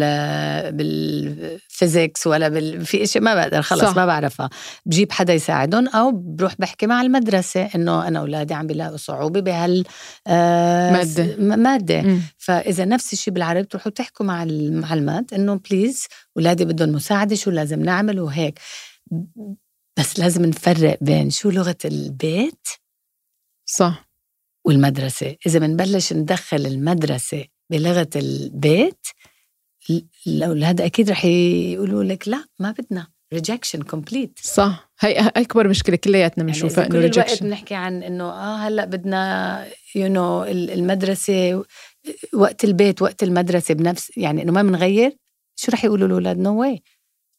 بال 0.72 1.07
physics 1.07 2.28
ولا 2.28 2.50
بال 2.50 2.86
في 2.86 3.06
شيء 3.08 3.22
ما 3.22 3.36
بقدر 3.36 3.62
خلص 3.62 3.82
صح. 3.82 3.96
ما 3.96 4.06
بعرفها 4.06 4.50
بجيب 4.86 5.12
حدا 5.12 5.34
يساعدهم 5.34 5.88
أو 5.88 6.12
بروح 6.12 6.54
بحكي 6.60 6.88
مع 6.88 7.02
المدرسة 7.02 7.70
إنه 7.76 8.08
أنا 8.08 8.20
اولادي 8.20 8.54
عم 8.54 8.68
بيلاقوا 8.68 8.98
صعوبة 8.98 9.40
بهال 9.40 9.84
آه، 10.28 10.92
مادة. 10.92 11.36
م- 11.40 11.60
مادة 11.60 12.02
مم. 12.02 12.20
فإذا 12.38 12.86
نفس 12.86 13.14
الشيء 13.14 13.34
بالعربي 13.34 13.62
بتروحوا 13.64 13.92
تحكوا 13.92 14.26
مع 14.26 14.44
المعلمات 14.44 15.34
إنه 15.34 15.60
please 15.72 16.04
اولادي 16.38 16.66
بدهم 16.66 16.90
مساعدة 16.90 17.36
شو 17.36 17.52
لازم 17.52 17.84
نعمل 17.84 18.20
وهيك 18.20 18.60
بس 20.00 20.20
لازم 20.20 20.46
نفرق 20.46 20.98
بين 21.02 21.30
شو 21.30 21.50
لغة 21.50 21.78
البيت 21.86 22.68
صح. 23.66 24.10
والمدرسة. 24.66 25.36
إذا 25.48 25.60
بنبلش 25.60 26.14
ندخل 26.14 26.58
المدرسة 26.66 27.46
بلغة 27.72 28.10
البيت 28.16 29.08
ال- 29.90 30.08
الأولاد 30.28 30.82
أكيد 30.82 31.10
رح 31.10 31.26
يقولوا 31.26 32.04
لك 32.04 32.28
لا 32.28 32.46
ما 32.60 32.72
بدنا. 32.72 33.08
Rejection 33.36 33.80
complete. 33.96 34.42
صح. 34.42 34.92
هي 35.00 35.14
أكبر 35.36 35.68
مشكلة 35.68 35.96
كلياتنا 35.96 36.38
يعني 36.44 36.52
بنشوفها 36.52 36.86
إذا 36.86 36.86
إنه 36.86 36.90
كل 36.92 36.98
الوقت 36.98 37.18
rejection 37.30 37.46
بنحكي 37.48 37.76
عن 37.76 38.04
إنه 38.04 38.24
آه 38.24 38.56
هلأ 38.58 38.86
بدنا 38.86 39.66
you, 39.96 40.08
you 40.08 40.12
know, 40.12 40.50
المدرسة 40.74 41.64
وقت 42.34 42.64
البيت 42.64 43.02
وقت 43.02 43.24
المدرسة 43.24 43.74
بنفس 43.74 44.18
يعني 44.18 44.44
إنه 44.44 44.52
ما 44.52 44.62
بنغير 44.64 45.18
شو 45.56 45.72
رح 45.72 45.86
يقولوا 45.86 46.08
الأولاد 46.08 46.38
no 46.38 46.62
way 46.62 46.84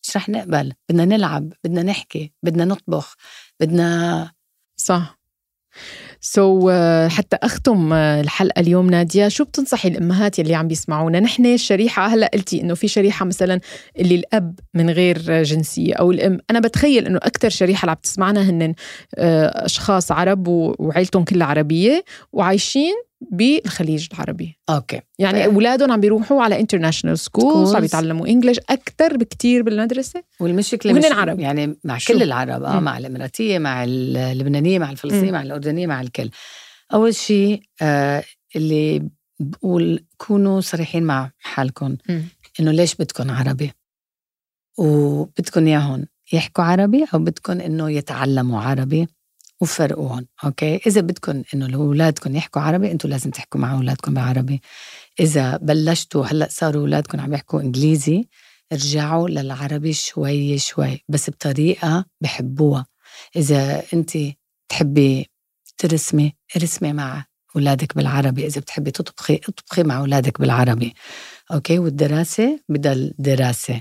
مش 0.04 0.16
رح 0.16 0.28
نقبل. 0.28 0.72
بدنا 0.88 1.04
نلعب 1.04 1.52
بدنا 1.64 1.82
نحكي 1.82 2.32
بدنا 2.42 2.64
نطبخ 2.64 3.14
بدنا 3.60 4.32
صح. 4.76 5.18
so 6.20 6.60
so, 6.60 6.72
uh, 6.72 7.12
حتى 7.12 7.36
أختم 7.42 7.90
uh, 7.90 7.94
الحلقة 7.94 8.60
اليوم 8.60 8.90
نادية 8.90 9.28
شو 9.28 9.44
بتنصحي 9.44 9.88
الأمهات 9.88 10.38
يلي 10.38 10.54
عم 10.54 10.68
بيسمعونا؟ 10.68 11.20
نحن 11.20 11.46
الشريحه 11.46 12.06
هلأ 12.06 12.30
قلتي 12.34 12.60
إنه 12.60 12.74
في 12.74 12.88
شريحة 12.88 13.24
مثلا 13.26 13.60
اللي 13.98 14.14
الأب 14.14 14.60
من 14.74 14.90
غير 14.90 15.42
جنسية 15.42 15.94
أو 15.94 16.10
الأم. 16.10 16.38
أنا 16.50 16.60
بتخيل 16.60 17.06
إنه 17.06 17.18
أكثر 17.18 17.48
شريحة 17.48 17.80
اللي 17.80 17.90
عم 17.90 17.98
تسمعنا 18.02 18.42
هن 18.50 18.72
uh, 18.72 19.18
أشخاص 19.64 20.12
عرب 20.12 20.48
وعيلتهم 20.48 21.24
كلها 21.24 21.46
عربية 21.46 22.04
وعايشين 22.32 22.94
بالخليج 23.30 24.08
العربي 24.12 24.58
okay 24.70 25.00
يعني 25.18 25.42
طيب. 25.42 25.54
أولادهم 25.54 25.92
عم 25.92 26.00
بيروحوا 26.00 26.42
على 26.42 26.60
international 26.60 27.18
schools. 27.18 27.74
عم 27.74 27.84
يتعلموا 27.84 28.26
English 28.26 28.58
أكثر 28.70 29.16
بكتير 29.16 29.62
بالمدرسة 29.62 30.22
والمشكلة 30.40 30.92
وهن 30.92 31.00
مش 31.00 31.06
العرب. 31.06 31.40
يعني 31.40 31.78
مع 31.84 31.98
شو؟ 31.98 32.12
كل 32.12 32.22
العرب 32.22 32.62
آه. 32.62 32.80
مع 32.80 32.98
الإماراتية 32.98 33.58
مع 33.58 33.84
اللبنانية 33.84 34.78
مع 34.78 34.90
الفلسطينية 34.90 35.26
مم. 35.26 35.32
مع 35.32 35.42
الأردنية 35.42 35.86
مع 35.86 36.00
الكل 36.00 36.30
أول 36.94 37.14
شيء 37.14 37.62
آه 37.82 38.24
اللي 38.56 39.08
بقول 39.40 40.04
كونوا 40.16 40.60
صريحين 40.60 41.02
مع 41.02 41.30
حالكم. 41.38 41.96
إنه 42.60 42.70
ليش 42.70 42.94
بدكم 42.94 43.30
عربي 43.30 43.72
وبدكم 44.78 45.66
إياهم 45.66 46.06
يحكوا 46.32 46.64
عربي 46.64 47.04
أو 47.14 47.18
بدكم 47.18 47.60
إنه 47.60 47.90
يتعلموا 47.90 48.60
عربي 48.60 49.06
وفرقوهم 49.60 50.26
أوكي؟ 50.44 50.76
إذا 50.86 51.00
بدكم 51.00 51.42
إنه 51.54 51.76
أولادكم 51.76 52.36
يحكوا 52.36 52.62
عربي 52.62 52.90
أنتوا 52.92 53.10
لازم 53.10 53.30
تحكوا 53.30 53.60
مع 53.60 53.74
أولادكم 53.74 54.14
بالعربي 54.14 54.60
إذا 55.20 55.56
بلشتوا 55.56 56.26
هلأ 56.26 56.48
صاروا 56.50 56.82
أولادكم 56.82 57.20
عم 57.20 57.34
يحكوا 57.34 57.60
إنجليزي 57.60 58.28
ارجعوا 58.72 59.28
للعربي 59.28 59.92
شوي 59.92 60.58
شوي 60.58 61.04
بس 61.08 61.30
بطريقة 61.30 62.04
بحبوها. 62.20 62.86
إذا 63.36 63.82
أنت 63.94 64.18
تحبي 64.68 65.30
ترسمي 65.78 66.34
ارسمي 66.56 66.92
مع 66.92 67.24
أولادك 67.56 67.96
بالعربي. 67.96 68.46
إذا 68.46 68.60
بتحبي 68.60 68.90
تطبخي 68.90 69.40
اطبخي 69.48 69.82
مع 69.82 69.98
أولادك 69.98 70.40
بالعربي 70.40 70.94
okay؟ 71.52 71.78
والدراسة 71.78 72.60
بدل 72.68 73.14
دراسة. 73.18 73.80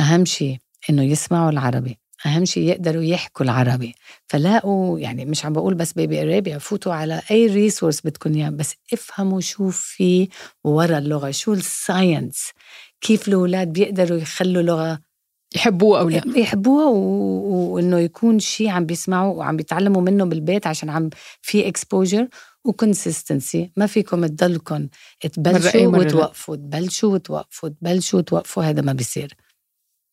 أهم 0.00 0.24
شيء 0.24 0.58
إنه 0.90 1.02
يسمعوا 1.02 1.50
العربي. 1.50 1.98
أهم 2.26 2.44
شيء 2.44 2.62
يقدروا 2.68 3.02
يحكوا 3.02 3.44
العربي. 3.44 3.94
فلاقوا 4.26 4.98
يعني 4.98 5.24
مش 5.24 5.44
عم 5.44 5.52
بقول 5.52 5.74
بس 5.74 5.92
بيبي 5.92 6.22
أرابيا 6.22 6.58
فوتوا 6.58 6.92
على 6.92 7.22
أي 7.30 7.46
resource 7.46 8.00
بدكم 8.00 8.34
إياه 8.34 8.50
بس 8.50 8.74
افهموا 8.92 9.40
شو 9.40 9.70
في 9.70 10.28
ورا 10.64 10.98
اللغة 10.98 11.30
شو 11.30 11.52
ال 11.52 11.64
science 11.64 12.50
كيف 13.00 13.28
الأولاد 13.28 13.72
بيقدروا 13.72 14.18
يخلوا 14.18 14.62
لغة 14.62 14.98
يحبوه 15.54 16.00
أو 16.00 16.08
لا. 16.08 16.22
يحبوها 16.36 16.86
و... 16.86 16.96
وإنه 17.74 17.98
يكون 17.98 18.38
شيء 18.38 18.68
عم 18.68 18.86
بيسمعوا 18.86 19.34
وعم 19.34 19.56
بيتعلموا 19.56 20.02
منه 20.02 20.24
بالبيت 20.24 20.66
عشان 20.66 20.90
عم 20.90 21.10
في 21.42 21.68
exposure 21.68 22.28
و 22.64 22.73
consistency 22.73 23.72
ما 23.76 23.86
فيكم 23.86 24.26
تضلكم 24.26 24.88
تبلشوا. 25.20 25.86
وتوقفوا 25.86 26.56
تبلشوا 26.56 27.12
وتوقفوا 27.14 27.68
تبلشوا 27.68 28.18
وتوقفوا 28.18 28.62
هذا 28.64 28.82
ما 28.82 28.92
بيصير. 28.92 29.34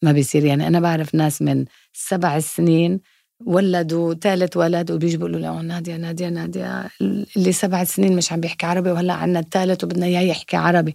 ما 0.02 0.12
بيصير. 0.12 0.46
يعني 0.46 0.68
أنا 0.68 0.80
بعرف 0.80 1.16
ناس 1.16 1.42
من 1.42 1.66
سبع 1.94 2.40
سنين 2.40 3.00
ولدوا 3.46 4.14
ثالث 4.14 4.58
ولد 4.58 4.92
وبيجوا 4.92 5.18
بيقولوا 5.18 5.40
له 5.40 5.62
نادية 5.62 5.96
نادية 5.96 6.30
نادية. 6.30 6.90
اللي 7.38 7.52
سبع 7.52 7.84
سنين 7.84 8.16
مش 8.16 8.32
عم 8.32 8.40
بيحكي 8.40 8.66
عربي 8.66 8.92
وهلأ 8.92 9.14
عنا 9.14 9.40
الثالث 9.40 9.84
وبدنا 9.84 10.06
إياه 10.06 10.22
يحكي 10.22 10.58
عربي. 10.58 10.94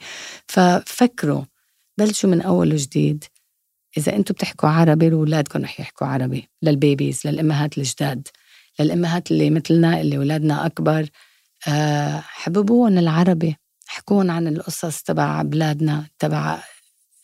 ففكروا 0.49 1.43
بلشوا 1.99 2.31
من 2.31 2.43
أول 2.43 2.73
وجديد. 2.73 3.25
إذا 3.97 4.17
أنتم 4.17 4.35
بتحكوا 4.35 4.69
عربي 4.69 5.09
لأولادكم 5.11 5.63
رح 5.63 5.81
يحكوا 5.81 6.07
عربي 6.07 6.49
للبيبيز 6.63 7.21
للأمهات 7.27 7.79
الجداد 7.79 8.29
للأمهات 8.81 9.31
اللي 9.31 9.51
مثلنا 9.51 10.01
اللي 10.01 10.17
أولادنا 10.17 10.67
أكبر. 10.67 11.09
آه، 11.69 12.21
حببوهم 12.27 12.99
العربي 12.99 13.57
حكون 13.87 14.31
عن 14.31 14.47
القصص 14.49 15.03
تبع 15.03 15.43
بلادنا 15.43 16.07
تبع 16.19 16.63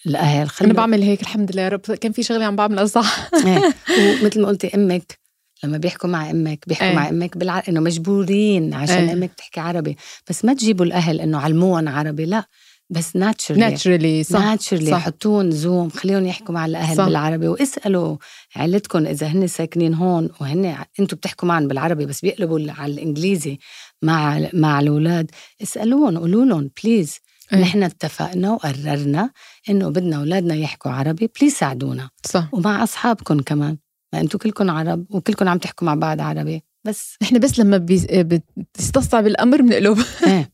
الأهل 0.06 0.36
أنا 0.36 0.48
خلوا 0.48 0.72
بعمل 0.72 1.02
هيك 1.02 1.22
الحمد 1.22 1.52
لله 1.52 1.62
يا 1.62 1.68
رب 1.68 1.80
كان 1.80 2.12
في 2.12 2.22
شغلة 2.22 2.44
عم 2.44 2.56
بعملها 2.56 2.84
صح 2.84 3.28
إيه. 3.46 3.74
ومثل 4.22 4.40
ما 4.42 4.48
قلتي 4.48 4.74
أمك 4.74 5.18
لما 5.64 5.78
بيحكوا 5.78 6.10
مع 6.10 6.30
أمك 6.30 6.64
بيحكوا 6.68 6.86
إيه. 6.86 6.94
مع 6.94 7.08
أمك 7.08 7.36
بالع... 7.36 7.62
إنه 7.68 7.80
مجبورين 7.80 8.74
عشان 8.74 9.08
إيه. 9.08 9.12
أمك 9.12 9.32
تحكي 9.34 9.60
عربي 9.60 9.96
بس 10.30 10.44
ما 10.44 10.54
تجيبوا 10.54 10.86
الأهل 10.86 11.20
إنه 11.20 11.38
علموهم 11.38 11.88
عربي 11.88 12.24
لا 12.24 12.44
بس 12.90 13.16
naturally 13.16 13.60
naturally 13.60 14.22
صح 14.22 14.40
naturally. 14.40 15.00
حطوهم 15.00 15.50
زوم 15.50 15.88
خليهم 15.88 16.26
يحكوا 16.26 16.54
مع 16.54 16.66
الأهل. 16.66 16.96
صح. 16.96 17.04
بالعربي 17.04 17.48
واسألوا 17.48 18.16
عيلتكم 18.56 19.06
إذا 19.06 19.26
هن 19.26 19.46
ساكنين 19.46 19.94
هون 19.94 20.28
وهن 20.40 20.76
أنتم 21.00 21.16
بتحكوا 21.16 21.48
معهم 21.48 21.68
بالعربي 21.68 22.06
بس 22.06 22.20
بيقلبوا 22.20 22.60
على 22.68 22.92
الإنجليزي 22.92 23.58
مع 24.02 24.48
مع 24.52 24.80
الأولاد 24.80 25.30
اسألوهم 25.62 26.18
قولوا 26.18 26.44
لهم 26.44 26.70
please 26.84 27.18
إيه. 27.52 27.58
نحن 27.60 27.82
اتفقنا 27.82 28.52
وقررنا 28.52 29.30
إنه 29.70 29.88
بدنا 29.88 30.16
أولادنا 30.16 30.54
يحكوا 30.54 30.90
عربي. 30.90 31.30
please 31.40 31.52
ساعدونا. 31.54 32.10
صح. 32.26 32.48
ومع 32.54 32.82
أصحابكم 32.82 33.40
كمان. 33.40 33.78
ما 34.12 34.20
أنتم 34.20 34.38
كلكم 34.38 34.70
عرب 34.70 35.06
وكلكم 35.10 35.48
عم 35.48 35.58
تحكوا 35.58 35.86
مع 35.86 35.94
بعض 35.94 36.20
عربي. 36.20 36.62
بس. 36.86 37.16
نحن 37.22 37.38
بس 37.38 37.58
لما 37.58 37.76
بيز- 37.78 38.06
بتستصعب 38.10 39.26
الأمر 39.26 39.62
بنقلب. 39.62 39.98
إيه. 40.26 40.50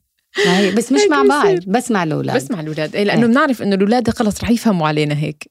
هي 0.46 0.70
بس 0.74 0.92
مش 0.92 1.00
مع 1.10 1.22
بعض. 1.22 1.54
بس 1.66 1.90
مع 1.90 2.02
الأولاد. 2.02 2.36
بس 2.36 2.50
مع 2.50 2.60
الأولاد. 2.60 2.96
إيه 2.96 3.04
لأنه 3.04 3.20
إيه. 3.22 3.26
بنعرف 3.28 3.62
إنه 3.62 3.74
الأولاد 3.74 4.10
خلص 4.10 4.42
رح 4.44 4.50
يفهموا 4.50 4.88
علينا 4.88 5.14
هيك. 5.18 5.50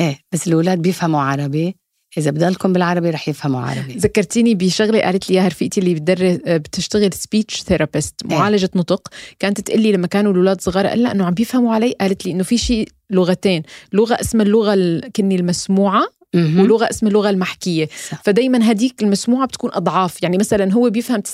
إيه. 0.00 0.18
بس 0.32 0.46
الأولاد 0.48 0.82
بيفهموا 0.82 1.20
عربي. 1.22 1.76
إذا 2.18 2.30
بضلكم 2.30 2.72
بالعربي 2.72 3.10
رح 3.10 3.28
يفهموا 3.28 3.60
عربي. 3.60 3.92
ذكرتيني 3.94 4.54
بشغلة 4.54 5.00
قالت 5.00 5.30
لي 5.30 5.36
إياها 5.38 5.48
رفيقتي 5.48 5.80
اللي 5.80 5.94
بتدرس 5.94 6.36
بتشتغل 6.46 7.12
speech 7.12 7.62
therapist 7.62 8.14
معالجة 8.24 8.70
نطق. 8.74 9.08
كانت 9.38 9.60
تقول 9.60 9.80
لي 9.80 9.92
لما 9.92 10.06
كانوا 10.06 10.32
الأولاد 10.32 10.60
صغار 10.60 10.86
قال 10.86 11.02
لها 11.02 11.12
إنه 11.12 11.24
عم 11.24 11.34
بيفهموا 11.34 11.74
علي. 11.74 11.94
قالت 12.00 12.26
لي 12.26 12.32
إنه 12.32 12.42
في 12.42 12.58
شيء 12.58 12.88
لغتين 13.10 13.62
لغة 13.92 14.18
اسمها 14.20 14.44
اللغة 14.46 14.74
ال- 14.74 15.12
كني 15.16 15.36
المسموعه. 15.36 16.02
ولغة 16.34 16.90
اسمها 16.90 17.10
اللغة 17.10 17.30
المحكية. 17.30 17.88
صح. 18.10 18.22
فدايما 18.24 18.70
هديك 18.70 19.02
المسموعة 19.02 19.46
بتكون 19.46 19.70
أضعاف. 19.74 20.22
يعني 20.22 20.38
مثلا 20.38 20.72
هو 20.72 20.90
بيفهم 20.90 21.20
90% 21.20 21.30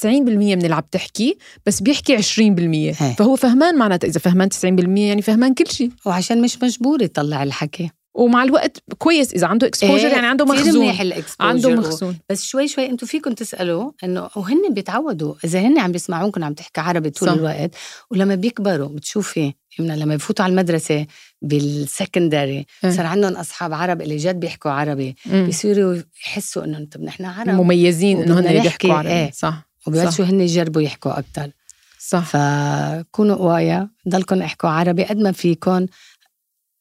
من 0.56 0.62
اللي 0.64 0.74
عم 0.74 0.82
تحكي 0.90 1.38
بس 1.66 1.80
بيحكي 1.82 2.16
20% 2.16 2.92
فهو 3.18 3.36
فهمان 3.36 3.78
معناتها 3.78 4.08
إذا 4.08 4.20
فهمان 4.20 4.48
90% 4.48 4.64
يعني 4.98 5.22
فهمان 5.22 5.54
كل 5.54 5.66
شيء 5.70 5.90
وعشان 6.06 6.40
مش 6.42 6.58
مجبور 6.62 7.02
يطلع 7.02 7.42
الحكي. 7.42 7.90
ومع 8.16 8.42
الوقت 8.42 8.82
كويس 8.98 9.34
إذا 9.34 9.46
عنده 9.46 9.66
اكسبوجر 9.66 10.06
إيه، 10.06 10.12
يعني 10.12 10.26
عنده 10.26 10.44
مخزون 10.44 10.82
منيح 10.82 11.22
عنده 11.40 11.70
مخزون 11.70 12.18
بس 12.30 12.42
شوي 12.42 12.68
شوي 12.68 12.86
أنتم 12.86 13.06
فيكم 13.06 13.32
تسألوا 13.32 13.92
إنه 14.04 14.28
وهن 14.36 14.74
بيتعودوا 14.74 15.34
إذا 15.44 15.60
هن 15.60 15.78
عم 15.78 15.92
بيسمعوكم 15.92 16.44
عم 16.44 16.54
تحكي 16.54 16.80
عربي 16.80 17.10
طول 17.10 17.28
صح. 17.28 17.34
الوقت 17.34 17.70
ولما 18.10 18.34
بيكبروا 18.34 18.88
بتشوفي 18.88 19.52
لما 19.78 20.14
يفوتوا 20.14 20.44
على 20.44 20.50
المدرسة 20.50 21.06
بالسكندري 21.42 22.66
إيه. 22.84 22.90
صار 22.90 23.06
عندهم 23.06 23.36
أصحاب 23.36 23.72
عرب 23.72 24.02
اللي 24.02 24.16
جد 24.16 24.40
بيحكوا 24.40 24.70
عربي 24.70 25.16
مم. 25.26 25.46
بيصيروا 25.46 25.96
يحسوا 26.26 26.64
إنه 26.64 26.78
أنتم 26.78 27.04
نحن 27.04 27.24
عرب 27.24 27.48
مميزين 27.48 28.22
إنه 28.22 28.40
هن 28.40 28.62
بيحكوا 28.62 28.92
عربي 28.92 29.12
إيه. 29.12 29.30
صح 29.30 29.68
وبيبلشوا 29.86 30.24
هن 30.24 30.40
يجربوا 30.40 30.82
يحكوا 30.82 31.18
أكثر 31.18 31.50
صح 31.98 32.24
فكونوا 32.24 33.36
قوايا 33.36 33.88
ضلكم 34.08 34.42
احكوا 34.42 34.70
عربي 34.70 35.04
قد 35.04 35.16
ما 35.16 35.32
فيكم 35.32 35.86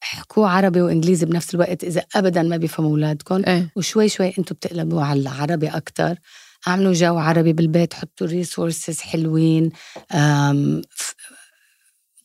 احكوا 0.02 0.48
عربي 0.48 0.82
وإنجليزي 0.82 1.26
بنفس 1.26 1.54
الوقت 1.54 1.84
إذا 1.84 2.02
ابدا 2.14 2.42
ما 2.42 2.56
بيفهموا 2.56 2.90
اولادكم 2.90 3.42
إيه. 3.46 3.72
وشوي 3.76 4.08
شوي 4.08 4.32
أنتم 4.38 4.54
بتقلبوا 4.54 5.02
على 5.02 5.20
العربي 5.20 5.68
أكتر. 5.68 6.14
اعملوا 6.68 6.92
جو 6.92 7.18
عربي 7.18 7.52
بالبيت 7.52 7.94
حطوا 7.94 8.26
resources 8.26 9.00
حلوين 9.00 9.70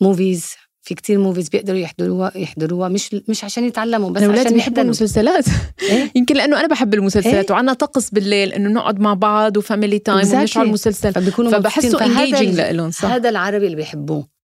movies 0.01 0.53
في 0.83 0.95
كتير 0.95 1.19
movies 1.19 1.49
بيقدروا 1.49 1.79
يحضروها 1.79 2.37
يحضروها. 2.37 2.89
مش 2.89 3.15
مش 3.27 3.43
عشان 3.43 3.63
يتعلموا 3.63 4.09
بس 4.09 4.21
أولادي 4.23 4.39
عشان 4.39 4.53
بيحبوا 4.53 4.67
يحضروا 4.67 4.85
المسلسلات. 4.85 5.45
إيه؟ 5.81 6.11
يمكن 6.15 6.35
لأنه 6.35 6.59
أنا 6.59 6.67
بحب 6.67 6.93
المسلسلات 6.93 7.45
إيه؟ 7.45 7.55
وعنا 7.55 7.73
طقس 7.73 8.09
بالليل 8.09 8.53
إنه 8.53 8.69
نقعد 8.69 8.99
مع 8.99 9.13
بعض 9.13 9.57
و 9.57 9.63
family 9.63 9.99
time 9.99 10.21
Exactly. 10.21 10.33
ونشعل 10.35 10.67
مبسوطين. 10.67 11.11
فهذا 11.11 12.05
engaging 12.05 12.59
لهم 12.59 12.91
صح. 12.91 13.05
هذا 13.05 13.29
العربي 13.29 13.65
اللي 13.65 13.75
بيحبوه. 13.75 14.40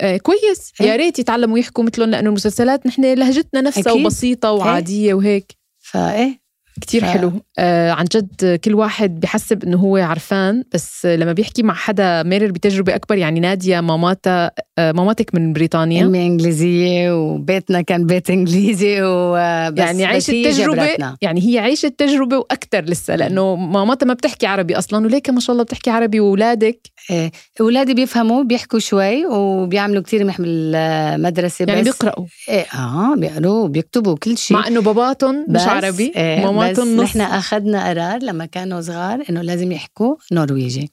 آه 0.00 0.16
كويس 0.16 0.72
إيه؟ 0.80 0.86
يا 0.86 0.96
ريت 0.96 1.18
يتعلموا 1.18 1.58
يحكوا 1.58 1.84
مثلهم 1.84 2.10
لأنه 2.10 2.28
المسلسلات 2.28 2.86
نحن 2.86 3.14
لهجتنا 3.14 3.60
نفسها 3.60 3.92
أكيد. 3.92 4.04
وبسيطة 4.06 4.52
وعادية 4.52 5.14
وهيك 5.14 5.52
فايه 5.78 6.40
كتير 6.80 7.00
ف- 7.00 7.04
حلو. 7.04 7.32
آه 7.58 7.90
عن 7.90 8.04
جد 8.04 8.60
كل 8.64 8.74
واحد 8.74 9.20
بحسب 9.20 9.64
إنه 9.64 9.76
هو 9.76 9.96
عرفان 9.96 10.62
بس 10.74 11.06
لما 11.06 11.32
بيحكي 11.32 11.62
مع 11.62 11.74
حدا 11.74 12.22
مرر 12.22 12.50
بتجربة 12.52 12.94
أكبر 12.94 13.16
يعني 13.16 13.40
نادية 13.40 13.80
ماماتها 13.80 14.50
آه 14.78 14.92
ماماتك 14.92 15.34
من 15.34 15.52
بريطانيا. 15.52 16.04
أمي 16.04 16.26
إنجليزية 16.26 17.12
وبيتنا 17.24 17.80
كان 17.80 18.06
بيت 18.06 18.30
إنجليزي 18.30 19.02
وبس 19.02 19.78
يعني 19.78 20.16
بس 20.16 20.30
هي 20.30 20.44
تجربة 20.52 20.74
جبرتنا. 20.86 21.16
يعني 21.22 21.40
هي 21.54 21.58
عايشة 21.58 21.88
تجربة 21.88 22.38
وأكثر 22.38 22.84
لسه 22.84 23.16
لأنه 23.16 23.54
مامتها 23.56 24.06
ما 24.06 24.14
بتحكي 24.14 24.46
عربي 24.46 24.78
أصلا 24.78 25.06
وليك 25.06 25.30
ما 25.30 25.40
شاء 25.40 25.52
الله 25.52 25.64
بتحكي 25.64 25.90
عربي 25.90 26.20
وأولادك. 26.20 26.80
إيه، 27.10 27.30
أولادي 27.60 27.94
بيفهموا 27.94 28.42
بيحكوا 28.42 28.78
شوي 28.78 29.26
وبيعملوا 29.26 30.02
كتير 30.02 30.24
منيح 30.24 30.40
بالمدرسة 30.40 31.64
يعني 31.68 31.80
بس. 31.80 31.86
بيقرأوا. 31.86 32.24
إيه 32.48 32.64
آه 32.74 33.14
بيقروا 33.16 33.64
وبيكتبوا 33.64 34.16
كل 34.16 34.38
شيء. 34.38 34.56
مع 34.56 34.66
إنه 34.66 34.80
باباتهم 34.80 35.46
مش 35.48 35.60
عربي 35.60 36.12
إيه 36.16 36.40
ماماتهم 36.44 36.67
نص 36.70 36.78
نحن 36.78 37.20
أخذنا 37.20 37.88
قرار 37.88 38.22
لما 38.22 38.46
كانوا 38.46 38.80
صغار 38.80 39.24
إنه 39.30 39.42
لازم 39.42 39.72
يحكوا 39.72 40.16
نرويجي. 40.32 40.92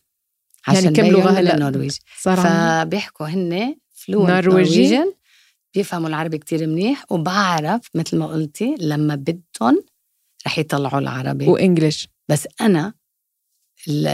يعني 0.67 0.78
عشان 0.80 0.93
كم 0.93 1.05
لغة 1.05 1.30
هلأ؟ 1.30 1.51
بالنرويج 1.51 1.97
صار 2.21 2.39
عندنا. 2.39 2.84
فبيحكوا 2.84 3.28
هن 3.28 3.76
فلوينت 3.93 4.32
نرويجي؟ 4.32 4.99
بيفهموا 5.73 6.09
العربي 6.09 6.38
كتير 6.38 6.67
منيح. 6.67 7.11
وبعرف 7.11 7.89
مثل 7.95 8.17
ما 8.17 8.28
قلتي 8.28 8.76
لما 8.80 9.15
بدهم 9.15 9.84
رح 10.45 10.59
يطلعوا 10.59 10.99
العربي. 10.99 11.47
و 11.47 11.54
English. 11.54 12.10
بس 12.30 12.47
أنا 12.61 12.93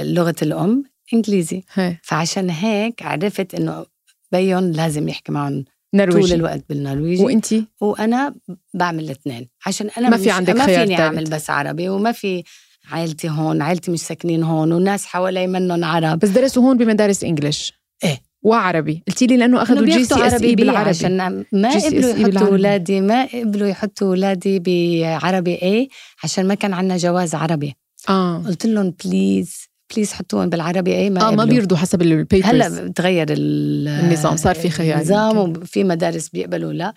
لغة 0.04 0.36
الأم 0.42 0.84
إنجليزي. 1.14 1.64
هي 1.74 1.98
فعشان 2.04 2.50
هيك 2.50 3.04
عرفت 3.04 3.56
إنه 3.56 3.86
بيهم 4.32 4.72
لازم 4.72 5.10
يحكي 5.10 5.32
معهم 5.32 5.66
طول 5.92 6.02
نرويجي 6.02 6.36
الوقت 6.36 6.64
بالنرويجي. 6.70 7.24
وأنتي؟ 7.24 7.66
وأنا 7.82 8.36
بعمل 8.74 9.04
الاثنين 9.04 9.48
عشان 9.66 9.90
أنا 9.98 10.10
ما 10.10 10.18
في 10.18 10.24
مش 10.24 10.32
عندك 10.32 10.56
ما 10.56 10.66
خيار 10.66 10.88
فيني. 10.88 11.00
اعمل 11.00 11.24
بس 11.24 11.50
عربي 11.50 11.90
وما 11.90 12.12
في 12.12 12.44
عائلتي 12.92 13.30
هون. 13.30 13.62
عائلتي 13.62 13.92
مش 13.92 14.00
ساكنين 14.00 14.44
هون 14.44 14.72
والناس 14.72 15.06
حوالي 15.06 15.48
منهم 15.48 15.84
عرب. 15.84 16.20
بس 16.20 16.30
درسوا 16.30 16.64
هون 16.64 16.78
بمدارس 16.78 17.24
English. 17.24 17.74
إيه. 18.04 18.22
وعربي. 18.44 19.04
قلتي 19.08 19.28
لي 19.28 19.38
لأنه 19.38 19.62
أخذوا 19.62 19.80
إنه 19.80 19.98
جي 19.98 20.06
سي 20.06 20.28
إس 20.28 20.34
إي 20.34 20.56
بي 20.56 20.56
بالعربي. 20.56 20.90
عشان 20.90 21.18
ما 21.52 21.70
قبلوا 21.70 22.10
يحطوا. 22.10 22.48
اولادي 22.48 23.02
ما 23.02 23.26
قبلوا 23.26 23.68
يحطوا 23.68 24.08
اولادي 24.08 24.60
بعربي 24.60 25.56
إيه 25.56 25.90
عشان 26.24 26.48
ما 26.48 26.54
كان 26.54 26.74
عندنا 26.74 26.98
جواز 26.98 27.36
عربي. 27.36 27.74
آه. 28.10 28.44
قلت 28.48 28.66
لهم 28.66 28.94
please 29.06 29.71
please 29.96 30.14
حطوهم 30.14 30.50
بالعربي. 30.50 30.92
إيه 30.92 31.10
ما 31.10 31.28
آه 31.28 31.32
ما. 31.32 31.46
بيرضوا 31.46 31.78
حسب 31.78 32.02
ال 32.02 32.08
papers 32.08 32.46
هلا 32.50 32.88
تغير 32.96 33.28
ال- 33.30 33.88
النظام، 33.88 34.38
صار 34.38 34.56
في 34.56 34.70
خيار 34.70 34.98
النظام. 34.98 35.38
وفي 35.38 35.84
مدارس 35.84 36.30
بيقبلوا 36.30 36.74
لا. 36.74 36.94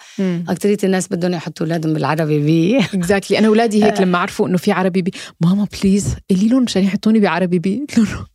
اكثريه 0.49 0.77
الناس 0.85 1.09
بدهم 1.09 1.33
يحطوا 1.33 1.67
أولادهم 1.67 1.95
بالعربي 1.95 2.39
B. 2.39 2.79
Exactly 2.79 3.39
أنا 3.39 3.47
أولادي 3.47 3.85
هيك 3.85 4.01
لما 4.03 4.19
عرفوا 4.19 4.49
إنه 4.49 4.57
في 4.59 4.73
عربي 4.73 5.03
B 5.03 5.11
ماما 5.41 5.67
please 5.83 6.15
قولي 6.31 6.49
لهم 6.49 6.63
مشان 6.63 6.85
يحطوني 6.85 7.21
بعربي 7.21 7.59
B. 7.59 7.87
قلت 7.97 7.99
لهم 7.99 8.27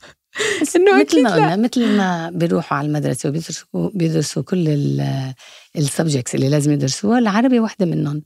إنه 0.76 1.02
مثل 1.02 1.24
ما 1.24 1.34
قلنا 1.34 1.56
مثل 1.56 1.98
ما 1.98 2.30
بيروحوا 2.30 2.78
على 2.78 2.88
المدرسة 2.88 3.30
وبيدرسوا 3.30 3.90
بيدرسوا 3.94 4.44
كل 4.44 4.68
ال 5.78 5.84
subjects 5.84 6.36
اللي 6.36 6.50
لازم 6.50 6.72
يدرسوها 6.72 7.20
العربي 7.20 7.60
وحده 7.60 7.86
منهم. 7.86 8.22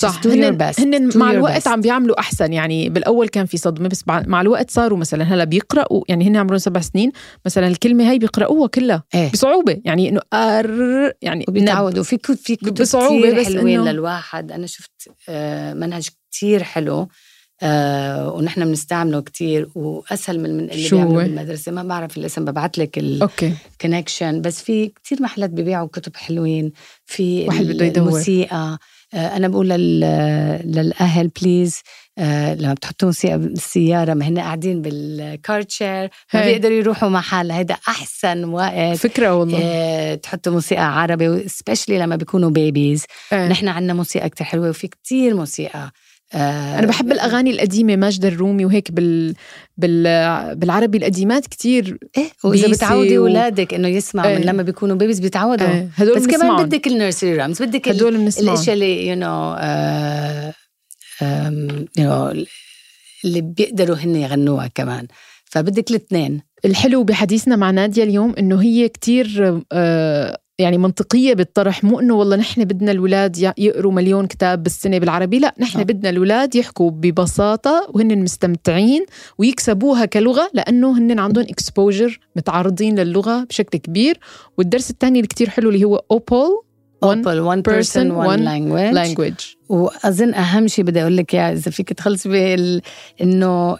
صح 0.00 0.20
هن. 0.26 0.58
هن 0.78 1.18
مع 1.18 1.30
الوقت 1.30 1.64
best. 1.64 1.68
عم 1.68 1.80
بيعملوا 1.80 2.18
أحسن 2.20 2.52
يعني 2.52 2.88
بالأول 2.88 3.28
كان 3.28 3.46
في 3.46 3.56
صدمة 3.56 3.88
بس 3.88 4.04
مع 4.08 4.40
الوقت 4.40 4.70
صاروا 4.70 4.98
مثلا 4.98 5.24
هلأ 5.24 5.44
بيقرأوا 5.44 6.04
يعني 6.08 6.28
هن 6.28 6.36
عمرهم 6.36 6.58
سبع 6.58 6.80
سنين 6.80 7.12
مثلا 7.46 7.66
الكلمة 7.66 8.10
هي 8.10 8.18
بيقرأوها 8.18 8.68
كلها 8.68 9.02
إيه 9.14 9.30
بصعوبة 9.32 9.80
يعني 9.84 10.08
إنه 10.08 10.20
أر 10.32 10.70
يعني 11.22 11.40
نب. 11.40 11.48
وبيتعودوا 11.48 12.02
في 12.02 12.16
كتب 12.16 12.34
في 12.36 12.56
كتب 12.56 12.74
بصعوبة 12.82 13.30
كتير 13.30 13.40
بس 13.40 13.46
حلوين 13.46 13.84
إنه- 13.84 13.88
للواحد 13.88 14.52
أنا 14.52 14.66
شفت 14.66 15.08
آه، 15.28 15.74
منهج 15.74 16.08
كتير 16.30 16.62
حلو 16.62 17.08
آه 17.62 18.32
ونحن 18.32 18.64
بنستعمله 18.64 19.20
كتير 19.20 19.68
وأسهل 19.74 20.40
من, 20.40 20.56
من 20.56 20.70
اللي 20.70 20.82
شو 20.82 20.96
بيعملوا؟ 20.96 21.22
بالمدرسة. 21.22 21.72
ما 21.72 21.82
بعرف 21.82 22.16
الاسم 22.16 22.44
ببعث 22.44 22.78
لك 22.78 22.98
ال 22.98 23.11
connection 23.11 24.40
بس 24.40 24.62
في 24.62 24.86
كتير 24.86 25.22
محلات 25.22 25.50
ببيعوا 25.50 25.88
كتب 25.88 26.16
حلوين. 26.16 26.72
في 27.06 27.46
واحد 27.48 27.64
بده 27.64 27.84
يدور. 27.84 28.08
الموسيقى 28.08 28.78
آه 29.14 29.36
أنا 29.36 29.48
بقول 29.48 29.68
لل... 29.68 30.00
للأهل 30.64 31.28
please 31.28 31.80
آه 32.18 32.54
لما 32.54 32.74
بتحطوا 32.74 33.08
موسيقى 33.08 33.38
بالسياره 33.38 34.14
ما 34.14 34.28
هن 34.28 34.38
قاعدين 34.38 34.82
بال 34.82 35.15
car 35.15 35.64
chair 35.68 36.08
ما. 36.34 36.44
بيقدروا 36.44 36.76
يروحوا 36.76 37.08
محل. 37.08 37.50
هيدا 37.50 37.76
أحسن 37.88 38.44
وقت. 38.44 38.96
فكرة 38.96 39.34
والله. 39.34 39.58
آه، 39.62 40.14
تحطوا 40.14 40.52
موسيقى 40.52 41.00
عربي 41.00 41.48
especially 41.48 41.98
لما 41.98 42.16
بيكونوا 42.16 42.50
babies 42.50 43.04
آه. 43.32 43.48
نحن 43.48 43.68
عندنا 43.68 43.94
موسيقى 43.94 44.28
كتير 44.28 44.46
حلوة 44.46 44.68
وفي 44.68 44.88
كتير 44.88 45.34
موسيقى. 45.34 45.90
آه، 46.34 46.78
أنا 46.78 46.86
بحب 46.86 47.12
الأغاني 47.12 47.50
القديمة 47.50 47.96
ماجد 47.96 48.24
الرومي 48.24 48.64
وهيك 48.64 48.92
بال... 48.92 49.34
بال... 49.76 50.56
بالعربي 50.56 50.98
القديمات 50.98 51.46
كتير 51.46 51.98
إيه 52.18 52.30
وإذا 52.44 52.68
بتعودي 52.68 53.18
و- 53.18 53.26
اولادك 53.26 53.74
إنه 53.74 53.88
يسمعوا 53.88 54.30
من 54.30 54.36
إيه. 54.36 54.44
لما 54.44 54.62
بيكونوا 54.62 54.96
babies 54.96 55.20
بيتعودوا 55.20 55.66
آه. 55.66 55.88
هدول 55.96 56.16
بس 56.18 56.26
كمان. 56.26 56.64
بدك 56.66 56.86
ال 56.86 56.92
nursery 56.92 57.34
rhymes 57.36 57.62
بدك 57.62 57.88
هدول 57.88 58.16
الاشياء 58.16 58.74
اللي 58.74 59.06
you 59.08 59.14
know 59.16 59.56
you 61.98 62.06
know 62.06 62.44
اللي 63.24 63.40
بيقدروا 63.40 63.96
هن 63.96 64.16
يغنوها 64.16 64.66
كمان 64.74 65.06
فبدك 65.44 65.90
الاثنين 65.90 66.40
الحلو 66.64 67.04
بحديثنا 67.04 67.56
مع 67.56 67.70
نادية 67.70 68.02
اليوم 68.02 68.34
إنه 68.38 68.62
هي 68.62 68.88
كتير 68.88 69.60
آه، 69.72 70.38
يعني 70.60 70.78
منطقية 70.78 71.34
بالطرح 71.34 71.84
مو 71.84 72.00
إنه 72.00 72.14
والله 72.14 72.36
نحن 72.36 72.64
بدنا 72.64 72.92
الولاد 72.92 73.38
يقروا 73.58 73.92
مليون 73.92 74.26
كتاب 74.26 74.62
بالسنة 74.62 74.98
بالعربي 74.98 75.38
لا 75.38 75.54
نحن 75.58 75.78
آه. 75.78 75.82
بدنا 75.82 76.10
الولاد 76.10 76.54
يحكوا 76.54 76.90
ببساطة 76.90 77.86
وهن 77.94 78.22
مستمتعين 78.22 79.06
ويكسبوها 79.38 80.04
كلغة 80.04 80.50
لأنه 80.54 80.98
هن 80.98 81.18
عندهم 81.18 81.44
exposure 81.44 82.20
متعرضين 82.36 82.98
للغة 82.98 83.44
بشكل 83.44 83.78
كبير. 83.78 84.18
والدرس 84.58 84.90
الثاني 84.90 85.18
اللي 85.18 85.28
كتير 85.28 85.50
حلو 85.50 85.68
اللي 85.68 85.84
هو 85.84 86.02
أوبول 86.10 86.62
one 87.04 87.24
one 87.24 87.62
person 87.62 88.06
one 88.12 88.44
language. 88.44 88.94
language. 88.94 89.56
وأظن 89.68 90.34
أهم 90.34 90.68
شيء 90.68 90.84
بدي 90.84 91.02
أقول 91.02 91.16
لك 91.16 91.34
إياه 91.34 91.52
إذا 91.52 91.70
فيك 91.70 91.92
تخلصي 91.92 92.28
بال 92.28 92.82
إنه 93.20 93.78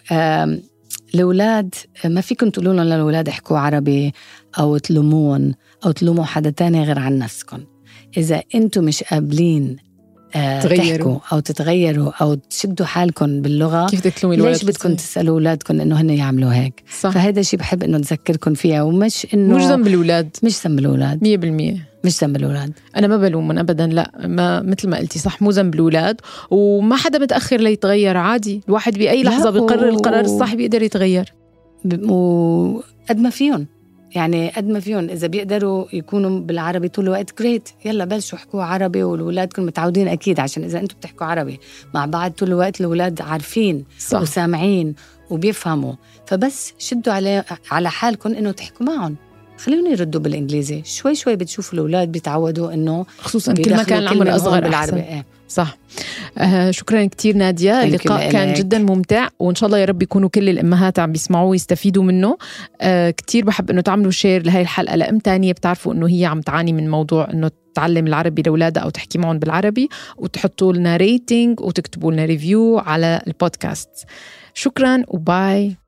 الأولاد 1.15 1.75
ما 2.05 2.21
فيكم 2.21 2.49
تقولوا 2.49 2.73
لهم 2.73 2.85
للاولاد 2.85 3.29
احكوا 3.29 3.57
عربي 3.57 4.13
أو 4.59 4.77
تلومون 4.77 5.53
أو 5.85 5.91
تلوموا 5.91 6.23
حدا 6.23 6.49
تاني 6.49 6.83
غير 6.83 6.99
عن 6.99 7.17
نفسكم 7.17 7.59
إذا 8.17 8.43
أنتم 8.55 8.83
مش 8.83 9.03
قابلين 9.03 9.77
آه، 10.35 10.61
تغيروا. 10.61 10.97
تحكوا 10.97 11.17
أو 11.31 11.39
تتغيروا 11.39 12.11
أو 12.21 12.33
تشدوا 12.33 12.85
حالكم 12.85 13.41
باللغة 13.41 13.87
كيف 13.87 14.07
تلومي 14.07 14.35
الولد؟ 14.35 14.51
ليش 14.51 14.63
بدكم 14.63 14.95
تسألوا 14.95 15.33
اولادكم 15.33 15.81
إنه 15.81 16.01
هن 16.01 16.09
يعملوا 16.09 16.53
هيك؟ 16.53 16.83
صح. 16.99 17.09
فهذا 17.09 17.41
شيء 17.41 17.59
بحب 17.59 17.83
إنه 17.83 17.97
نذكركم 17.97 18.53
فيها 18.53 18.83
ومش 18.83 19.27
إنه 19.33 19.57
مش 19.57 19.63
ذنب 19.63 19.87
الأولاد. 19.87 20.37
مش 20.43 20.67
ذنب 20.67 20.79
الأولاد. 20.79 21.19
100% 21.23 22.05
مش 22.05 22.23
ذنب 22.23 22.35
الأولاد. 22.35 22.73
أنا 22.97 23.07
ما 23.07 23.17
بلومهم 23.17 23.59
ابدا 23.59 23.87
لا 23.87 24.11
ما 24.25 24.61
مثل 24.61 24.89
ما 24.89 24.97
قلتي 24.97 25.19
صح 25.19 25.41
مو 25.41 25.51
ذنب 25.51 25.73
الأولاد. 25.75 26.21
وما 26.51 26.95
حدا 26.95 27.19
متأخر 27.19 27.57
ليتغير 27.57 28.17
عادي. 28.17 28.61
الواحد 28.67 28.93
بأي 28.93 29.23
لحظة 29.23 29.49
بيقرر 29.49 29.89
القرار 29.89 30.21
الصح 30.25 30.55
بيقدر 30.55 30.81
يتغير. 30.81 31.33
وقد 31.85 33.17
ما 33.17 33.29
فيهم. 33.29 33.67
يعني 34.15 34.49
قد 34.49 34.67
ما 34.67 34.79
فيهم 34.79 35.09
إذا 35.09 35.27
بيقدروا 35.27 35.85
يكونوا 35.93 36.39
بالعربي 36.39 36.87
طول 36.87 37.05
الوقت 37.05 37.39
جريت 37.39 37.69
يلا 37.85 38.05
بلشوا 38.05 38.37
احكوا 38.37 38.63
عربي 38.63 39.03
والاولادكم 39.03 39.65
متعودين 39.65 40.07
أكيد 40.07 40.39
عشان 40.39 40.63
إذا 40.63 40.79
أنتم 40.79 40.95
بتحكوا 40.97 41.27
عربي 41.27 41.59
مع 41.93 42.05
بعض 42.05 42.31
طول 42.31 42.49
الوقت 42.49 42.79
الاولاد 42.81 43.21
عارفين 43.21 43.85
صح. 43.99 44.21
وسامعين 44.21 44.95
وبيفهموا. 45.29 45.93
فبس 46.25 46.73
شدوا 46.77 47.13
على 47.13 47.43
على 47.71 47.89
حالكم 47.89 48.33
إنه 48.33 48.51
تحكوا 48.51 48.85
معهم. 48.85 49.15
خليهم 49.57 49.91
يردوا 49.91 50.21
بالإنجليزي. 50.21 50.81
شوي 50.85 51.15
شوي 51.15 51.35
بتشوفوا 51.35 51.73
الأولاد 51.73 52.11
بيتعودوا 52.11 52.73
إنه 52.73 53.05
خصوصا 53.19 53.53
كل 53.53 53.75
ما 53.75 53.83
كان 53.83 53.99
العمر 53.99 54.35
أصغر 54.35 54.61
بالعربي. 54.61 54.91
بالعربي 54.91 55.15
إيه. 55.15 55.25
صح. 55.51 55.77
آه 56.37 56.71
شكرا 56.71 57.05
كثير 57.05 57.35
نادية. 57.35 57.83
اللقاء 57.83 58.31
كان 58.31 58.53
جدا 58.53 58.79
ممتع 58.79 59.27
وإن 59.39 59.55
شاء 59.55 59.67
الله 59.67 59.77
يا 59.77 59.85
رب 59.85 60.01
يكونوا 60.01 60.29
كل 60.29 60.49
الأمهات 60.49 60.99
عم 60.99 61.11
بيسمعوه 61.11 61.49
ويستفيدوا 61.49 62.03
منه. 62.03 62.37
آه 62.81 63.09
كثير 63.09 63.45
بحب 63.45 63.69
إنه 63.69 63.81
تعملوا 63.81 64.11
share 64.11 64.45
لهي 64.45 64.61
الحلقة 64.61 64.95
لأم 64.95 65.19
تانية 65.19 65.51
بتعرفوا 65.51 65.93
إنه 65.93 66.07
هي 66.07 66.25
عم 66.25 66.41
تعاني 66.41 66.73
من 66.73 66.89
موضوع 66.89 67.29
إنه 67.33 67.51
تعلم 67.75 68.07
العربي 68.07 68.41
لأولادها 68.41 68.83
أو 68.83 68.89
تحكي 68.89 69.17
معهم 69.17 69.39
بالعربي 69.39 69.89
وتحطوا 70.17 70.73
لنا 70.73 70.97
rating 70.97 71.59
وتكتبوا 71.59 72.11
لنا 72.11 72.25
review 72.25 72.77
على 72.77 73.21
البودكاست 73.27 73.89
شكرا 74.53 75.03
و 75.07 75.22
bye. 75.22 75.80